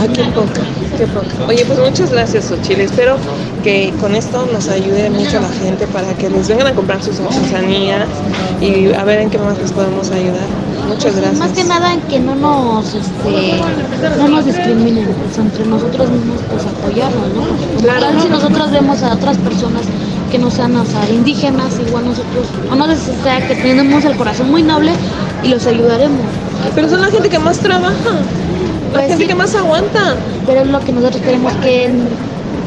Ay, 0.00 0.08
qué 0.08 0.22
poca, 0.32 0.62
qué 0.96 1.06
poca. 1.06 1.46
Oye, 1.48 1.64
pues 1.66 1.78
muchas 1.78 2.10
gracias, 2.10 2.46
Xochitl. 2.46 2.80
Espero 2.80 3.16
que 3.62 3.92
con 4.00 4.14
esto 4.14 4.46
nos 4.52 4.68
ayude 4.68 5.10
mucho 5.10 5.38
a 5.38 5.42
la 5.42 5.48
gente 5.48 5.86
para 5.88 6.14
que 6.14 6.30
les 6.30 6.48
vengan 6.48 6.68
a 6.68 6.72
comprar 6.74 7.02
sus 7.02 7.18
artesanías 7.20 8.06
y 8.60 8.92
a 8.92 9.04
ver 9.04 9.20
en 9.20 9.30
qué 9.30 9.38
más 9.38 9.58
les 9.58 9.72
podemos 9.72 10.10
ayudar. 10.10 10.46
Muchas 10.88 11.16
gracias. 11.16 11.38
Más 11.38 11.52
que 11.52 11.64
nada 11.64 11.92
en 11.94 12.00
que 12.02 12.20
no 12.20 12.34
nos, 12.34 12.86
este, 12.94 13.60
no 14.18 14.28
nos 14.28 14.44
discriminen, 14.44 15.06
pues 15.06 15.38
entre 15.38 15.66
nosotros 15.66 16.10
mismos 16.10 16.40
pues 16.50 16.64
apoyarnos, 16.66 17.28
¿no? 17.34 17.42
Como 17.42 17.80
Claro. 17.80 18.22
si 18.22 18.28
nosotros 18.28 18.70
vemos 18.70 19.02
a 19.02 19.14
otras 19.14 19.36
personas 19.38 19.82
que 20.30 20.38
no 20.38 20.50
sean 20.50 20.74
o 20.76 20.84
sea, 20.84 21.08
indígenas, 21.10 21.78
igual 21.86 22.06
nosotros, 22.06 22.46
o 22.70 22.74
no 22.74 22.86
si 22.94 23.12
sea 23.22 23.46
que 23.46 23.54
tenemos 23.54 24.04
el 24.04 24.16
corazón 24.16 24.50
muy 24.50 24.62
noble 24.62 24.92
y 25.42 25.48
los 25.48 25.66
ayudaremos. 25.66 26.20
Pero 26.74 26.88
son 26.88 27.00
la 27.00 27.08
gente 27.08 27.28
que 27.28 27.38
más 27.38 27.58
trabaja, 27.58 27.92
la 28.92 28.92
Pues 28.92 29.06
gente 29.08 29.24
sí. 29.24 29.28
que 29.28 29.34
más 29.34 29.54
aguanta. 29.54 30.14
Pero 30.46 30.60
es 30.60 30.66
lo 30.68 30.80
que 30.80 30.92
nosotros 30.92 31.22
queremos 31.22 31.52
que, 31.54 31.90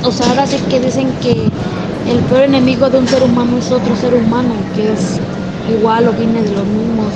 o 0.03 0.11
sea, 0.11 0.29
ahora 0.29 0.45
sí 0.47 0.57
que 0.69 0.79
dicen 0.79 1.09
que 1.21 1.31
el 1.31 2.19
peor 2.29 2.43
enemigo 2.43 2.89
de 2.89 2.99
un 2.99 3.07
ser 3.07 3.23
humano 3.23 3.57
es 3.57 3.71
otro 3.71 3.95
ser 3.95 4.13
humano, 4.13 4.53
que 4.75 4.93
es 4.93 5.19
igual 5.77 6.07
o 6.07 6.11
viene 6.13 6.41
de 6.41 6.51
los 6.51 6.65
mismos. 6.65 7.07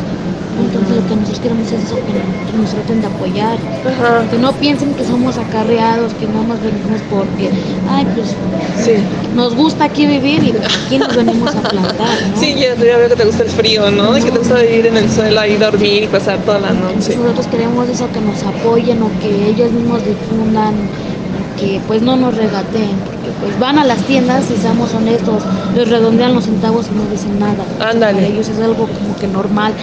Entonces 0.59 0.95
lo 0.97 1.07
que 1.07 1.15
nosotros 1.15 1.39
queremos 1.39 1.67
es 1.71 1.83
eso, 1.83 1.95
que, 1.95 2.57
nos 2.57 2.71
traten 2.71 3.01
de 3.01 3.07
apoyar. 3.07 3.57
Ajá. 3.85 4.29
Que 4.29 4.37
no 4.37 4.51
piensen 4.53 4.93
que 4.93 5.03
somos 5.05 5.37
acarreados, 5.37 6.13
que 6.15 6.27
no 6.27 6.43
nos 6.43 6.59
venimos 6.61 6.99
porque, 7.09 7.49
ay, 7.89 8.05
pues 8.15 8.35
Sí. 8.83 8.93
nos 9.35 9.55
gusta 9.55 9.85
aquí 9.85 10.05
vivir 10.05 10.43
y 10.43 10.49
aquí 10.51 10.97
nos 10.97 11.15
venimos 11.15 11.55
a 11.55 11.61
plantar, 11.61 12.17
¿no? 12.33 12.39
Sí, 12.41 12.55
ya, 12.55 12.75
ya 12.75 12.97
veo 12.97 13.09
que 13.09 13.15
te 13.15 13.25
gusta 13.25 13.43
el 13.43 13.49
frío, 13.49 13.89
¿no? 13.91 14.17
Y 14.17 14.21
que 14.23 14.31
te 14.31 14.37
gusta 14.39 14.55
vivir 14.55 14.87
en 14.87 14.97
el 14.97 15.09
suelo 15.09 15.39
ahí, 15.39 15.55
dormir 15.57 16.03
y 16.03 16.07
pasar 16.07 16.37
toda 16.39 16.59
la 16.59 16.69
Entonces 16.69 17.15
noche. 17.15 17.17
nosotros 17.23 17.47
queremos 17.47 17.87
eso, 17.89 18.07
que 18.11 18.21
nos 18.21 18.43
apoyen 18.43 19.01
o 19.01 19.09
que 19.21 19.49
ellos 19.49 19.71
mismos 19.71 20.01
difundan, 20.05 20.73
que 21.59 21.79
pues 21.87 22.01
no 22.01 22.15
nos 22.15 22.35
regateen, 22.37 22.95
porque 23.05 23.29
pues 23.41 23.59
van 23.59 23.77
a 23.79 23.83
las 23.85 23.99
tiendas 24.03 24.45
y 24.49 24.55
seamos 24.61 24.93
honestos, 24.93 25.43
les 25.75 25.89
redondean 25.89 26.33
los 26.33 26.45
centavos 26.45 26.87
y 26.87 26.95
no 26.97 27.05
dicen 27.11 27.37
nada. 27.39 27.63
Ándale. 27.79 28.13
Para 28.15 28.27
ellos 28.27 28.47
es 28.49 28.59
algo 28.59 28.87
como 28.87 29.15
que 29.19 29.27
normal. 29.27 29.73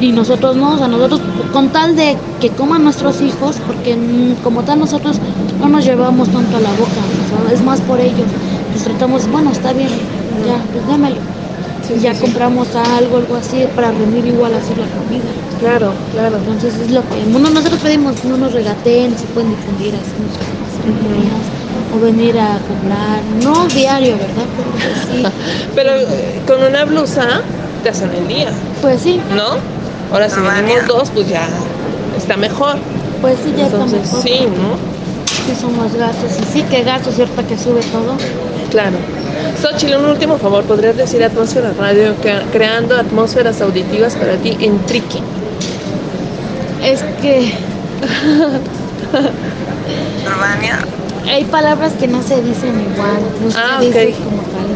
Y 0.00 0.12
nosotros 0.12 0.56
no, 0.56 0.74
o 0.74 0.78
sea, 0.78 0.88
nosotros 0.88 1.20
con 1.52 1.68
tal 1.68 1.94
de 1.94 2.16
que 2.40 2.48
coman 2.50 2.82
nuestros 2.84 3.20
hijos, 3.20 3.56
porque 3.66 3.96
mm, 3.96 4.42
como 4.42 4.62
tal 4.62 4.80
nosotros 4.80 5.16
no 5.60 5.68
nos 5.68 5.84
llevamos 5.84 6.28
tanto 6.30 6.56
a 6.56 6.60
la 6.60 6.70
boca, 6.70 6.90
o 6.90 7.44
sea, 7.46 7.52
es 7.52 7.62
más 7.62 7.80
por 7.82 8.00
ellos. 8.00 8.26
Pues 8.72 8.84
tratamos, 8.84 9.30
bueno, 9.30 9.50
está 9.50 9.72
bien, 9.72 9.90
ya, 10.46 10.56
pues 10.72 10.86
démelo. 10.86 11.16
Sí, 11.86 11.94
y 11.96 12.00
ya 12.00 12.12
sí, 12.12 12.16
sí. 12.16 12.22
compramos 12.22 12.74
algo, 12.74 13.18
algo 13.18 13.36
así, 13.36 13.66
para 13.74 13.90
rendir 13.90 14.26
igual 14.26 14.54
así 14.54 14.74
la 14.74 14.86
comida. 14.86 15.24
Claro, 15.60 15.92
claro. 16.12 16.36
Entonces 16.36 16.74
es 16.78 16.90
lo 16.90 17.02
que 17.02 17.22
bueno, 17.30 17.50
nosotros 17.50 17.80
pedimos, 17.82 18.24
no 18.24 18.38
nos 18.38 18.52
regateen, 18.52 19.16
se 19.18 19.26
pueden 19.26 19.50
difundir 19.50 19.94
así 19.96 20.14
o 21.94 21.98
venir 21.98 22.38
a 22.38 22.58
comprar, 22.66 23.22
no 23.42 23.66
diario, 23.68 24.16
¿verdad? 24.16 24.46
Pero 24.56 24.94
sí, 25.10 25.22
Pero 25.74 25.90
eh, 25.96 26.40
con 26.46 26.62
una 26.62 26.84
blusa 26.84 27.42
te 27.82 27.88
hacen 27.90 28.12
el 28.14 28.28
día, 28.28 28.50
pues 28.80 29.00
sí, 29.00 29.20
¿no? 29.34 29.69
Ahora 30.12 30.28
si 30.28 30.40
venimos 30.40 30.86
dos, 30.86 31.10
pues 31.10 31.28
ya 31.28 31.48
está 32.16 32.36
mejor. 32.36 32.76
pues 33.20 33.38
sí, 33.44 33.52
ya 33.56 33.64
está 33.66 33.76
Entonces, 33.76 34.02
mejor. 34.02 34.22
sí, 34.22 34.40
¿no? 34.56 34.76
Sí 35.46 35.54
somos 35.60 35.94
gastos, 35.94 36.32
y 36.40 36.44
sí 36.52 36.62
que 36.64 36.82
gastos, 36.84 37.14
cierto 37.14 37.46
que 37.46 37.56
sube 37.56 37.80
todo. 37.92 38.16
Claro. 38.70 38.96
Xochitl, 39.60 39.94
un 39.96 40.06
último 40.06 40.36
favor, 40.38 40.64
¿podrías 40.64 40.96
decir 40.96 41.22
Atmósfera 41.24 41.72
Radio 41.76 42.14
cre- 42.22 42.42
creando 42.52 42.96
atmósferas 42.98 43.60
auditivas 43.60 44.14
para 44.16 44.36
ti 44.36 44.56
en 44.60 44.78
Triqui? 44.86 45.20
Es 46.82 47.02
que 47.20 47.52
Urbania. 50.26 50.78
Hay 51.30 51.44
palabras 51.44 51.92
que 51.94 52.08
no 52.08 52.22
se 52.22 52.42
dicen 52.42 52.80
igual. 52.92 53.20
No 53.42 53.50
se 53.50 53.58
Ah, 53.58 53.78
dice 53.80 54.14
ok. 54.18 54.24
como 54.24 54.42
tal. 54.42 54.66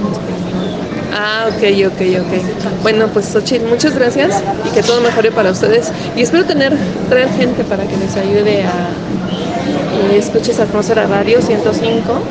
Ah, 1.16 1.46
ok, 1.48 1.62
ok, 1.86 2.00
ok. 2.20 2.82
Bueno, 2.82 3.06
pues 3.08 3.26
Xochitl, 3.26 3.66
muchas 3.66 3.94
gracias 3.94 4.42
y 4.68 4.74
que 4.74 4.82
todo 4.82 5.00
mejore 5.00 5.30
para 5.30 5.52
ustedes. 5.52 5.92
Y 6.16 6.22
espero 6.22 6.44
tener, 6.44 6.76
traer 7.08 7.28
gente 7.30 7.62
para 7.64 7.84
que 7.84 7.96
les 7.96 8.16
ayude 8.16 8.64
a 8.64 8.88
y 10.12 10.16
escuches 10.16 10.58
Atmósfera 10.60 11.06
Radio 11.06 11.40
105 11.40 12.22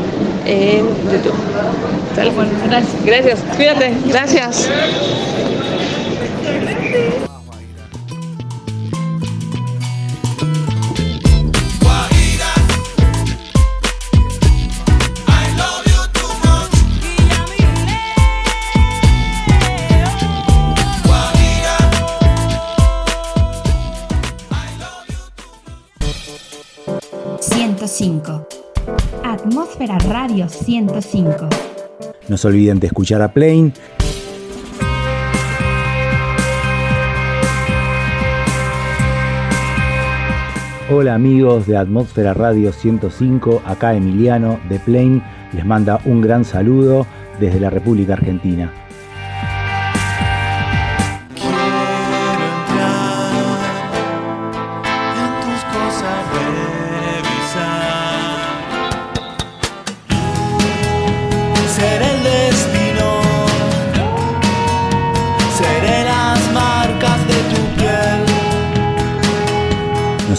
en 0.46 0.86
YouTube. 1.12 1.34
¿Sale? 2.16 2.32
Bueno, 2.32 2.52
gracias. 2.68 3.06
Gracias, 3.06 3.40
cuídate, 3.56 3.94
gracias. 4.06 4.70
Atmósfera 29.74 29.98
Radio 30.14 30.48
105. 30.48 31.50
No 32.28 32.38
se 32.38 32.48
olviden 32.48 32.80
de 32.80 32.86
escuchar 32.86 33.24
a 33.24 33.34
Plain. 33.34 33.74
Hola 40.92 41.16
amigos 41.16 41.66
de 41.66 41.76
Atmósfera 41.76 42.36
Radio 42.36 42.72
105, 42.72 43.64
acá 43.66 43.96
Emiliano 43.96 44.60
de 44.70 44.78
Plain 44.78 45.24
les 45.54 45.66
manda 45.66 46.00
un 46.06 46.22
gran 46.22 46.46
saludo 46.46 47.08
desde 47.40 47.60
la 47.60 47.72
República 47.72 48.14
Argentina. 48.14 48.72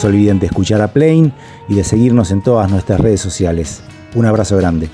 Se 0.04 0.08
olviden 0.08 0.38
de 0.38 0.44
escuchar 0.44 0.82
a 0.82 0.88
Plain 0.88 1.32
y 1.66 1.76
de 1.76 1.82
seguirnos 1.82 2.30
en 2.30 2.42
todas 2.42 2.70
nuestras 2.70 3.00
redes 3.00 3.22
sociales. 3.22 3.80
Un 4.14 4.26
abrazo 4.26 4.54
grande. 4.58 4.90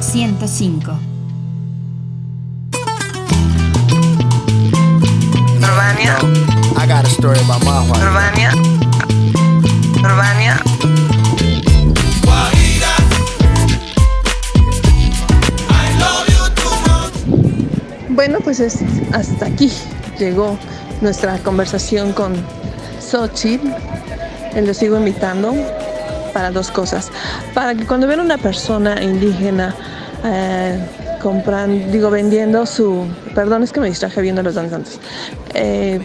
105. 0.00 0.98
Urbania, 5.60 6.16
I 6.78 6.86
got 6.86 7.04
a 7.04 7.08
story 7.08 7.38
about 7.40 7.62
my 7.64 7.86
wife. 7.90 8.02
Urbania, 8.02 8.52
Urbania. 10.02 10.56
Bueno, 18.08 18.38
pues 18.40 18.60
es 18.60 18.78
hasta 19.12 19.44
aquí 19.44 19.70
llegó 20.22 20.56
nuestra 21.00 21.38
conversación 21.38 22.12
con 22.12 22.34
Xochitl. 23.00 23.68
Lo 24.54 24.74
sigo 24.74 24.96
invitando 24.96 25.52
para 26.32 26.50
dos 26.50 26.70
cosas. 26.70 27.10
Para 27.54 27.74
que 27.74 27.86
cuando 27.86 28.06
vean 28.06 28.20
una 28.20 28.38
persona 28.38 29.02
indígena 29.02 29.74
eh, 30.24 30.78
compran, 31.20 31.90
digo, 31.90 32.10
vendiendo 32.10 32.66
su. 32.66 33.06
Perdón, 33.34 33.62
es 33.62 33.72
que 33.72 33.80
me 33.80 33.88
distraje 33.88 34.20
viendo 34.20 34.42
los 34.42 34.54
danzantes. 34.54 35.00
Eh, 35.54 36.00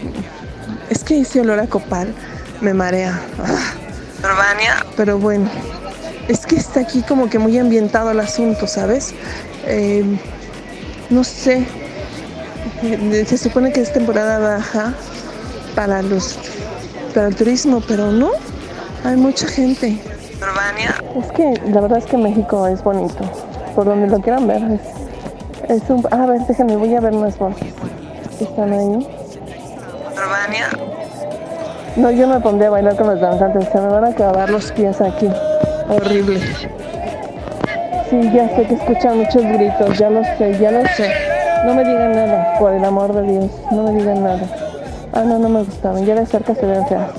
es 0.90 1.04
que 1.04 1.20
ese 1.20 1.40
olor 1.40 1.60
a 1.60 1.66
copal 1.66 2.12
me 2.60 2.74
marea. 2.74 3.20
Ah, 3.38 3.74
Urbania. 4.24 4.84
Pero 4.96 5.18
bueno, 5.18 5.48
es 6.26 6.44
que 6.44 6.56
está 6.56 6.80
aquí 6.80 7.02
como 7.02 7.30
que 7.30 7.38
muy 7.38 7.56
ambientado 7.58 8.10
el 8.10 8.20
asunto, 8.20 8.66
¿sabes? 8.66 9.14
Eh, 9.66 10.04
no 11.10 11.22
sé. 11.22 11.66
Se 13.26 13.38
supone 13.38 13.72
que 13.72 13.80
es 13.80 13.92
temporada 13.92 14.38
baja 14.38 14.94
para 15.74 16.02
los 16.02 16.38
para 17.14 17.28
el 17.28 17.36
turismo, 17.36 17.82
pero 17.86 18.10
no. 18.10 18.30
Hay 19.04 19.16
mucha 19.16 19.46
gente. 19.46 19.98
Urbania. 20.40 20.94
Es 21.16 21.32
que 21.32 21.60
la 21.70 21.80
verdad 21.80 21.98
es 21.98 22.06
que 22.06 22.16
México 22.16 22.66
es 22.66 22.82
bonito. 22.82 23.24
Por 23.74 23.86
donde 23.86 24.08
lo 24.08 24.20
quieran 24.20 24.46
ver. 24.46 24.62
Es, 24.72 25.82
es 25.82 25.90
un. 25.90 26.04
A 26.10 26.26
ver, 26.26 26.40
déjenme, 26.46 26.76
voy 26.76 26.94
a 26.94 27.00
ver 27.00 27.12
bolsas. 27.12 27.54
Están 28.40 28.72
ahí. 28.72 29.08
Urbania. 30.16 30.68
No, 31.96 32.10
yo 32.10 32.28
me 32.28 32.40
pondré 32.40 32.66
a 32.66 32.70
bailar 32.70 32.96
con 32.96 33.08
los 33.08 33.20
danzantes. 33.20 33.68
Se 33.72 33.80
me 33.80 33.88
van 33.88 34.04
a 34.04 34.08
acabar 34.08 34.50
los 34.50 34.70
pies 34.72 35.00
aquí. 35.00 35.28
Horrible. 35.88 36.40
Sí, 38.10 38.30
ya 38.32 38.48
sé 38.54 38.66
que 38.66 38.74
escuchan 38.74 39.18
muchos 39.18 39.42
gritos. 39.42 39.98
Ya 39.98 40.10
lo 40.10 40.22
sé, 40.22 40.56
ya 40.60 40.70
lo 40.70 40.82
sé. 40.96 41.27
No 41.66 41.74
me 41.74 41.84
digan 41.84 42.12
nada, 42.12 42.54
por 42.58 42.72
el 42.72 42.84
amor 42.84 43.12
de 43.14 43.22
Dios. 43.22 43.50
No 43.70 43.82
me 43.84 43.92
digan 43.92 44.22
nada. 44.22 44.40
Ah, 45.12 45.22
no, 45.24 45.38
no 45.38 45.48
me 45.48 45.62
gustaban. 45.64 46.04
Ya 46.04 46.14
de 46.14 46.26
cerca 46.26 46.54
se 46.54 46.66
ven 46.66 46.86
feas. 46.86 47.10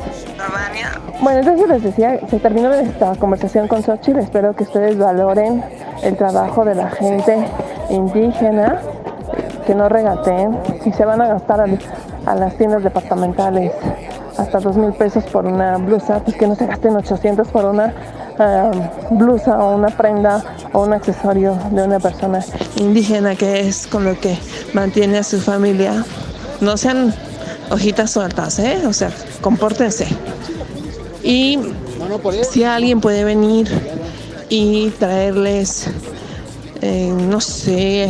Bueno, 1.22 1.40
entonces 1.40 1.68
les 1.68 1.84
decía, 1.84 2.20
se 2.30 2.40
terminó 2.40 2.74
esta 2.74 3.14
conversación 3.16 3.68
con 3.68 3.84
Xochitl. 3.84 4.20
Espero 4.20 4.54
que 4.56 4.64
ustedes 4.64 4.98
valoren 4.98 5.64
el 6.04 6.16
trabajo 6.16 6.64
de 6.66 6.76
la 6.76 6.90
gente 6.92 7.46
indígena, 7.90 8.80
que 9.66 9.76
no 9.76 9.90
regateen. 9.90 10.58
Si 10.84 10.92
se 10.94 11.04
van 11.06 11.22
a 11.22 11.28
gastar 11.28 11.60
al- 11.62 11.80
a, 12.26 12.36
las 12.36 12.56
tiendas 12.56 12.84
departamentales 12.84 13.74
hasta 14.38 14.60
dos 14.60 14.78
mil 14.78 14.94
pesos 14.94 15.26
por 15.26 15.46
una 15.46 15.78
blusa, 15.78 16.20
pues 16.20 16.38
que 16.38 16.48
no 16.48 16.56
se 16.56 16.66
gasten 16.66 16.96
800 16.96 17.48
por 17.50 17.66
una 17.66 17.94
ah, 18.40 18.72
blusa 19.12 19.58
o 19.58 19.76
una 19.76 19.90
prenda 19.90 20.44
o 20.74 20.84
un 20.84 20.94
accesorio 20.94 21.58
de 21.72 21.84
una 21.84 22.00
persona 22.00 22.44
indígena 22.78 23.36
que 23.36 23.68
es 23.68 23.88
con 23.88 24.04
lo 24.06 24.20
que 24.20 24.38
mantiene 24.74 25.20
a 25.20 25.24
su 25.24 25.40
familia. 25.40 26.04
No 26.62 26.78
sean 26.78 27.14
hojitas 27.70 28.12
sueltas, 28.12 28.60
¿eh? 28.60 28.82
O 28.88 28.94
sea, 28.94 29.12
compórtense. 29.42 30.08
Y 31.24 31.60
si 32.50 32.64
alguien 32.64 33.02
puede 33.02 33.24
venir 33.24 33.68
y 34.50 34.90
traerles, 34.92 35.88
eh, 36.82 37.14
no 37.14 37.40
sé, 37.40 38.10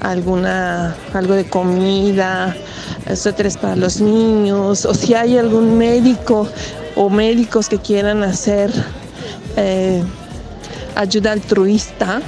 alguna, 0.00 0.94
algo 1.12 1.34
de 1.34 1.48
comida, 1.48 2.54
suéteres 3.14 3.56
para 3.56 3.76
los 3.76 4.00
niños, 4.00 4.84
o 4.84 4.94
si 4.94 5.14
hay 5.14 5.38
algún 5.38 5.76
médico 5.78 6.46
o 6.96 7.08
médicos 7.10 7.68
que 7.68 7.78
quieran 7.78 8.22
hacer 8.22 8.70
eh, 9.56 10.02
ayuda 10.94 11.32
altruista, 11.32 12.20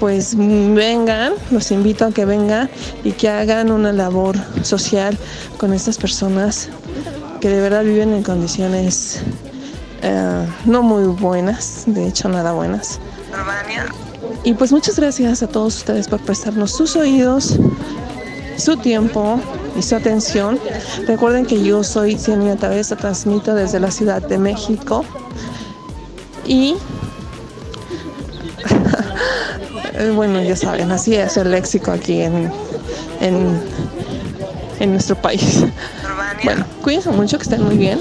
pues 0.00 0.36
vengan, 0.36 1.34
los 1.50 1.70
invito 1.70 2.04
a 2.04 2.10
que 2.10 2.24
vengan 2.24 2.68
y 3.04 3.12
que 3.12 3.28
hagan 3.28 3.70
una 3.70 3.92
labor 3.92 4.36
social 4.62 5.16
con 5.58 5.72
estas 5.72 5.98
personas 5.98 6.68
que 7.40 7.48
de 7.48 7.60
verdad 7.60 7.84
viven 7.84 8.12
en 8.12 8.22
condiciones 8.22 9.22
eh, 10.02 10.46
no 10.66 10.82
muy 10.82 11.04
buenas, 11.04 11.84
de 11.86 12.06
hecho 12.06 12.28
nada 12.28 12.52
buenas. 12.52 13.00
Y 14.44 14.52
pues 14.52 14.70
muchas 14.70 14.96
gracias 14.96 15.42
a 15.42 15.46
todos 15.46 15.78
ustedes 15.78 16.08
por 16.08 16.20
prestarnos 16.20 16.72
sus 16.72 16.94
oídos, 16.96 17.58
su 18.58 18.76
tiempo 18.76 19.40
y 19.78 19.82
su 19.82 19.96
atención. 19.96 20.60
Recuerden 21.06 21.46
que 21.46 21.62
yo 21.62 21.82
soy 21.82 22.18
Cienia 22.18 22.56
Tabeza, 22.56 22.96
transmito 22.96 23.54
desde 23.54 23.80
la 23.80 23.90
Ciudad 23.90 24.20
de 24.20 24.36
México. 24.36 25.06
Y 26.46 26.76
bueno, 30.14 30.42
ya 30.42 30.56
saben, 30.56 30.90
así 30.90 31.14
es 31.14 31.36
el 31.36 31.50
léxico 31.50 31.92
aquí 31.92 32.22
en, 32.22 32.50
en, 33.20 33.60
en 34.80 34.92
nuestro 34.92 35.16
país. 35.16 35.64
Bueno, 36.42 36.64
cuídense 36.82 37.10
mucho, 37.10 37.38
que 37.38 37.44
estén 37.44 37.62
muy 37.62 37.76
bien. 37.76 38.00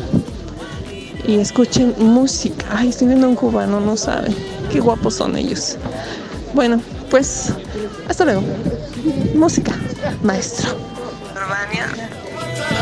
Y 1.26 1.40
escuchen 1.40 1.96
música. 1.98 2.66
Ay, 2.70 2.90
estoy 2.90 3.08
viendo 3.08 3.28
a 3.28 3.30
un 3.30 3.36
cubano, 3.36 3.80
no 3.80 3.96
saben. 3.96 4.36
Qué 4.72 4.80
guapos 4.82 5.16
son 5.16 5.38
ellos. 5.38 5.78
Bueno, 6.54 6.82
pues 7.10 7.54
hasta 8.10 8.26
luego. 8.26 8.44
Música, 9.34 9.74
maestro. 10.22 10.70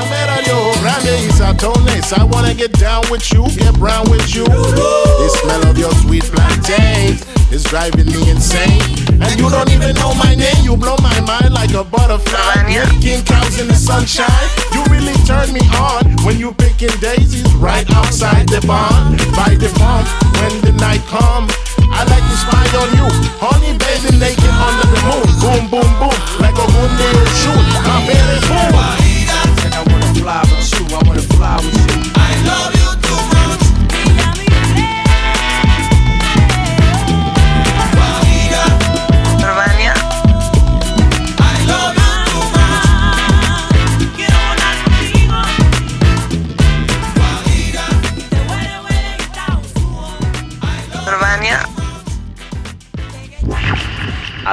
I 0.01 0.09
met 0.09 0.29
on 0.33 0.43
your 0.49 0.73
grande 0.81 1.13
y 1.21 1.29
satones. 1.29 2.09
I 2.17 2.23
wanna 2.23 2.55
get 2.55 2.73
down 2.79 3.03
with 3.11 3.31
you, 3.31 3.45
get 3.53 3.77
brown 3.77 4.09
with 4.09 4.33
you. 4.33 4.45
The 4.45 5.29
smell 5.41 5.61
of 5.69 5.77
your 5.77 5.93
sweet 6.01 6.23
plantain. 6.23 7.21
is 7.53 7.63
driving 7.63 8.07
me 8.07 8.31
insane. 8.31 8.81
And 9.21 9.37
you 9.37 9.47
don't 9.49 9.69
even 9.69 9.93
know 10.01 10.15
my 10.15 10.33
name, 10.33 10.57
you 10.63 10.75
blow 10.75 10.97
my 11.05 11.19
mind 11.21 11.53
like 11.53 11.73
a 11.77 11.83
butterfly. 11.83 12.65
Making 12.65 13.21
cows 13.25 13.59
in 13.59 13.67
the 13.67 13.75
sunshine, 13.75 14.47
you 14.73 14.81
really 14.89 15.13
turn 15.29 15.53
me 15.53 15.61
on 15.77 16.17
when 16.25 16.39
you 16.39 16.51
picking 16.53 16.95
daisies 16.97 17.53
right 17.61 17.85
outside 17.93 18.49
the 18.49 18.65
barn. 18.65 19.21
By 19.37 19.53
the 19.53 19.69
pump, 19.77 20.09
when 20.41 20.53
the 20.65 20.73
night 20.81 21.05
comes. 21.13 21.53
I 21.93 22.01
like 22.09 22.25
to 22.25 22.37
spy 22.41 22.65
on 22.81 22.89
you, 22.97 23.05
honey 23.37 23.77
baby 23.77 24.17
naked 24.17 24.49
under 24.65 24.87
the 24.89 25.01
moon. 25.05 25.27
Boom, 25.37 25.63
boom, 25.69 25.89
boom, 26.01 26.17
like 26.41 26.57
a 26.57 26.65
wounded 26.73 27.27
shoe. 27.37 27.61
I'm 27.85 28.01
very 28.09 28.39
boom. 28.49 29.00